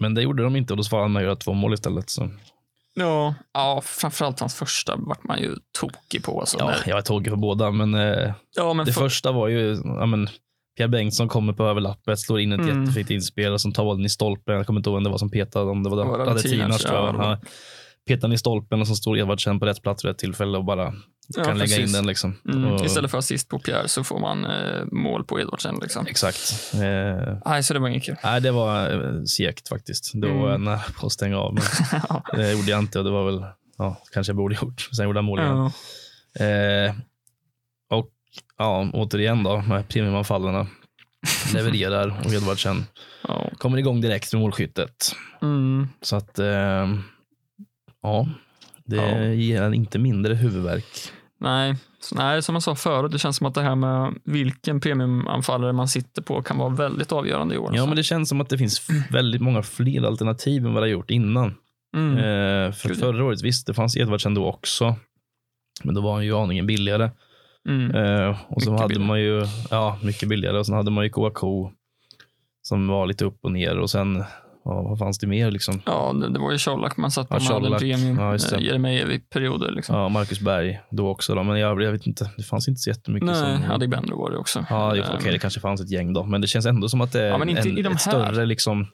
[0.00, 2.10] men det gjorde de inte och då svarade han med att göra två mål istället.
[2.10, 2.30] Så.
[2.94, 3.34] Ja.
[3.54, 6.40] ja, framförallt hans första vart man ju tokig på.
[6.40, 6.56] Alltså.
[6.58, 9.48] Ja, När- jag var tågig på båda, men eh, ja, men det för, första var
[9.48, 10.28] ju ja, men,
[10.76, 12.80] Pierre Bengtsson kommer på överlappet, slår in ett Mm.
[12.84, 14.54] jättefint inspel och som tar bollen i stolpen.
[14.56, 15.96] Jag kommer inte ihåg vem det var som petade, om det var,
[16.34, 17.14] det tror jag.
[17.14, 17.38] Ja,
[18.06, 20.94] den i stolpen och så står Edvardsen på rätt plats vid rätt tillfälle och bara
[21.36, 21.96] Ja, kan lägga in precis.
[21.96, 22.06] den.
[22.06, 22.34] Liksom.
[22.48, 25.78] mm, och, istället för assist på Pierre så får man eh, mål på Edvardsen.
[25.82, 26.06] Liksom.
[26.06, 26.70] Exakt.
[26.74, 28.16] Eh, Nej, så det var inget kul.
[28.24, 30.10] nej, det var eh, segt faktiskt.
[30.14, 30.64] Det var Mm.
[30.64, 31.62] nära på att stänga av, men
[32.42, 33.44] det gjorde jag inte och det var väl,
[33.78, 34.88] ja, kanske jag borde gjort.
[34.96, 35.70] Sen gjorde han mål igen.
[36.32, 36.44] Ja.
[36.44, 36.94] Eh,
[37.90, 38.10] och
[38.58, 40.66] ja, återigen då, med premiumanfallarna.
[41.54, 42.84] Levererar och Edvardsen
[43.28, 43.50] Ja.
[43.58, 45.12] kommer igång direkt med målskyttet.
[45.42, 45.88] Mm.
[46.02, 46.88] Så att, eh,
[48.02, 48.28] ja,
[48.84, 49.24] det Ja.
[49.24, 50.84] ger en inte mindre huvudvärk.
[51.40, 51.76] Nej.
[52.00, 55.72] Så, nej, som jag sa förut, det känns som att det här med vilken premiumanfallare
[55.72, 57.64] man sitter på kan vara väldigt avgörande i år.
[57.64, 57.86] Ja, alltså.
[57.86, 60.92] men det känns som att det finns väldigt många fler alternativ än vad det har
[60.92, 61.54] gjort innan.
[61.96, 62.16] mm.
[62.18, 64.96] Eh, för Gud, förra året, visst, det fanns Edvardsen då också.
[65.84, 67.10] Men då var han ju aningen billigare.
[67.68, 67.94] Mm.
[67.94, 69.06] Eh, och så hade billigare.
[69.08, 70.58] man ju, ja, mycket billigare.
[70.58, 71.70] Och sen hade man ju Kouakou
[72.62, 73.78] som var lite upp och ner.
[73.78, 74.24] Och sen,
[74.64, 75.82] ja, vad fanns det mer liksom?
[75.86, 77.80] Ja, det, det var ju Colak man satt på Ja, Colak.
[77.80, 78.18] premium.
[78.18, 78.60] Ja, just det.
[79.14, 79.72] I perioder.
[79.72, 79.96] Liksom.
[79.96, 81.34] Ja, Marcus Berg då också.
[81.34, 81.42] Då.
[81.42, 83.26] Men jag, jag vet inte, det fanns inte så jättemycket.
[83.26, 84.66] Nej, som, Adegbenro var det också.
[84.70, 87.12] Ja, Ehm, okej, det kanske fanns ett gäng då, men det känns ändå som att
[87.12, 88.12] det är Ja, men inte en, i de ett här.
[88.12, 88.86] större liksom,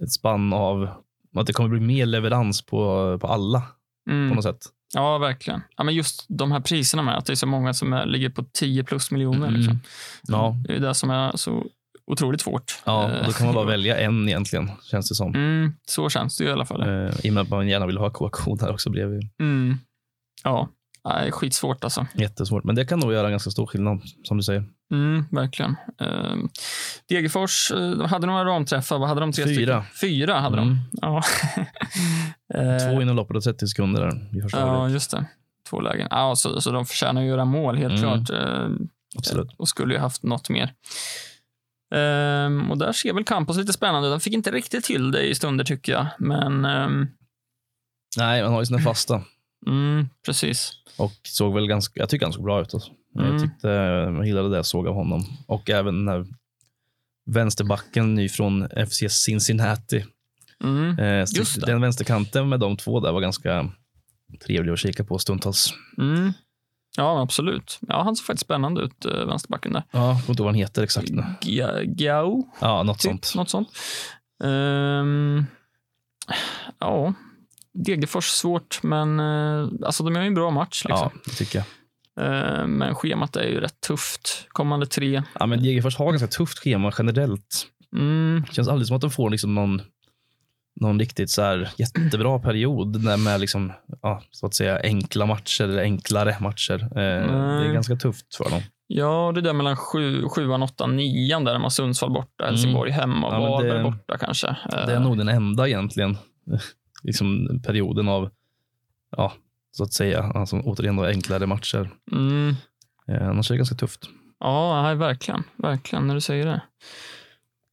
[0.00, 0.88] ett spann av
[1.36, 3.60] att det kommer bli mer leverans på, på alla
[4.06, 4.28] på mm.
[4.28, 4.58] något sätt.
[4.94, 5.62] Ja, verkligen.
[5.76, 8.30] Ja, men just de här priserna med att det är så många som är, ligger
[8.30, 9.48] på 10 plus miljoner.
[9.48, 9.54] Mm.
[9.54, 9.80] Liksom.
[10.28, 11.66] Ja, Det är det som är så
[12.12, 12.78] otroligt svårt.
[12.84, 15.34] ja Eh, då kan man bara välja en egentligen, känns det som.
[15.34, 16.80] Mm, så känns det ju i alla fall.
[16.82, 19.22] Eh, I och med att man gärna vill ha Kouakou där också bredvid.
[19.40, 19.78] Mm.
[20.44, 20.68] Ja,
[21.04, 22.06] Nej, skitsvårt alltså.
[22.14, 24.64] Jättesvårt, men det kan nog göra ganska stor skillnad, som du säger.
[24.92, 25.70] Mm, verkligen.
[26.02, 26.34] Uh,
[27.08, 28.98] Degerfors eh, de hade några ramträffar.
[28.98, 29.32] Vad hade de?
[29.32, 29.54] Tre Fyra.
[29.94, 30.10] Stycken?
[30.10, 30.68] Fyra hade Mm.
[30.68, 30.98] de.
[31.02, 31.22] Ja.
[32.54, 35.24] Eh, Två inom loppet av 30 sekunder där i första Ja, just det.
[35.70, 36.08] Två lägen.
[36.10, 38.24] Ja, så, så de förtjänar att göra mål, helt Mm.
[38.24, 38.30] klart.
[38.40, 38.68] Eh,
[39.16, 39.54] Absolut.
[39.58, 40.72] och skulle ju haft något mer.
[41.94, 44.10] Ehm, och där ser väl Campos lite spännande.
[44.10, 46.06] De fick inte riktigt till det i stunder tycker jag.
[46.18, 47.06] Men ehm,
[48.18, 49.22] Nej, man har ju sina fasta.
[49.66, 50.72] mm, precis.
[50.98, 52.74] Och såg väl ganska, jag tycker han såg bra ut.
[52.74, 52.90] Alltså.
[53.18, 53.32] Mm.
[53.32, 55.24] Jag tyckte jag gillade det jag såg av honom.
[55.46, 56.26] Och även den här
[57.26, 60.04] vänsterbacken ny från FC Cincinnati.
[60.64, 61.26] Mm, Eh,
[61.66, 63.70] den vänsterkanten med de två där var ganska
[64.46, 65.74] trevlig att kika på stundtals.
[65.98, 66.32] mm.
[66.98, 67.78] Ja, absolut.
[67.88, 69.82] Ja, han ser faktiskt spännande ut, eh, vänsterbacken där.
[69.90, 71.24] Ja, kommer inte vad han heter exakt nu.
[71.40, 73.10] Gia- Giao, Ja, något typ.
[73.24, 73.32] sånt.
[73.34, 73.68] Något sånt.
[74.44, 75.44] Ehm,
[76.78, 77.14] ja,
[77.86, 80.84] Degerfors svårt, men eh, alltså de gör ju en bra match.
[80.84, 81.10] Liksom.
[81.14, 81.66] Ja, det tycker jag.
[82.26, 84.46] Ehm, men schemat är ju rätt tufft.
[84.48, 85.22] Kommande tre.
[85.40, 87.66] Ja, men Degerfors har ganska tufft schema generellt.
[87.96, 89.82] Mm, Det känns aldrig som att de får liksom någon,
[90.80, 93.72] någon riktigt så här jättebra period där med liksom,
[94.02, 96.82] ja, så att säga enkla matcher eller enklare matcher.
[96.82, 98.62] Eh, det är ganska tufft för dem.
[98.86, 103.34] Ja, det där mellan sju, sjuan, åttan, nian där har Sundsvall borta, Helsingborg hemma och
[103.34, 103.42] Mm.
[103.42, 104.56] Ja, Varberg borta kanske.
[104.70, 106.16] Det är nog den enda egentligen
[107.02, 108.30] liksom, perioden av,
[109.16, 109.32] ja,
[109.70, 111.90] så att säga, alltså, återigen då enklare matcher.
[112.12, 112.54] Mm.
[113.08, 114.08] Eh, annars är det ganska tufft.
[114.40, 115.42] Ja, nej, verkligen.
[115.56, 116.62] Verkligen, när du säger det.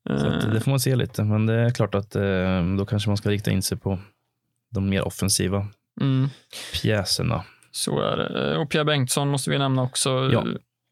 [0.08, 3.10] Så Eh, det får man se lite, men det är klart att eh, då kanske
[3.10, 4.00] man ska rikta in sig på
[4.72, 5.68] de mer offensiva
[6.02, 6.30] mm,
[6.74, 7.44] pjäserna.
[7.72, 8.52] så är det.
[8.54, 10.10] Eh, Och Pierre Bengtsson måste vi nämna också.
[10.34, 10.46] Ja.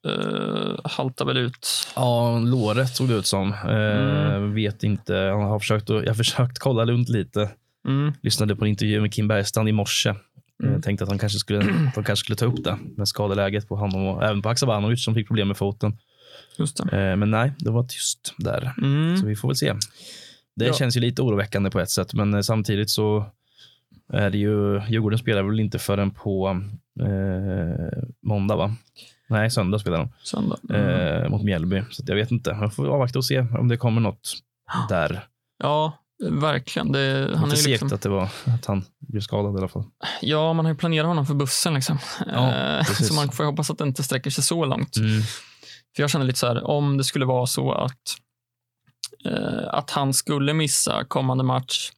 [0.07, 1.67] Uh, haltar väl ut.
[1.95, 3.53] Ja, låret såg det ut som.
[3.53, 5.13] Eh, Vet inte.
[5.13, 7.49] Jag har försökt, jag har försökt kolla runt lite.
[7.87, 10.09] Mm, Lyssnade på en intervju med Kim Bergstrand i morse.
[10.09, 10.73] Mm.
[10.73, 11.59] Jag tänkte att de kanske, skulle,
[11.95, 15.13] de kanske skulle ta upp det med skadeläget på honom och även på Haksabanovic som
[15.15, 15.97] fick problem med foten.
[16.57, 17.09] Just det.
[17.11, 18.73] Eh, men nej, det var tyst där.
[18.77, 19.17] Mm.
[19.17, 19.73] Så vi får väl se.
[20.55, 20.73] Det Ja.
[20.73, 23.25] känns ju lite oroväckande på ett sätt, men eh, samtidigt så
[24.13, 26.61] är det ju, Djurgården spelar väl inte förrän på
[26.99, 28.75] eh, måndag, va?
[29.27, 30.57] Nej, söndag spelar de Söndag.
[30.69, 31.23] Mm.
[31.23, 31.83] eh, mot Mjällby.
[31.91, 32.49] Så jag vet inte.
[32.61, 34.33] Jag får avvakta och se om det kommer något
[34.89, 35.25] där.
[35.57, 35.97] Ja,
[36.29, 36.91] verkligen.
[36.91, 39.55] Det, han Han är inte ju segt liksom, att det var att han blev skadad
[39.55, 39.83] i alla fall.
[40.21, 41.73] ja, man har ju planerat honom för bussen.
[41.73, 41.97] Liksom.
[42.33, 44.97] Ja, Eh, så man får hoppas att det inte sträcker sig så långt.
[44.97, 45.21] Mm.
[45.95, 48.17] För jag känner lite så här, om det skulle vara så att,
[49.25, 51.91] eh, att han skulle missa kommande match,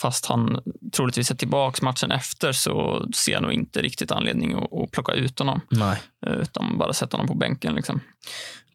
[0.00, 0.60] fast han
[0.96, 5.12] troligtvis är tillbaka matchen efter, så ser jag nog inte riktigt anledning att, att plocka
[5.12, 7.74] ut honom, Nej, eh, utan bara sätta honom på bänken.
[7.74, 8.00] Liksom.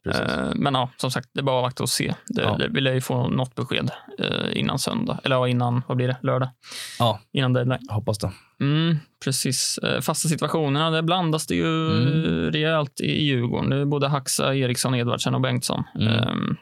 [0.03, 0.21] precis.
[0.21, 2.13] Eh, Men ja, som sagt, det är bara att avvakta och se.
[2.27, 2.57] Det, Ja.
[2.57, 6.07] det vill jag ju få något besked eh, innan söndag, eller ja, innan, vad blir
[6.07, 6.49] det, lördag?
[6.99, 7.19] Ja.
[7.31, 7.87] Innan deadline.
[7.89, 8.31] Hoppas det.
[8.61, 9.77] Mm, precis.
[9.77, 12.51] Eh, Fasta situationerna, det blandas det ju Mm.
[12.51, 13.69] rejält i Djurgården.
[13.69, 15.83] Det är både Haxa, Eriksson, Edvardsen och Bengtsson.
[15.95, 16.07] Mm.
[16.07, 16.57] Ehm,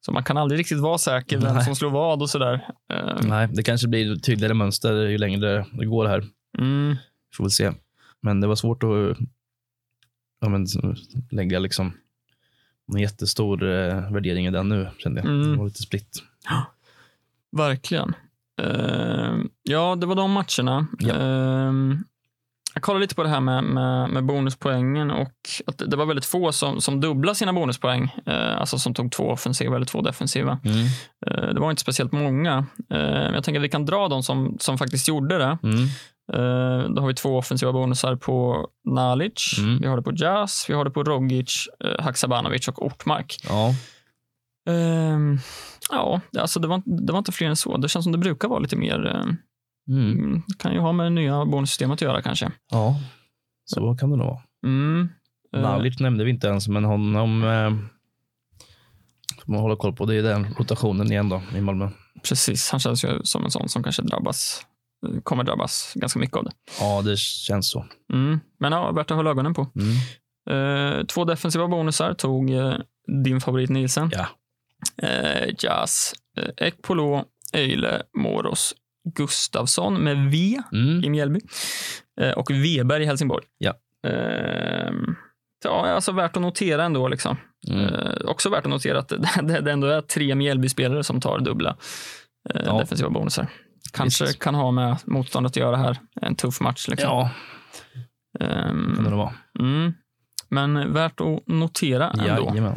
[0.00, 2.68] så man kan aldrig riktigt vara säker vem som slår vad och sådär.
[2.92, 6.24] Ehm, Nej, det kanske blir tydligare mönster ju längre det går här.
[6.58, 6.96] mm,
[7.36, 7.72] Får väl se.
[8.22, 9.18] Men det var svårt att
[10.40, 10.66] ja, men,
[11.30, 11.92] lägga liksom
[12.94, 15.28] en jättestor eh, värdering i den nu, kände jag.
[15.30, 15.50] Mm.
[15.52, 16.22] Det var lite splitt.
[17.56, 18.14] verkligen.
[18.58, 20.86] Ehm, ja, det var de matcherna.
[20.98, 21.14] Ja.
[21.14, 22.04] Ehm,
[22.74, 25.32] jag kollade lite på det här med, med, med bonuspoängen och
[25.66, 28.14] att det var väldigt få som, som dubblade sina bonuspoäng.
[28.26, 30.58] Eh, alltså som tog två offensiva eller två defensiva.
[30.64, 30.78] Mm.
[31.26, 32.56] Eh, Det var inte speciellt många.
[32.90, 35.58] Eh, men Jag tänker att vi kan dra de som, som faktiskt gjorde det.
[35.62, 35.86] Mm.
[36.94, 39.78] Då har vi två offensiva bonusar på Nalic, Mm.
[39.80, 43.36] vi har det på Jazz, vi har det på Rogic, eh, Haksabanovic och Ortmark.
[43.48, 43.74] Ja,
[44.70, 45.38] Ehm,
[45.90, 47.76] Ja, det- alltså det var, det var inte fler än så.
[47.76, 49.06] Det känns som det brukar vara lite mer.
[49.06, 49.22] eh,
[49.96, 50.12] mm.
[50.18, 52.52] mm, kan ju ha med det nya bonussystemet att göra kanske.
[52.70, 52.96] ja.
[53.64, 54.40] så kan det nog vara.
[54.66, 55.08] Mm.
[55.54, 57.70] Eh, Nalic nämnde vi inte ens, men honom eh,
[59.44, 60.06] får man hålla koll på.
[60.06, 61.88] Det är den rotationen igen då i Malmö.
[62.28, 64.66] Precis, han känns ju som en sån som kanske drabbas,
[65.06, 66.50] eh, kommer drabbas ganska mycket av det.
[66.80, 67.84] Ja, det känns så.
[68.12, 68.40] Mm.
[68.58, 69.66] Men ja, värt att hålla ögonen på.
[69.74, 70.98] Mm.
[71.00, 72.74] Eh, två defensiva bonusar tog eh,
[73.24, 74.10] din favorit Nielsen.
[74.12, 74.26] Ja.
[75.02, 78.74] Eh, Jazz, eh, Ekpolo, Eile, Moros,
[79.14, 81.04] Gustavsson med V Mm.
[81.04, 81.40] i Mjällby
[82.20, 83.44] eh, och Weberg i Helsingborg.
[83.58, 83.74] Ja.
[84.06, 84.92] Eh,
[85.64, 87.08] ja, alltså värt att notera ändå.
[87.08, 87.36] Liksom.
[87.70, 87.84] Mm.
[87.94, 89.08] Eh, också värt att notera att
[89.42, 91.76] det, det ändå är tre Mjällby-spelare som tar dubbla
[92.54, 92.78] eh, Ja.
[92.78, 93.46] defensiva bonusar.
[93.92, 94.38] Kanske Visst.
[94.38, 95.96] kan ha med motståndet att göra här.
[96.20, 96.88] En tuff match.
[96.88, 97.08] Liksom.
[97.08, 97.30] Ja,
[98.40, 99.32] Ehm, kan det vara.
[99.58, 99.92] Mm.
[100.48, 102.24] Men värt att notera ändå.
[102.26, 102.74] Jajamän.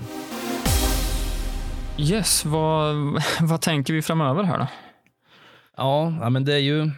[2.02, 2.95] Yes, vad,
[3.41, 4.68] vad tänker vi framöver här då?
[5.78, 6.91] Ja, men det är ju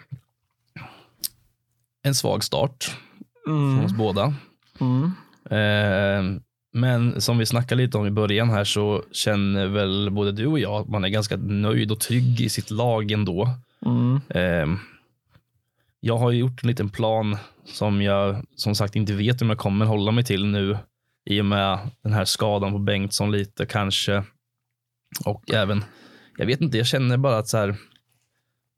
[2.04, 2.97] en svag start
[3.45, 3.86] från Mm.
[3.86, 4.34] oss båda.
[4.80, 5.12] Mm.
[5.49, 6.41] Eh,
[6.74, 10.60] men som vi snackade lite om i början här så känner väl både du och
[10.60, 13.49] jag att man är ganska nöjd och trygg i sitt lag ändå.
[13.86, 14.22] Mm.
[14.30, 14.78] Eh,
[15.99, 19.58] jag har ju gjort en liten plan som jag som sagt inte vet om jag
[19.58, 20.78] kommer hålla mig till nu
[21.30, 24.24] i och med den här skadan på Bengtsson lite kanske.
[25.26, 25.84] Och även,
[26.38, 27.76] jag vet inte, jag känner bara att så här,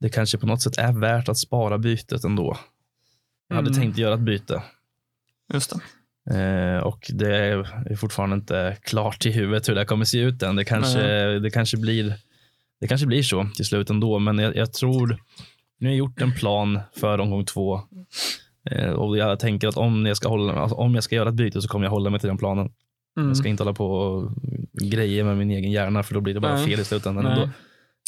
[0.00, 2.56] det kanske på något sätt är värt att spara bytet ändå.
[3.48, 3.80] Jag hade Mm.
[3.80, 4.62] tänkt göra ett byte.
[5.54, 5.80] Just det.
[6.38, 10.56] Eh, och det är fortfarande inte klart i huvudet hur det kommer se ut än.
[10.56, 11.00] Det kanske,
[11.38, 12.14] det kanske, blir,
[12.80, 15.08] det kanske blir så till slut ändå, men jag, jag tror,
[15.78, 17.80] nu har jag gjort en plan för omgång två.
[18.70, 21.34] Eh, och jag tänker att om jag, ska hålla, alltså om jag ska göra ett
[21.34, 22.72] byte så kommer jag hålla mig till den planen.
[23.16, 23.28] Mm.
[23.28, 24.32] Jag ska inte hålla på och
[24.82, 26.66] grejer med min egen hjärna för då blir det bara Nej.
[26.66, 27.32] fel i slutändan Nej.
[27.32, 27.50] ändå.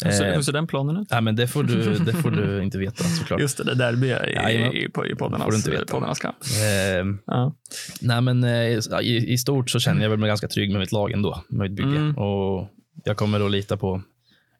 [0.05, 1.07] Hur, ser, Eh, hur ser den planen ut?
[1.11, 3.41] Nej, men det får, du, det får du inte veta såklart.
[3.41, 6.35] Just det, det där blir jag i, i, i poddarnas, kamp.
[6.43, 7.55] Eh, Ja.
[8.01, 10.91] Nej, men eh, i, i stort så känner jag väl mig ganska trygg med mitt
[10.91, 11.99] lag ändå, med mitt bygge.
[11.99, 12.17] Mm.
[12.17, 12.69] Och
[13.03, 14.01] jag kommer att lita på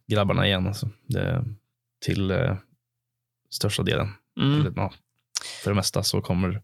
[0.07, 0.89] grabbarna igen, alltså.
[1.07, 1.45] det,
[2.05, 2.55] till eh,
[3.49, 4.07] största delen.
[4.41, 4.63] Mm.
[4.63, 4.93] Till, ja,
[5.63, 6.61] för det mesta så kommer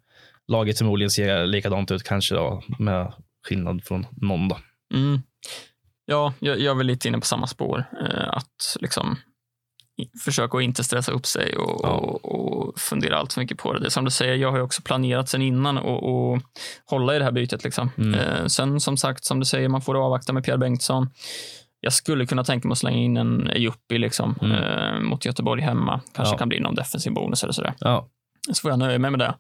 [0.48, 3.14] laget förmodligen se likadant ut, kanske då, med
[3.50, 4.48] skillnad från någon.
[4.48, 4.58] Då.
[4.94, 5.20] Mm.
[6.06, 7.86] Ja, jag, jag är väl lite inne på samma spår.
[8.02, 9.18] Eh, att liksom
[10.26, 11.90] försöka att inte stressa upp sig och, Ja.
[11.90, 13.80] och, och fundera allt för mycket på det.
[13.80, 13.92] det.
[13.92, 16.42] Som du säger, jag har också planerat sen innan och, och
[16.86, 17.64] hålla i det här bytet.
[17.64, 17.90] Liksom.
[17.98, 18.14] Mm.
[18.20, 21.10] Eh, sen som sagt, som du säger, man får avvakta med Pierre Bengtsson.
[21.80, 24.52] Jag skulle kunna tänka mig att slänga in en Ejuppi liksom, Mm.
[24.64, 26.02] eh, mot Göteborg hemma.
[26.14, 26.38] Kanske Ja.
[26.38, 27.74] kan bli någon defensiv bonus eller sådär.
[27.80, 28.10] Ja,
[28.52, 29.36] Så får jag nöja mig med det.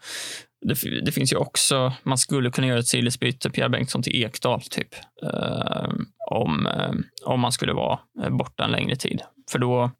[0.62, 4.62] Det, det finns ju också, man skulle kunna göra ett sidledsbyte, Pierre Bengtsson till Ekdal,
[4.62, 4.88] typ.
[5.24, 5.89] Eh,
[6.32, 6.68] om,
[7.26, 9.22] om man skulle vara eh, borta en längre tid.
[9.51, 9.91] För då,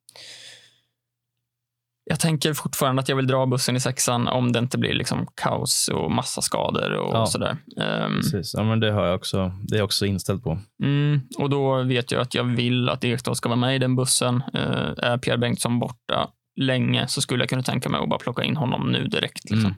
[2.10, 5.28] jag tänker fortfarande att jag vill dra bussen i sexan om det inte blir liksom
[5.36, 7.26] kaos och massa skador och Ja.
[7.26, 7.58] sådär.
[7.82, 8.54] Ehm, Precis.
[8.54, 9.52] Ja, men det har jag också.
[9.64, 10.60] Det är jag också inställd på.
[10.84, 13.96] Mm, och då vet jag att jag vill att Ekdal ska vara med i den
[13.96, 14.44] bussen.
[14.54, 18.44] Eh, är Pierre Bengtsson borta länge så skulle jag kunna tänka mig att bara plocka
[18.44, 19.44] in honom nu direkt.
[19.50, 19.60] Liksom.
[19.66, 19.76] Mm.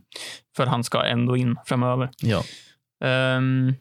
[0.58, 2.10] För han ska ändå in framöver.
[2.22, 2.44] Ja.
[3.04, 3.74] Ehm,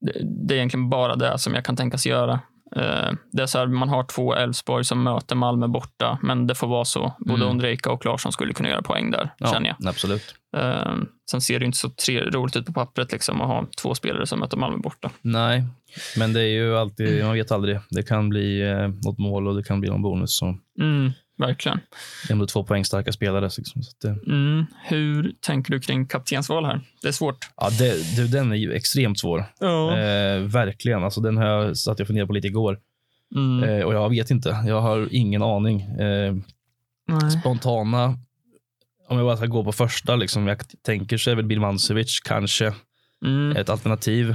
[0.00, 0.12] det,
[0.48, 2.32] det är egentligen bara det som jag kan tänkas göra.
[2.76, 6.54] Eh, det är så här, man har två Elfsborg som möter Malmö borta, men det
[6.54, 7.12] får vara så.
[7.18, 7.48] Både Mm.
[7.48, 9.88] Ondrejka och Larsson skulle kunna göra poäng där, ja känner jag.
[9.88, 10.34] Absolut.
[10.56, 14.26] Ehm, sen ser det inte så roligt ut på pappret liksom, att ha två spelare
[14.26, 15.10] som möter Malmö borta.
[15.22, 15.64] Nej,
[16.16, 17.78] men det är ju alltid, man vet aldrig.
[17.90, 20.36] Det kan bli eh, något mål och det kan bli någon bonus.
[20.38, 21.80] Så Mm, verkligen.
[22.30, 23.50] ändå två poängstarka spelare.
[23.58, 24.66] Liksom, så det, Mm.
[24.84, 26.80] Hur tänker du kring kaptensval här?
[27.02, 27.36] Det är svårt.
[27.56, 29.44] ja, det, du, den är ju extremt svår.
[29.60, 29.98] Ja.
[29.98, 31.04] Eh, verkligen.
[31.04, 32.78] Alltså, den har jag satt och funderat på lite igår.
[33.36, 33.68] Mm.
[33.70, 34.48] Eh, och jag vet inte.
[34.66, 35.80] Jag har ingen aning.
[35.80, 36.34] Eh,
[37.40, 38.06] spontana,
[39.08, 42.72] om jag bara ska gå på första, liksom, jag tänker så är väl Birmancevic kanske
[43.24, 43.56] Mm.
[43.56, 44.34] ett alternativ.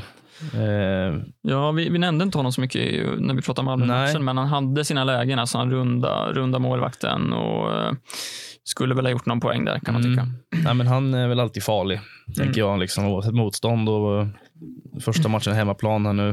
[0.53, 3.65] Eh, Ja, vi, vi nämnde inte honom så mycket när vi pratade.
[3.65, 5.39] Malmö-matchen, men han hade sina lägen.
[5.39, 7.91] Alltså han runda, runda målvakten och eh,
[8.63, 10.21] skulle väl ha gjort någon poäng där, kan man tycka.
[10.21, 10.33] mm,
[10.63, 11.99] nej, men han är väl alltid farlig,
[12.37, 12.79] tänker jag.
[12.79, 13.89] Liksom, oavsett motstånd.
[13.89, 14.27] Och, eh,
[14.99, 16.29] första matchen hemmaplan här nu.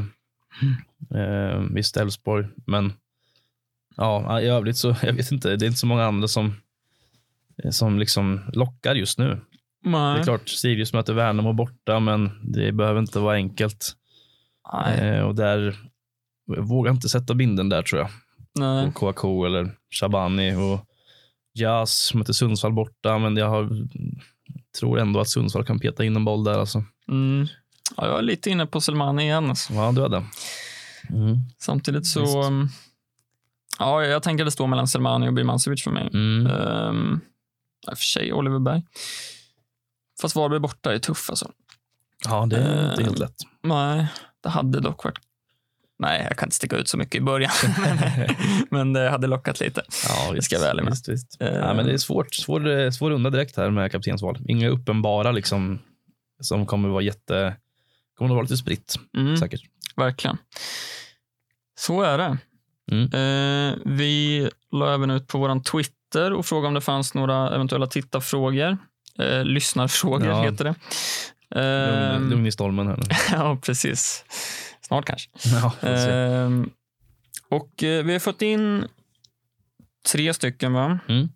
[1.15, 2.93] Eh, visst, Elfsborg, men
[3.97, 5.55] ja, i övrigt så, jag vet inte.
[5.55, 6.53] Det är inte så många andra som,
[7.71, 9.39] som liksom lockar just nu.
[9.83, 10.19] Det Nej.
[10.19, 13.95] är klart, Sirius möter Värnamo borta, men det behöver inte vara enkelt.
[14.87, 15.77] Eh, och där
[16.45, 18.09] jag vågar inte sätta binden där tror jag.
[18.59, 18.85] Nej.
[18.85, 20.85] På Kouakou eller Shabani och
[21.53, 23.69] Jas möter Sundsvall borta, men jag har,
[24.79, 26.59] tror ändå att Sundsvall kan peta in en boll där.
[26.59, 26.83] Alltså.
[27.07, 27.47] Mm.
[27.97, 29.49] Ja, jag är lite inne på Selmani igen.
[29.49, 29.73] Alltså.
[29.73, 30.23] Ja, du hade.
[31.09, 31.37] Mm.
[31.57, 32.43] Samtidigt så...
[32.43, 32.69] Um,
[33.79, 36.09] Ja, jag tänker det står mellan Selmani och Birmancevic för mig.
[36.13, 36.47] Mm.
[36.47, 37.21] Um,
[37.87, 38.83] för sig Oliver Berg.
[40.21, 41.51] Fast Varberg borta är tuff alltså.
[42.25, 43.35] Ja, det är inte Eh, helt lätt.
[43.63, 44.07] Nej,
[44.43, 45.19] det hade dock varit...
[45.99, 47.51] Nej, jag kan inte sticka ut så mycket i början.
[47.79, 47.97] men,
[48.71, 49.81] men det hade lockat lite.
[50.07, 50.91] Ja, det ska ärlig med.
[50.91, 51.41] Visst, visst.
[51.41, 51.47] Eh.
[51.47, 52.35] Ja, men det är svårt.
[52.35, 54.37] Svår, svår runda direkt här med kaptensval.
[54.47, 55.79] Inga uppenbara liksom,
[56.41, 57.55] som kommer vara jätte...
[58.17, 59.61] kommer att vara lite spritt, Mm, säkert.
[59.95, 60.37] verkligen.
[61.79, 62.37] Så är det.
[62.91, 63.03] Mm.
[63.13, 67.87] Eh, vi la även ut på vår Twitter och frågade om det fanns några eventuella
[67.87, 68.77] tittarfrågor.
[69.19, 70.41] Eh, lyssnarfrågor Ja.
[70.43, 70.75] heter det.
[71.55, 73.03] Lugn, Ehm, lugn i stormen här nu.
[73.31, 74.25] ja, precis.
[74.81, 75.29] Snart kanske.
[75.81, 75.87] Ja.
[75.89, 76.69] Ehm,
[77.49, 78.85] och eh, vi har fått in
[80.11, 80.99] tre stycken va?
[81.09, 81.29] Mm.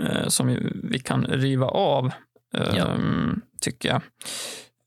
[0.00, 2.10] Eh, som vi kan riva av,
[2.54, 4.02] ehm, tycker jag.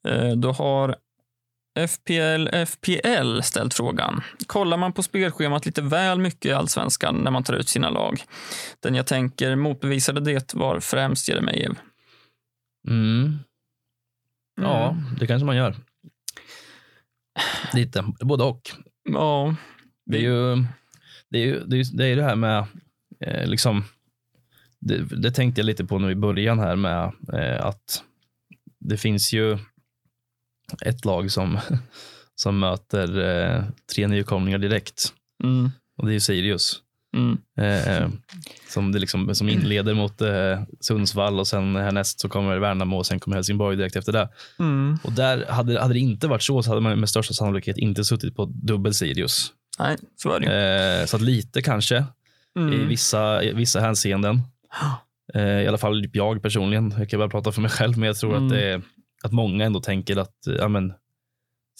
[0.08, 0.96] Eh, då har
[1.88, 4.22] FPL FPL ställt frågan.
[4.48, 8.24] Kollar man på spelschemat lite väl mycket i allsvenskan när man tar ut sina lag?
[8.80, 11.78] Den jag tänker motbevisade det var främst Jeremejeff.
[12.88, 13.40] Mm.
[14.62, 15.16] Ja, Mm.
[15.20, 15.76] det kanske man gör.
[17.74, 18.72] Lite, både och.
[19.10, 19.56] Ja.
[20.06, 20.66] Det är ju
[21.30, 22.66] det, är ju, det, är, det, är det här med,
[23.20, 23.84] eh, liksom,
[24.80, 28.04] det, det tänkte jag lite på nu i början här med eh, att
[28.80, 29.58] det finns ju
[30.82, 31.60] ett lag som,
[32.36, 33.64] som möter eh,
[33.96, 35.14] tre nykomlingar direkt
[35.44, 35.72] Mm.
[35.98, 36.82] och det är ju Sirius.
[37.16, 37.38] Mm.
[37.58, 38.10] Eh,
[38.70, 43.06] som, det liksom, som inleder mot eh, Sundsvall och sen härnäst så kommer Värnamo och
[43.06, 44.30] sen kommer Helsingborg direkt efter det.
[44.60, 44.98] Mm.
[45.04, 48.04] Och där hade, hade det inte varit så så hade man med största sannolikhet inte
[48.06, 49.52] suttit på dubbel Sirius.
[49.80, 51.00] Nej, så är det.
[51.02, 52.88] Eh, så att lite kanske i Mm.
[52.88, 54.42] vissa, i vissa hänseenden.
[55.34, 56.94] Eh, I alla fall jag personligen.
[56.98, 58.44] Jag kan bara prata för mig själv, men jag tror Mm.
[58.46, 58.82] att, det är,
[59.24, 60.94] att många ändå tänker att eh, ja, men,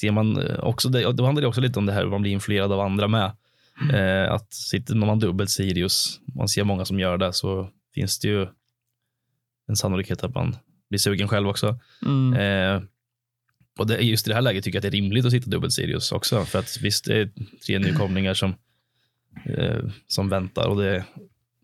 [0.02, 2.22] ser man eh, också det, då handlar det också lite om det här hur man
[2.22, 3.32] blir influerad av andra med.
[3.94, 8.28] Eh, att sitter man dubbelt Sirius, man ser många som gör det, så finns det
[8.28, 8.48] ju
[9.68, 10.56] en sannolikhet att man
[10.90, 11.80] blir sugen själv också.
[12.06, 12.34] Mm.
[12.34, 12.84] Eh,
[13.80, 15.50] och det, just i det här läget tycker jag att det är rimligt att sitta
[15.50, 16.46] dubbelt Sirius också.
[16.46, 17.30] För att visst, det är
[17.66, 18.56] tre nykomlingar som,
[19.46, 21.06] eh, som väntar och det,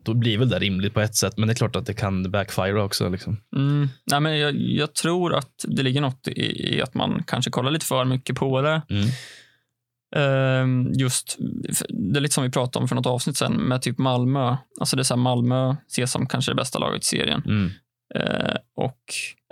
[0.04, 1.38] då blir väl det rimligt på ett sätt.
[1.38, 3.10] Men det är klart att det kan backfire också.
[3.10, 3.38] Liksom.
[3.56, 3.88] Mm.
[4.06, 7.72] Nej, men jag, jag tror att det ligger något i, i att man kanske kollar
[7.72, 8.82] lite för mycket på det.
[8.90, 9.08] Mm.
[10.16, 11.38] Ehm, just,
[11.90, 14.56] det är lite som vi pratade om för något avsnitt sen med typ Malmö.
[14.80, 17.44] Alltså det är så Malmö ses som kanske det bästa laget i serien.
[17.46, 17.72] Mm.
[18.16, 19.02] Eh, och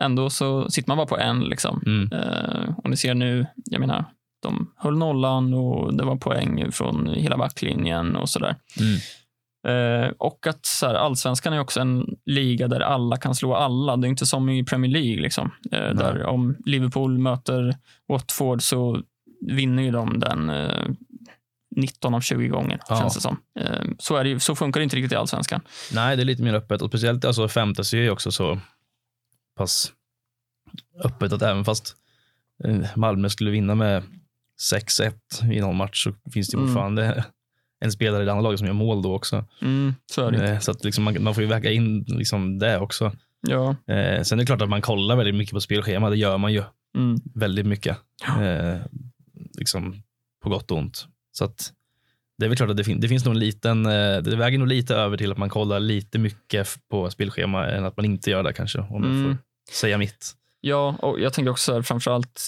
[0.02, 1.40] ändå så sitter man bara på en.
[1.40, 1.84] Liksom.
[1.86, 2.10] Mm.
[2.14, 4.06] Eh, och ni ser nu, jag menar,
[4.44, 8.56] de höll nollan och det var poäng från hela backlinjen och sådär.
[8.80, 9.00] Mm.
[9.68, 13.98] Eh, och att så här, allsvenskan är också en liga där alla kan slå alla.
[13.98, 15.22] Det är inte som i Premier League.
[15.22, 15.52] Liksom.
[15.72, 17.76] Eh, där om Liverpool möter
[18.08, 19.02] Watford så
[19.42, 20.86] vinner ju de den eh,
[21.76, 23.00] 19 av 20 gånger, Ja.
[23.00, 23.38] känns det som.
[23.60, 25.62] Eh, så, är det, så funkar det inte riktigt i allsvenskan.
[25.94, 26.82] Nej, det är lite mer öppet.
[26.82, 28.60] Och speciellt alltså, fantasy är ju också så
[29.58, 29.94] pass
[31.04, 31.96] öppet att även fast
[32.64, 34.04] eh, Malmö skulle vinna med
[34.74, 35.14] 6-1
[35.54, 36.68] i någon match så finns det Mm.
[36.68, 37.24] fortfarande
[37.86, 39.46] en spelare i det andra laget som gör mål då också.
[39.62, 40.30] Mm, så.
[40.30, 43.12] Eh, Så att liksom man, man får ju väga in liksom det också.
[43.48, 43.70] Ja.
[43.94, 46.10] Eh, sen är det klart att man kollar väldigt mycket på spelschema.
[46.10, 46.64] Det gör man ju
[46.96, 47.18] Mm.
[47.36, 47.98] väldigt mycket.
[48.28, 48.78] Eh,
[49.58, 50.04] liksom
[50.44, 51.08] på gott och ont.
[51.32, 51.74] Så att
[52.38, 54.58] det är väl klart att det, fin- det finns nog en liten, eh, det väger
[54.60, 58.30] nog lite över till att man kollar lite mycket på spelschema än att man inte
[58.32, 58.80] gör det kanske.
[58.80, 59.38] Om jag Mm.
[59.70, 60.32] får säga mitt.
[60.62, 62.46] Ja, och jag tänker också så här, framförallt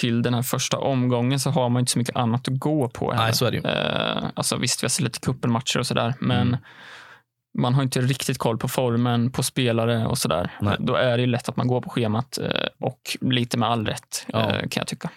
[0.00, 3.10] till den här första omgången så har man inte så mycket annat att gå på.
[3.12, 3.24] heller.
[3.24, 3.62] Nej, så är det ju.
[3.64, 6.60] Eh, alltså visst, vi har sett lite cupenmatcher och sådär, men Mm.
[7.58, 10.50] man har inte riktigt koll på formen, på spelare och sådär.
[10.60, 10.76] Nej.
[10.80, 13.86] Då är det ju lätt att man går på schemat eh, och lite med all
[13.86, 14.40] rätt, Ja.
[14.50, 15.10] eh, kan jag tycka.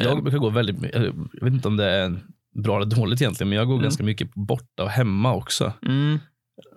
[0.00, 0.90] Eh, Jag brukar gå väldigt, my-
[1.32, 2.20] jag vet inte om det är
[2.54, 3.82] bra eller dåligt egentligen, men jag går Mm.
[3.82, 5.72] ganska mycket borta och hemma också.
[5.86, 6.18] Mm,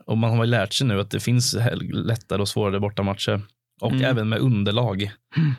[0.06, 1.56] Och man har väl lärt sig nu att det finns
[1.94, 3.42] lättare och svårare bortamatcher.
[3.82, 4.04] Och Mm.
[4.06, 5.12] även med underlag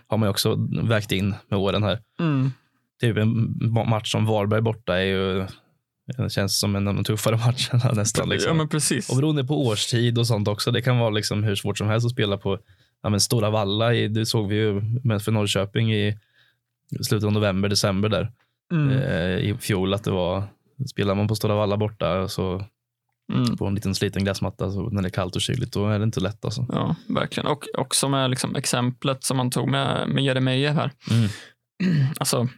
[0.07, 1.99] har man också vägt in med åren här.
[2.21, 2.51] mm,
[3.01, 5.47] Typ en ma- match som Varberg borta är ju,
[6.17, 8.29] det känns som en av de tuffare matcherna nästan.
[8.29, 8.49] Liksom.
[8.49, 9.11] Ja, men precis.
[9.11, 10.71] Och beroende på årstid och sånt också.
[10.71, 12.59] Det kan vara liksom hur svårt som helst att spela på
[13.03, 13.95] ja, men Stora Valla.
[13.95, 14.81] I, det såg vi ju
[15.21, 16.19] för Norrköping i
[17.01, 18.33] slutet av november, december där
[18.73, 19.95] Mm, eh, i fjol.
[19.95, 20.45] Att det var,
[20.91, 22.65] spelar man på Stora Valla borta så
[23.33, 23.57] mm.
[23.57, 26.05] på en liten sliten gräsmatta så när det är kallt och kyligt, då är det
[26.05, 26.67] inte lätt alltså.
[26.69, 27.47] Ja, verkligen.
[27.47, 30.93] Och också med liksom exemplet som man tog med, med Jeremejeff här.
[31.11, 31.29] Mm.
[32.19, 32.49] Alltså,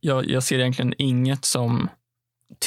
[0.00, 1.88] jag, jag ser egentligen inget som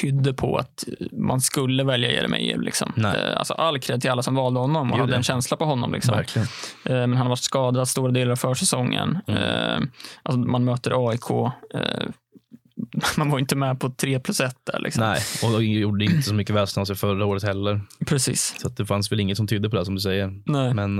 [0.01, 2.61] tydde på att man skulle välja Jeremejeff.
[2.61, 2.93] Liksom.
[2.95, 3.15] Nej.
[3.17, 5.17] Eh, Alltså, all cred till alla som valde honom och Gud, hade ja.
[5.17, 5.93] en känsla på honom.
[5.93, 6.15] Liksom.
[6.15, 6.47] Verkligen.
[6.85, 9.17] Eh, Men han har varit skadad stora delar av försäsongen.
[9.27, 9.43] Mm.
[9.43, 9.79] Eh,
[10.23, 11.29] Alltså, man möter AIK.
[13.17, 14.79] Man var inte med på 3 plus 1 där.
[14.79, 15.03] Liksom.
[15.03, 17.81] Nej, och de gjorde inte så mycket väsen av sig förra året heller.
[18.07, 18.55] Precis.
[18.61, 20.33] Så det fanns väl inget som tydde på det som du säger.
[20.45, 20.99] Nej, Men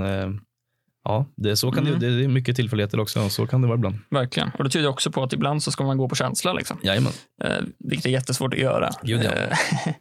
[1.04, 1.98] ja, det, så kan Mm.
[2.00, 3.28] det, det är mycket tillfälligheter också.
[3.28, 3.96] Så kan det vara ibland.
[4.10, 4.50] verkligen.
[4.58, 6.52] Och det tyder också på att ibland så ska man gå på känsla.
[6.52, 6.78] Liksom.
[6.82, 7.12] Jajamän.
[7.44, 8.90] Eh, vilket är jättesvårt att göra.
[9.02, 9.30] Gud, ja.
[9.32, 9.56] Eh,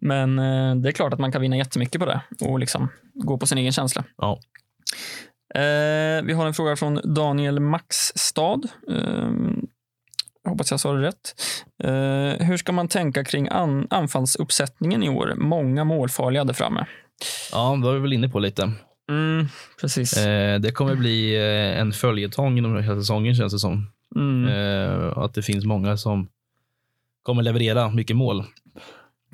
[0.00, 3.38] Men eh, det är klart att man kan vinna jättemycket på det och liksom gå
[3.38, 4.04] på sin egen känsla.
[4.16, 4.38] Ja.
[5.54, 8.60] Eh, vi har en fråga från Daniel Maxstad.
[8.90, 9.30] Eh,
[10.48, 11.34] hoppas jag sa det rätt.
[11.84, 15.34] Eh, hur ska man tänka kring an- anfallsuppsättningen i år?
[15.36, 16.86] Många målfarliga där framme.
[17.52, 18.72] ja, det var vi väl inne på lite.
[19.10, 19.46] Mm,
[19.80, 20.16] precis.
[20.16, 23.86] Eh, det kommer bli eh, en följetong inom hela säsongen känns det som.
[24.16, 26.28] Mm, Eh, att det finns många som
[27.22, 28.44] kommer leverera mycket mål.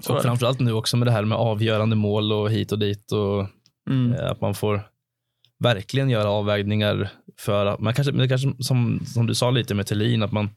[0.02, 3.12] så och framförallt nu också med det här med avgörande mål och hit och dit.
[3.12, 3.46] Och
[3.90, 4.82] Mm, eh, att man får
[5.58, 7.08] verkligen göra avvägningar
[7.38, 10.50] för att man kanske, kanske som, som du sa lite med Thelin, att man,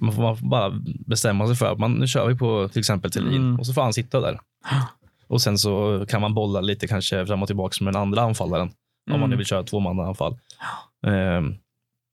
[0.00, 0.72] man, får, bara
[1.06, 3.60] bestämma sig för att man, nu kör vi på till exempel Thelin Mm.
[3.60, 4.40] och så får han sitta där.
[5.30, 8.70] Och sen så kan man bolla lite kanske fram och tillbaka med den andra anfallaren.
[9.10, 9.38] Om man nu Mm.
[9.38, 10.38] vill köra tvåmannaanfall.
[11.06, 11.54] Ehm,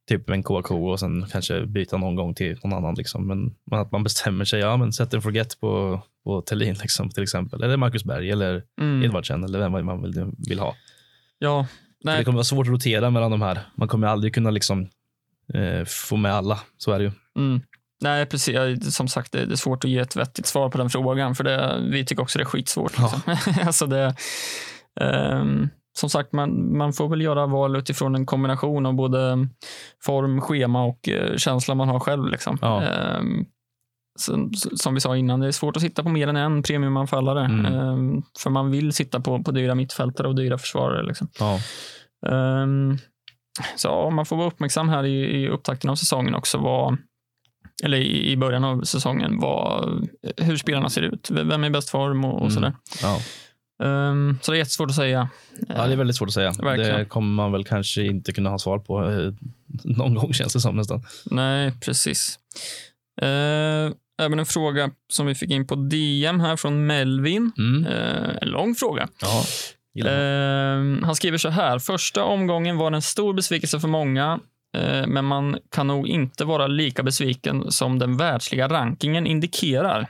[0.09, 2.95] typ en KK och sen kanske byta någon gång till någon annan.
[2.95, 3.27] Liksom.
[3.27, 7.09] Men, men att man bestämmer sig, ja men sätt en forget på, på Thelin liksom,
[7.09, 7.63] till exempel.
[7.63, 9.03] Eller Marcus Berg eller mm.
[9.03, 10.75] Edvardsen eller vem man vill, vill ha.
[11.39, 11.67] Ja,
[12.03, 13.59] Det kommer vara svårt att rotera mellan de här.
[13.75, 14.87] Man kommer aldrig kunna liksom,
[15.53, 16.59] eh, få med alla.
[16.77, 17.11] Så är det ju.
[17.37, 17.61] Mm.
[18.01, 18.95] Nej, precis.
[18.95, 21.35] Som sagt, det är svårt att ge ett vettigt svar på den frågan.
[21.35, 22.93] För det, vi tycker också det är skitsvårt.
[22.97, 23.21] Ja.
[23.27, 23.53] Liksom.
[23.65, 24.15] alltså det,
[25.01, 25.69] ehm,
[25.99, 29.47] som sagt, man, man får väl göra val utifrån en kombination av både
[30.05, 32.27] form, schema och eh, känsla man har själv.
[32.29, 32.57] Liksom.
[32.61, 32.83] Ja.
[32.83, 33.45] Ehm,
[34.19, 37.45] som, som vi sa innan, det är svårt att sitta på mer än en premiumanfallare.
[37.45, 37.65] Mm.
[37.65, 41.03] Ehm, för man vill sitta på, på dyra mittfältare och dyra försvarare.
[41.03, 41.27] Liksom.
[41.39, 41.59] Ja.
[43.75, 46.57] Så man får vara uppmärksam här i, i upptakten av säsongen också.
[46.57, 46.97] Vad,
[47.83, 49.39] eller i, början av säsongen.
[49.39, 50.07] Vad,
[50.37, 51.27] hur spelarna ser ut.
[51.31, 52.51] Vem är i bäst form och, och Mm.
[52.51, 52.73] sådär.
[53.01, 53.19] Ja.
[53.83, 55.29] Ehm, så det är jättesvårt att säga.
[55.67, 56.51] ja, det är väldigt svårt att säga.
[56.63, 56.99] Verkligen.
[56.99, 59.33] Det kommer man väl kanske inte kunna ha svar på eh,
[59.83, 61.03] någon gång känns det som nästan.
[61.25, 62.39] Nej, precis.
[63.21, 67.51] Ehm, även en fråga som vi fick in på DM här från Melvin.
[67.57, 67.85] Mm.
[67.85, 69.07] Ehm, en lång fråga.
[69.21, 69.43] Ja.
[70.09, 71.79] Ehm, han skriver så här.
[71.79, 74.39] Första omgången var en stor besvikelse för många,
[75.07, 80.07] men man kan nog inte vara lika besviken som den världsliga rankingen indikerar.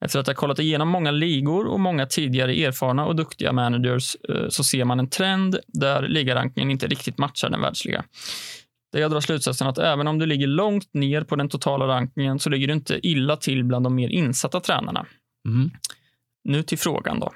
[0.00, 4.48] Efter att ha kollat igenom många ligor och många tidigare erfarna och duktiga managers eh,
[4.48, 8.04] så ser man en trend där ligarankingen inte riktigt matchar den världsliga.
[8.92, 12.38] Där jag drar slutsatsen att även om du ligger långt ner på den totala rankingen
[12.38, 15.06] så ligger du inte illa till bland de mer insatta tränarna.
[15.48, 15.70] Mm.
[16.44, 17.32] Nu till frågan då.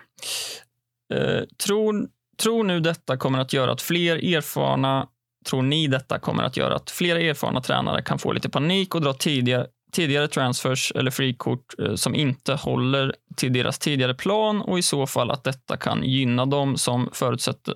[1.14, 2.08] Eh, tror,
[2.42, 5.08] tror nu detta kommer att göra att fler erfarna,
[5.44, 9.00] tror ni detta kommer att göra att fler erfarna tränare kan få lite panik och
[9.00, 14.78] dra tidigare, tidigare transfers eller frikort eh, som inte håller till deras tidigare plan och
[14.78, 17.74] i så fall att detta kan gynna dem som förutsätter,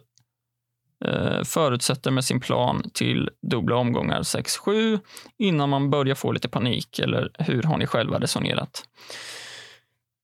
[1.04, 4.98] eh, förutsätter med sin plan till dubbla omgångar 6-7
[5.38, 6.98] innan man börjar få lite panik.
[6.98, 8.84] Eller hur har ni själva resonerat?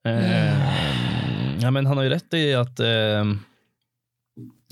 [0.07, 0.55] Eh,
[1.61, 3.25] ja, men han har ju rätt i att eh,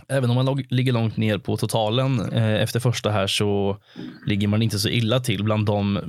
[0.09, 3.77] även om man ligger långt ner på totalen eh, efter första här så
[4.27, 6.01] ligger man inte så illa till bland de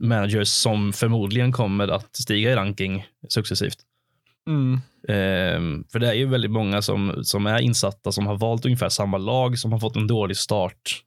[0.00, 3.78] managers som förmodligen kommer att stiga i ranking successivt.
[5.08, 5.60] Eh,
[5.92, 9.18] för det är ju väldigt många som, som är insatta som har valt ungefär samma
[9.18, 11.02] lag som har fått en dålig start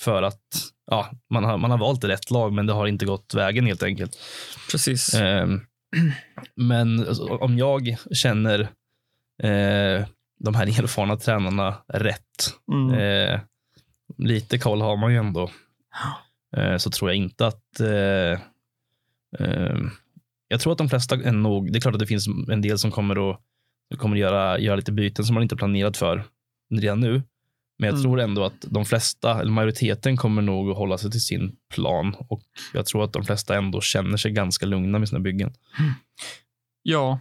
[0.00, 0.42] för att
[0.90, 3.82] ja, man, har, man har valt rätt lag men det har inte gått vägen helt
[3.82, 4.18] enkelt.
[4.70, 5.14] Precis.
[5.14, 5.60] Ehm,
[6.54, 8.60] men alltså, om jag känner
[9.42, 10.06] eh,
[10.38, 12.94] de här erfarna tränarna rätt, Mm.
[12.94, 13.40] eh,
[14.18, 15.50] lite koll har man ju ändå,
[16.56, 18.40] eh, så tror jag inte att eh,
[19.38, 19.76] eh,
[20.48, 22.78] jag tror att de flesta är nog, det är klart att det finns en del
[22.78, 23.40] som kommer att
[23.98, 26.24] kommer att göra, göra lite byten som man inte planerat för
[26.74, 27.22] redan nu.
[27.78, 28.02] Men jag Mm.
[28.02, 32.14] tror ändå att de flesta, eller majoriteten kommer nog att hålla sig till sin plan
[32.28, 35.52] och jag tror att de flesta ändå känner sig ganska lugna med sina byggen.
[36.82, 37.20] Ja,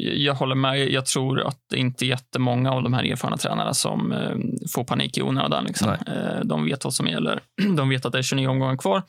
[0.00, 0.90] jag håller med.
[0.90, 4.36] Jag tror att det inte är jättemånga av de här erfarna tränarna som eh,
[4.74, 5.64] får panik i onödan.
[5.64, 5.90] Liksom.
[5.90, 7.40] Eh, de vet vad som gäller.
[7.76, 9.02] De vet att det är 29 omgångar kvar.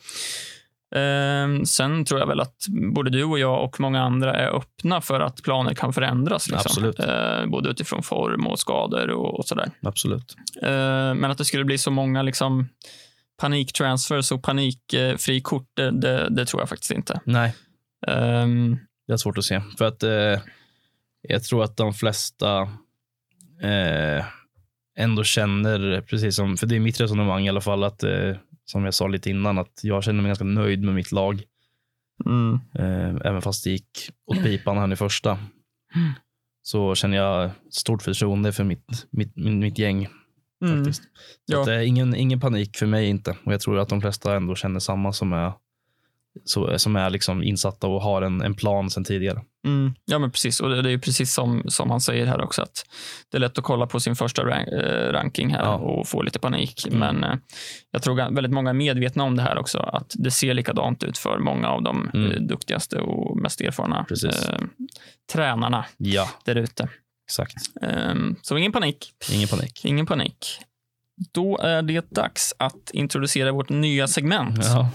[0.94, 5.00] Eh, sen tror jag väl att både du och jag och många andra är öppna
[5.00, 6.48] för att planer kan förändras.
[6.48, 6.66] Liksom.
[6.66, 7.00] Absolut.
[7.00, 9.70] Eh, både utifrån form och skador och, och sådär.
[9.82, 10.36] Absolut.
[10.62, 12.68] Eh, men att det skulle bli så många liksom,
[13.40, 17.20] paniktransfers och panikfrikort, det, det, det tror jag faktiskt inte.
[17.24, 17.54] Nej,
[18.06, 18.78] Ehm,
[19.10, 19.60] det är svårt att se.
[19.78, 20.40] För att eh,
[21.22, 22.60] jag tror att de flesta
[23.62, 24.24] eh,
[24.96, 28.84] ändå känner, precis som, för det är mitt resonemang i alla fall, att eh, som
[28.84, 31.42] jag sa lite innan, att jag känner mig ganska nöjd med mitt lag.
[32.26, 35.38] mm, Eh, även fast det gick åt pipan här i första.
[36.62, 40.08] Så känner jag stort förtroende för mitt, mitt, mitt gäng.
[40.64, 40.76] mm.
[40.84, 41.02] faktiskt.
[41.02, 41.08] Så
[41.46, 41.60] Ja.
[41.60, 43.36] att det är ingen, ingen panik för mig inte.
[43.44, 45.52] Och jag tror att de flesta ändå känner samma som är,
[46.44, 49.40] så, som är liksom insatta och har en, en plan sedan tidigare.
[49.66, 50.60] Mm, ja, men precis.
[50.60, 52.86] Och det, är precis som, som han säger här också, att
[53.30, 55.74] det är lätt att kolla på sin första rank, eh, ranking här Ja.
[55.76, 56.86] och få lite panik.
[56.86, 56.98] Mm.
[56.98, 57.38] Men eh,
[57.90, 61.18] jag tror väldigt många är medvetna om det här också, att det ser likadant ut
[61.18, 62.30] för många av de Mm.
[62.32, 64.60] eh, duktigaste och mest erfarna eh,
[65.32, 66.88] tränarna Ja, där ute.
[67.28, 67.54] exakt.
[67.82, 69.12] Eh, så ingen panik.
[69.32, 69.84] Ingen panik.
[69.84, 70.46] Ingen panik.
[71.32, 74.58] Då är det dags att introducera vårt nya segment.
[74.64, 74.88] Ja.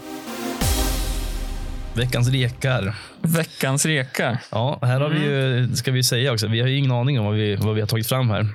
[1.96, 2.94] Veckans lekar.
[3.22, 4.38] Veckans rekar.
[4.50, 7.24] Ja, här har vi ju, ska vi säga också, vi har ju ingen aning om
[7.26, 8.46] vad vi, vad vi har tagit fram här.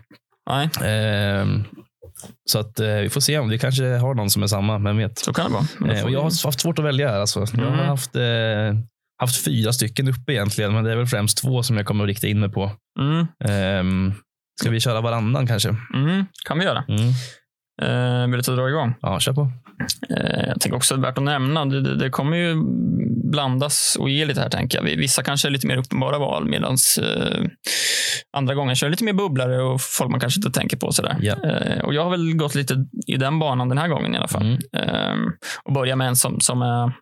[0.49, 1.63] Nej, Ehm,
[2.49, 4.97] så att eh, vi får se om vi kanske har någon som är samma, vem
[4.97, 5.19] vet.
[5.19, 5.93] så kan det vara.
[5.97, 7.19] Eh, och jag har haft svårt att välja här.
[7.19, 7.45] Alltså.
[7.53, 7.85] Jag har Mm.
[7.87, 8.83] haft, eh,
[9.21, 12.07] haft fyra stycken uppe egentligen, men det är väl främst två som jag kommer att
[12.07, 12.71] rikta in mig på.
[12.99, 14.13] mm, Ehm,
[14.61, 15.69] ska vi köra varannan kanske?
[15.93, 16.83] mm, kan vi göra.
[16.87, 17.09] Mm.
[17.81, 18.93] Eh, vill du ta dra igång?
[19.01, 19.51] Ja, kör på.
[20.09, 22.55] Eh, jag tänker också att det är värt att nämna, det, det, det kommer ju
[23.31, 24.97] blandas och ge lite här tänker jag.
[24.97, 27.45] Vissa kanske är lite mer uppenbara val medan eh,
[28.37, 30.91] andra gånger kör lite mer bubblare och folk man kanske inte tänker på.
[30.91, 31.17] Sådär.
[31.21, 31.35] Ja.
[31.43, 34.27] Eh, och jag har väl gått lite i den banan den här gången i alla
[34.27, 34.59] fall.
[34.73, 34.89] Mm.
[34.89, 36.93] Eh, och börja med en som, som är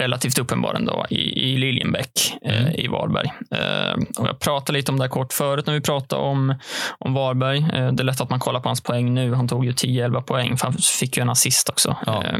[0.00, 2.10] relativt uppenbar ändå i, i Liljenbäck
[2.44, 2.72] eh, Mm.
[2.74, 3.32] i Varberg.
[3.50, 6.54] Eh, och jag pratade lite om det här kort förut när vi pratade om,
[6.98, 7.58] om Varberg.
[7.58, 9.34] Eh, det är lätt att man kollar på hans poäng nu.
[9.34, 11.96] Han tog ju 10-11 poäng, för han fick ju en assist också.
[12.06, 12.24] Ja.
[12.24, 12.38] Eh,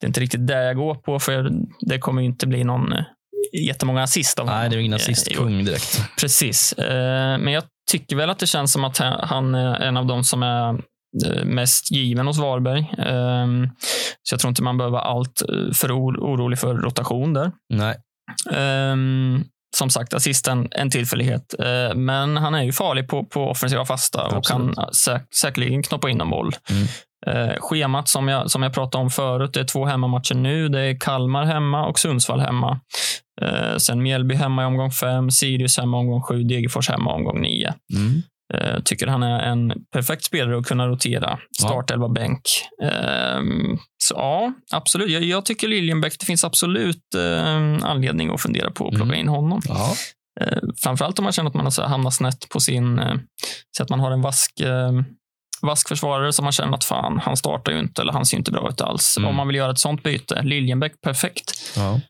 [0.00, 2.92] det är inte riktigt det jag går på, för det kommer ju inte bli någon
[2.92, 3.04] eh,
[3.66, 6.02] jättemånga assist av Nej, det är ingen Eh, assistkung direkt.
[6.20, 6.72] Precis.
[6.72, 10.24] Eh, Men jag tycker väl att det känns som att han- är en av de
[10.24, 10.74] som är eh,
[11.44, 12.80] mest given hos Varberg.
[12.98, 13.46] Eh,
[14.22, 17.52] Så jag tror inte man behöver vara allt eh, för oro- orolig för rotation där.
[17.74, 17.96] Nej,
[18.92, 19.44] Um,
[19.76, 21.54] som sagt, assisten en tillfällighet.
[21.58, 24.74] Eh, men han är ju farlig på, på offensiva fasta och Absolut.
[24.76, 26.52] kan säk- säkerligen knoppa in en boll.
[26.70, 26.86] Mm.
[27.26, 30.68] Eh, schemat som jag, som jag pratade om förut, det är två hemmamatcher nu.
[30.68, 32.80] Det är Kalmar hemma och Sundsvall hemma.
[33.42, 37.14] Eh, sen Mjällby hemma i omgång fem, Sirius hemma i omgång sju, Degerfors hemma i
[37.14, 37.74] omgång nio.
[37.94, 38.22] mm.
[38.54, 41.38] Eh, tycker han är en perfekt spelare att kunna rotera.
[41.60, 42.40] Startelva bänk.
[42.82, 45.10] Ehm, så ja, absolut.
[45.10, 49.20] Jag, jag tycker Liljenbäck, det finns absolut eh, anledning att fundera på att plocka Mm.
[49.20, 49.60] in honom.
[49.68, 49.94] ja.
[50.40, 52.98] Eh, framförallt om man känner att man har så här hamnat snett på sin...
[52.98, 53.14] Eh,
[53.76, 54.52] så att man har en vask,
[55.62, 58.50] vask försvarare som man känner att fan, han startar ju inte eller han ser inte
[58.52, 59.16] bra ut alls.
[59.18, 59.30] Mm.
[59.30, 61.72] Om man vill göra ett sånt byte, Liljenbäck, perfekt.
[61.76, 62.00] ja.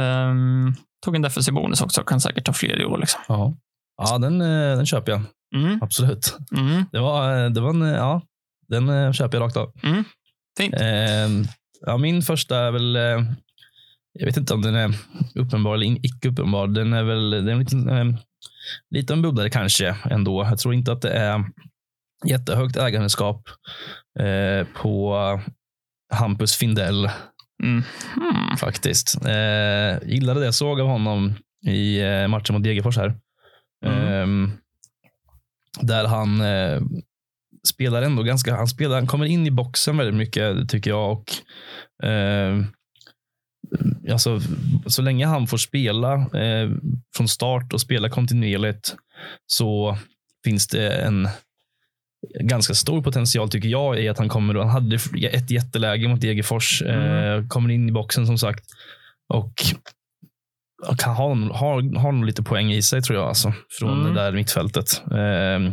[0.00, 0.74] Ehm,
[1.04, 2.98] tog en defensiv bonus också, kan säkert ta fler i år.
[2.98, 3.20] Liksom.
[3.28, 3.52] ja.
[4.02, 5.20] ja den, den köper jag.
[5.56, 6.36] Mm, Absolut.
[6.56, 8.22] mm, Det var, eh, det var en, eh, ja,
[8.68, 9.72] den eh, köper jag rakt av.
[9.82, 10.04] mm.
[10.58, 10.74] Fint.
[10.74, 11.50] Eh,
[11.86, 12.94] ja, min första är väl,
[14.12, 14.94] jag vet inte om den är
[15.34, 16.66] uppenbar eller icke uppenbar.
[16.66, 18.04] Den är väl det är en liten, eh,
[18.90, 20.44] liten bubblare kanske ändå.
[20.44, 21.44] Jag tror inte att det är
[22.26, 23.48] jättehögt ägandeskap
[24.20, 25.16] eh, på
[26.14, 27.10] Hampus Findell
[27.62, 27.82] Mm.
[28.14, 28.56] Hmm.
[28.56, 29.16] faktiskt.
[29.26, 31.34] Eh, gillade det jag såg av honom
[31.66, 33.14] i matchen mot Degerfors här.
[33.86, 34.50] Mm.
[35.80, 36.80] Där han eh,
[37.68, 41.32] spelar ändå ganska, han spelar, han kommer in i boxen väldigt mycket tycker jag och
[42.08, 42.62] eh,
[44.12, 44.40] alltså,
[44.86, 46.70] så länge han får spela eh,
[47.16, 48.96] från start och spela kontinuerligt
[49.46, 49.98] så
[50.44, 51.28] finns det en
[52.40, 54.54] ganska stor potential tycker jag i att han kommer.
[54.54, 54.98] Han hade
[55.30, 56.82] ett jätteläge mot Degerfors.
[56.82, 58.64] Eh, kommer in i boxen som sagt.
[59.34, 59.52] Och
[60.98, 63.28] kan ha, har, har nog lite poäng i sig tror jag.
[63.28, 64.14] Alltså, från Mm.
[64.14, 65.02] det där mittfältet.
[65.10, 65.72] Eh,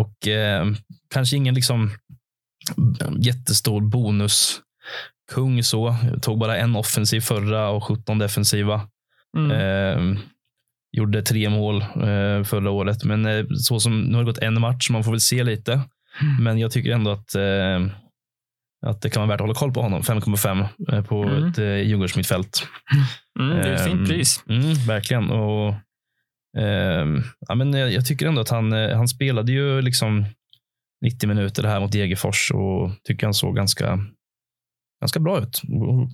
[0.00, 0.66] och eh,
[1.14, 1.90] kanske ingen liksom
[3.18, 4.60] jättestor bonus
[5.32, 5.96] kung så.
[6.22, 8.80] Tog bara en offensiv förra och 17 defensiva.
[9.38, 9.50] Mm.
[9.50, 10.20] Eh,
[10.96, 13.04] gjorde tre mål eh, förra året.
[13.04, 15.72] Men eh, så som, nu har det gått en match, man får väl se lite.
[15.72, 16.44] Mm.
[16.44, 17.86] Men jag tycker ändå att, eh,
[18.86, 20.02] att det kan vara värt att hålla koll på honom.
[20.02, 21.44] 5,5 eh, på Mm.
[21.48, 22.66] ett eh, Djurgårdsmittfält.
[23.40, 24.44] Mm, det är ett fint Ehm, pris.
[24.48, 25.30] Mm, verkligen.
[25.30, 25.74] Och,
[26.58, 30.24] ehm, ja, men jag, jag tycker ändå att han, eh, han spelade ju liksom
[31.04, 33.98] 90 minuter här mot Degerfors och tycker han såg ganska,
[35.02, 35.62] ganska bra ut.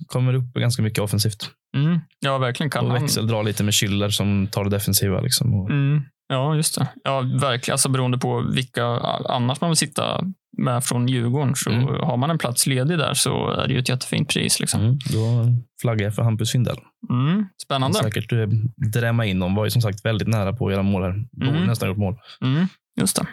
[0.07, 1.49] Kommer upp ganska mycket offensivt.
[1.77, 1.99] Mm.
[2.19, 3.01] Ja, verkligen kan Och han.
[3.01, 5.21] växeldrar lite med Schüller som tar det defensiva.
[5.21, 5.53] Liksom.
[5.69, 6.01] Mm.
[6.27, 6.87] Ja, just det.
[7.03, 7.73] Ja, verkligen.
[7.73, 10.23] Alltså, beroende på vilka annars man vill sitta
[10.63, 11.55] med från Djurgården.
[11.55, 11.85] Så Mm.
[11.85, 14.59] har man en plats ledig där så är det ju ett jättefint pris.
[14.59, 14.81] Liksom.
[14.81, 15.45] mm, då
[15.81, 16.77] flaggar jag för Hampus Findell.
[17.09, 17.45] Mm.
[17.63, 17.99] Spännande.
[17.99, 18.47] Säkert eh,
[18.93, 19.55] drämma in dem.
[19.55, 21.13] Var ju som sagt väldigt nära på att göra mål här.
[21.31, 21.63] Borde Mm.
[21.67, 22.15] nästan gjort mål.
[22.41, 22.67] Mm.
[23.01, 23.25] Just det.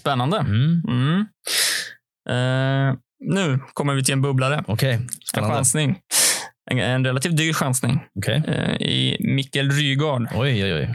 [0.00, 0.38] Spännande.
[0.38, 0.82] Mm.
[0.88, 1.20] Mm.
[2.28, 4.64] Eh, nu kommer vi till en bubblare.
[4.66, 5.56] Okej, En spännande.
[5.56, 5.98] chansning.
[6.70, 8.42] En, en relativt dyr chansning Okej.
[8.48, 10.94] eh, i Mikkel Rygaard Oj, oj, oj.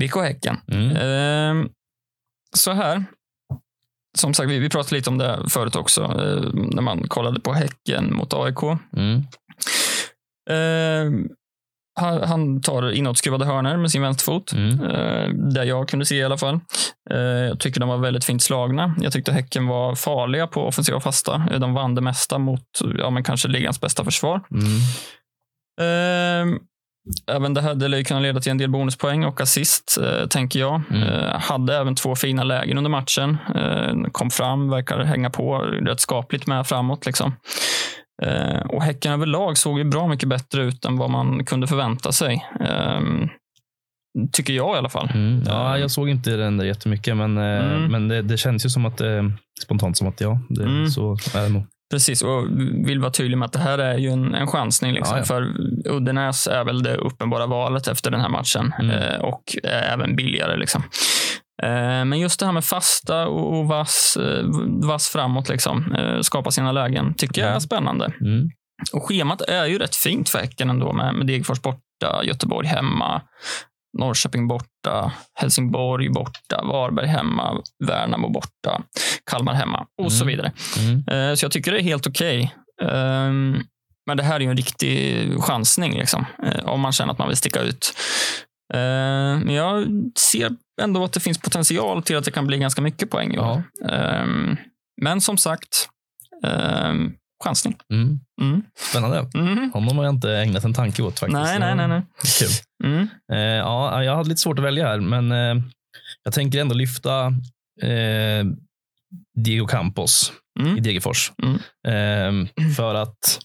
[0.00, 0.56] BK Häcken.
[0.72, 0.90] Mm.
[0.90, 1.66] Eh,
[2.56, 3.04] så här.
[4.18, 7.52] Som sagt, vi, vi pratade lite om det förut också, eh, när man kollade på
[7.52, 8.62] Häcken mot AIK.
[8.96, 9.18] Mm.
[10.50, 11.30] Eh,
[12.00, 14.52] han, han tar inåtskruvade hörnor med sin vänsterfot.
[14.52, 14.82] Mm.
[14.84, 16.60] Eh, det jag kunde se i alla fall.
[17.10, 18.94] Eh, jag tycker de var väldigt fint slagna.
[19.00, 21.46] Jag tyckte Häcken var farliga på offensiva och fasta.
[21.50, 22.64] Eh, De vann det mesta mot
[22.98, 24.40] ja, men kanske ligans bästa försvar.
[24.50, 24.66] Mm.
[27.28, 29.98] Eh, även det här det lär ju kunna leda till en del bonuspoäng och assist,
[30.02, 30.82] eh, tänker jag.
[30.90, 31.02] Mm.
[31.02, 33.36] Eh, hade även två fina lägen under matchen.
[33.54, 37.06] Eh, kom fram, verkar hänga på rätt skapligt med framåt.
[37.06, 37.34] Liksom.
[38.22, 42.12] Eh, och Häcken överlag såg ju bra mycket bättre ut än vad man kunde förvänta
[42.12, 42.46] sig.
[42.60, 43.00] Eh,
[44.32, 45.10] tycker jag i alla fall.
[45.14, 45.42] Mm.
[45.46, 47.44] Ja, jag såg inte den där jättemycket, men, eh,
[47.74, 47.84] Mm.
[47.92, 49.22] men det, det känns ju som att eh,
[49.62, 50.86] spontant som att ja, det, Mm.
[50.88, 51.62] så är det nog.
[51.92, 52.46] Precis, och
[52.86, 54.92] vill vara tydlig med att det här är ju en, en chansning.
[54.92, 55.24] Liksom, Ja, ja.
[55.24, 55.42] För
[55.90, 58.90] Uddenäs är väl det uppenbara valet efter den här matchen Mm.
[58.90, 60.56] eh, och är även billigare.
[60.56, 60.82] Liksom.
[61.62, 64.44] Eh, men just det här med fasta och, och vass, eh,
[64.88, 67.54] vass framåt, liksom, eh, skapa sina lägen, tycker jag Ja.
[67.54, 68.12] är spännande.
[68.20, 68.48] Mm.
[68.92, 73.22] Och schemat är ju rätt fint för Häcken ändå med, med Degerfors borta, Göteborg hemma,
[73.98, 78.82] Norrköping borta, Helsingborg borta, Varberg hemma, Värnamo borta,
[79.30, 80.26] Kalmar hemma och så Mm.
[80.36, 80.52] vidare.
[80.78, 81.30] Mm.
[81.30, 82.54] Eh, Så jag tycker det är helt okej.
[82.82, 83.60] Ehm,
[84.06, 87.28] Men det här är ju en riktig chansning, liksom, eh, om man känner att man
[87.28, 87.94] vill sticka ut.
[88.74, 88.78] Eh,
[89.44, 89.86] Men jag
[90.18, 90.50] ser
[90.82, 93.62] ändå att det finns potential till att det kan bli ganska mycket poäng år.
[93.90, 94.56] Ehm,
[95.02, 95.88] Men som sagt,
[96.44, 97.12] ehm,
[97.42, 97.76] chansning.
[97.92, 98.20] Mm.
[98.40, 98.62] Mm.
[98.90, 99.30] Spännande.
[99.34, 99.70] Mm.
[99.72, 101.42] Honom har jag inte ägnat en tanke åt faktiskt.
[101.42, 101.88] Nej, nej, nej.
[101.88, 102.02] nej.
[102.38, 102.48] Kul.
[102.84, 103.08] Mm.
[103.32, 105.64] Eh, ja, jag hade lite svårt att välja här, men eh,
[106.24, 107.26] jag tänker ändå lyfta
[107.82, 108.44] eh,
[109.34, 110.78] Diego Campos Mm.
[110.78, 111.32] i Degerfors.
[111.42, 111.54] Mm.
[111.86, 113.38] Eh, för att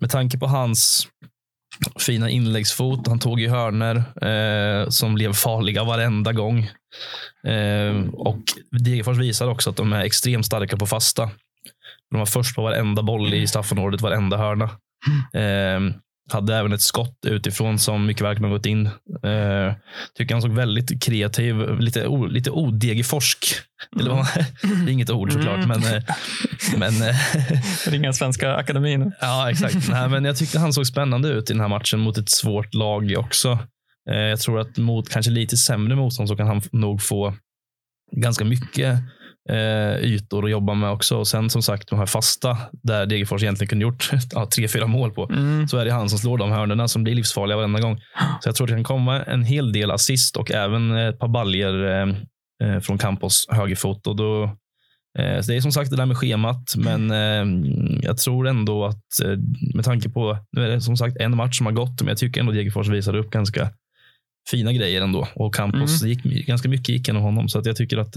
[0.00, 1.08] med tanke på hans
[1.98, 6.58] fina inläggsfot, han tog i hörner eh, som blev farliga varenda gång.
[7.46, 11.30] Eh, och Degerfors visar också att de är extremt starka på fasta.
[12.14, 14.64] De var först på varenda boll i straffområdet, varenda hörna.
[15.34, 15.94] Eh,
[16.32, 18.86] hade även ett skott utifrån som mycket väl kunde ha gått in.
[18.86, 19.74] Eh,
[20.18, 23.38] tycker han såg väldigt kreativ, lite, o, lite odegerforsk.
[24.00, 24.26] Eller vad man,
[24.84, 25.68] det är inget ord såklart, Mm.
[25.68, 26.02] men, eh,
[26.76, 27.16] men eh,
[27.90, 29.12] Ringa Svenska Akademin.
[29.20, 29.88] Ja, exakt.
[29.88, 32.74] Nej, men jag tyckte han såg spännande ut i den här matchen mot ett svårt
[32.74, 33.58] lag också.
[34.10, 37.34] Eh, jag tror att mot kanske lite sämre motstånd så kan han nog få
[38.16, 38.98] ganska mycket
[39.50, 41.16] eh, ytor att jobba med också.
[41.16, 44.86] Och sen som sagt de här fasta där Degerfors egentligen kunde gjort ja, tre, fyra
[44.86, 45.28] mål på.
[45.32, 45.68] Mm.
[45.68, 47.96] Så är det han som slår de hörnorna som blir livsfarliga varenda gång.
[48.40, 51.84] Så jag tror det kan komma en hel del assist och även ett par baljer
[51.84, 52.08] eh,
[52.64, 54.06] eh, från Campos högerfot.
[54.06, 54.56] Och då
[55.18, 57.70] Eh, så det är som sagt det där med schemat, men eh,
[58.02, 59.38] jag tror ändå att eh,
[59.74, 62.18] med tanke på, nu är det som sagt en match som har gått, men jag
[62.18, 63.70] tycker ändå Degerfors visade upp ganska
[64.50, 65.28] fina grejer ändå.
[65.34, 66.10] Och Campos, Mm.
[66.10, 68.16] gick, ganska mycket gick genom honom, så att jag tycker att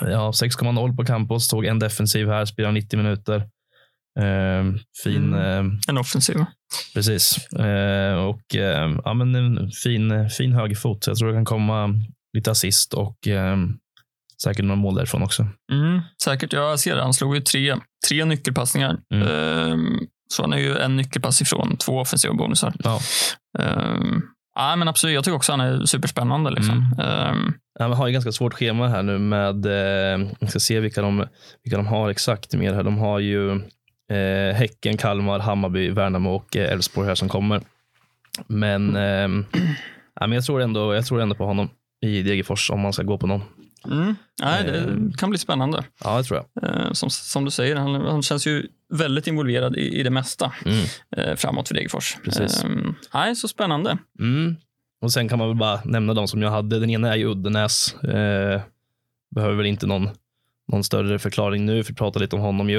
[0.00, 3.36] ja, 6,0 på Campos, tog en defensiv här, spelar 90 minuter.
[4.18, 4.64] Eh,
[5.04, 6.36] fin, eh, En offensiv.
[6.94, 7.52] Precis.
[7.52, 11.06] Eh, och eh, ja, men en fin, fin högerfot.
[11.06, 11.94] Jag tror det kan komma
[12.36, 13.56] lite assist och eh,
[14.42, 15.46] säkert några mål därifrån också.
[15.72, 16.52] Mm, säkert.
[16.52, 17.02] Jag ser det.
[17.02, 17.76] Han slog ju tre,
[18.08, 18.98] tre nyckelpassningar.
[19.14, 19.28] Mm.
[19.28, 22.74] Ehm, så han är ju en nyckelpass ifrån två offensiva bonusar.
[22.78, 23.00] Ja.
[24.56, 25.14] Ja, men absolut.
[25.14, 26.50] Jag tycker också han är superspännande.
[26.50, 26.92] Liksom.
[26.98, 27.08] Mm.
[27.08, 31.02] Ehm, Ja, har ju ganska svårt schema här nu med, eh, jag ska se vilka
[31.02, 31.26] de,
[31.64, 32.82] vilka de har exakt mer här.
[32.82, 33.50] De har ju
[34.12, 37.60] eh, Häcken, Kalmar, Hammarby, Värnamo och eh, Elfsborg här som kommer.
[38.46, 39.28] Men, eh,
[40.20, 41.68] ja, men jag, tror ändå, jag tror ändå på honom
[42.06, 43.42] i Degerfors om man ska gå på någon.
[43.90, 45.12] mm, nej, det Ehm.
[45.12, 45.84] kan bli spännande.
[46.04, 46.70] Ja, det tror jag.
[46.86, 50.52] Ehm, som, som du säger, han, han känns ju väldigt involverad i, i det mesta
[50.64, 50.84] Mm.
[51.16, 52.16] eh, framåt för Degerfors.
[52.24, 52.64] Precis.
[53.14, 53.98] Nej, så spännande.
[54.18, 54.56] Mm.
[55.00, 56.78] Och sen kan man väl bara nämna de som jag hade.
[56.80, 57.94] Den ena är ju Uddenäs.
[57.94, 58.60] Eh,
[59.34, 60.08] behöver väl inte någon,
[60.72, 62.78] någon större förklaring nu, för vi pratar lite om honom ju.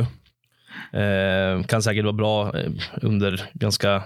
[1.01, 4.03] Eh, kan säkert vara bra eh, under ganska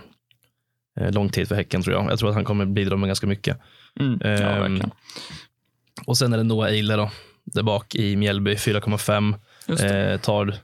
[1.00, 2.12] eh, lång tid för Häcken tror jag.
[2.12, 3.58] Jag tror att han kommer bidra med ganska mycket.
[4.00, 4.82] Mm, ja, Ehm.
[6.06, 7.12] Och sen är det Noah Eile då,
[7.44, 9.36] där bak i Mjällby, 4,5.
[9.68, 10.12] Just det.
[10.12, 10.56] Eh, tar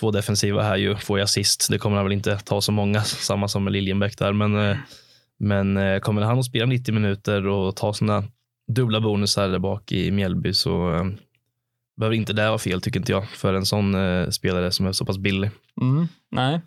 [0.00, 1.66] två defensiva här ju, får jag assist.
[1.70, 4.32] Det kommer han väl inte ta så många, samma som med Liljenbäck där.
[4.32, 4.76] Men, eh,
[5.38, 8.24] men eh, kommer han att spela 90 minuter och ta sina
[8.72, 11.04] dubbla bonusar där bak i Mjällby så eh,
[12.00, 14.92] behöver inte det vara fel tycker inte jag för en sån eh, spelare som är
[14.92, 15.50] så pass billig.
[15.80, 16.60] Mm, nej.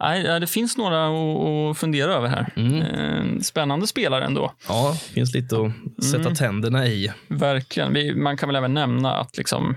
[0.00, 2.52] nej, det finns några att, fundera över här.
[2.56, 2.82] Mm.
[2.82, 4.52] Eh, Spännande spelare ändå.
[4.68, 6.34] Ja, finns lite att sätta Mm.
[6.34, 7.12] tänderna i.
[7.28, 7.92] Verkligen.
[7.92, 9.76] Vi, man kan väl även nämna att liksom,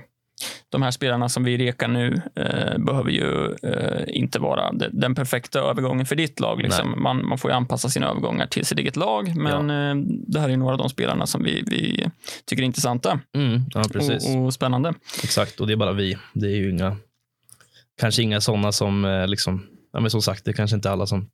[0.69, 5.15] de här spelarna som vi rekar nu eh, behöver ju eh, inte vara de, den
[5.15, 6.61] perfekta övergången för ditt lag.
[6.61, 7.03] Liksom.
[7.03, 10.49] Man, man får ju anpassa sina övergångar till sitt eget lag, men eh, det här
[10.49, 12.09] är några av de spelarna som vi, vi
[12.45, 13.83] tycker är intressanta Mm, ja,
[14.35, 14.93] och, och spännande.
[15.23, 16.17] Exakt, och det är bara vi.
[16.33, 16.97] Det är ju inga,
[17.99, 21.07] kanske inga sådana som, eh, liksom, ja, men som sagt, det är kanske inte alla
[21.07, 21.29] som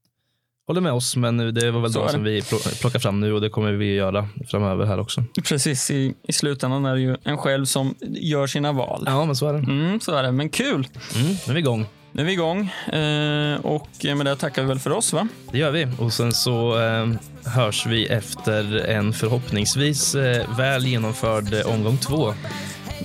[0.68, 2.12] håller med oss, men det var väl de det.
[2.12, 5.24] som vi pl- plockar fram nu och det kommer vi göra framöver här också.
[5.44, 9.04] Precis, i, i slutändan är det ju en själv som gör sina val.
[9.06, 9.60] Ja, men så är det.
[9.60, 10.88] Mm, så är det, men kul.
[11.16, 11.86] Mm, nu är vi igång.
[12.12, 12.60] Nu är vi igång
[12.94, 13.88] eh, och
[14.18, 15.28] med det tackar vi väl för oss, va?
[15.52, 15.88] Det gör vi.
[16.00, 17.08] Och sen så eh,
[17.52, 22.34] hörs vi efter en förhoppningsvis eh, väl genomförd omgång två.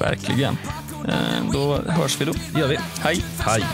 [0.00, 0.56] Verkligen.
[1.52, 2.32] Då hörs vi då.
[2.54, 2.78] Det gör vi.
[3.00, 3.24] Hej!
[3.38, 3.64] Hej!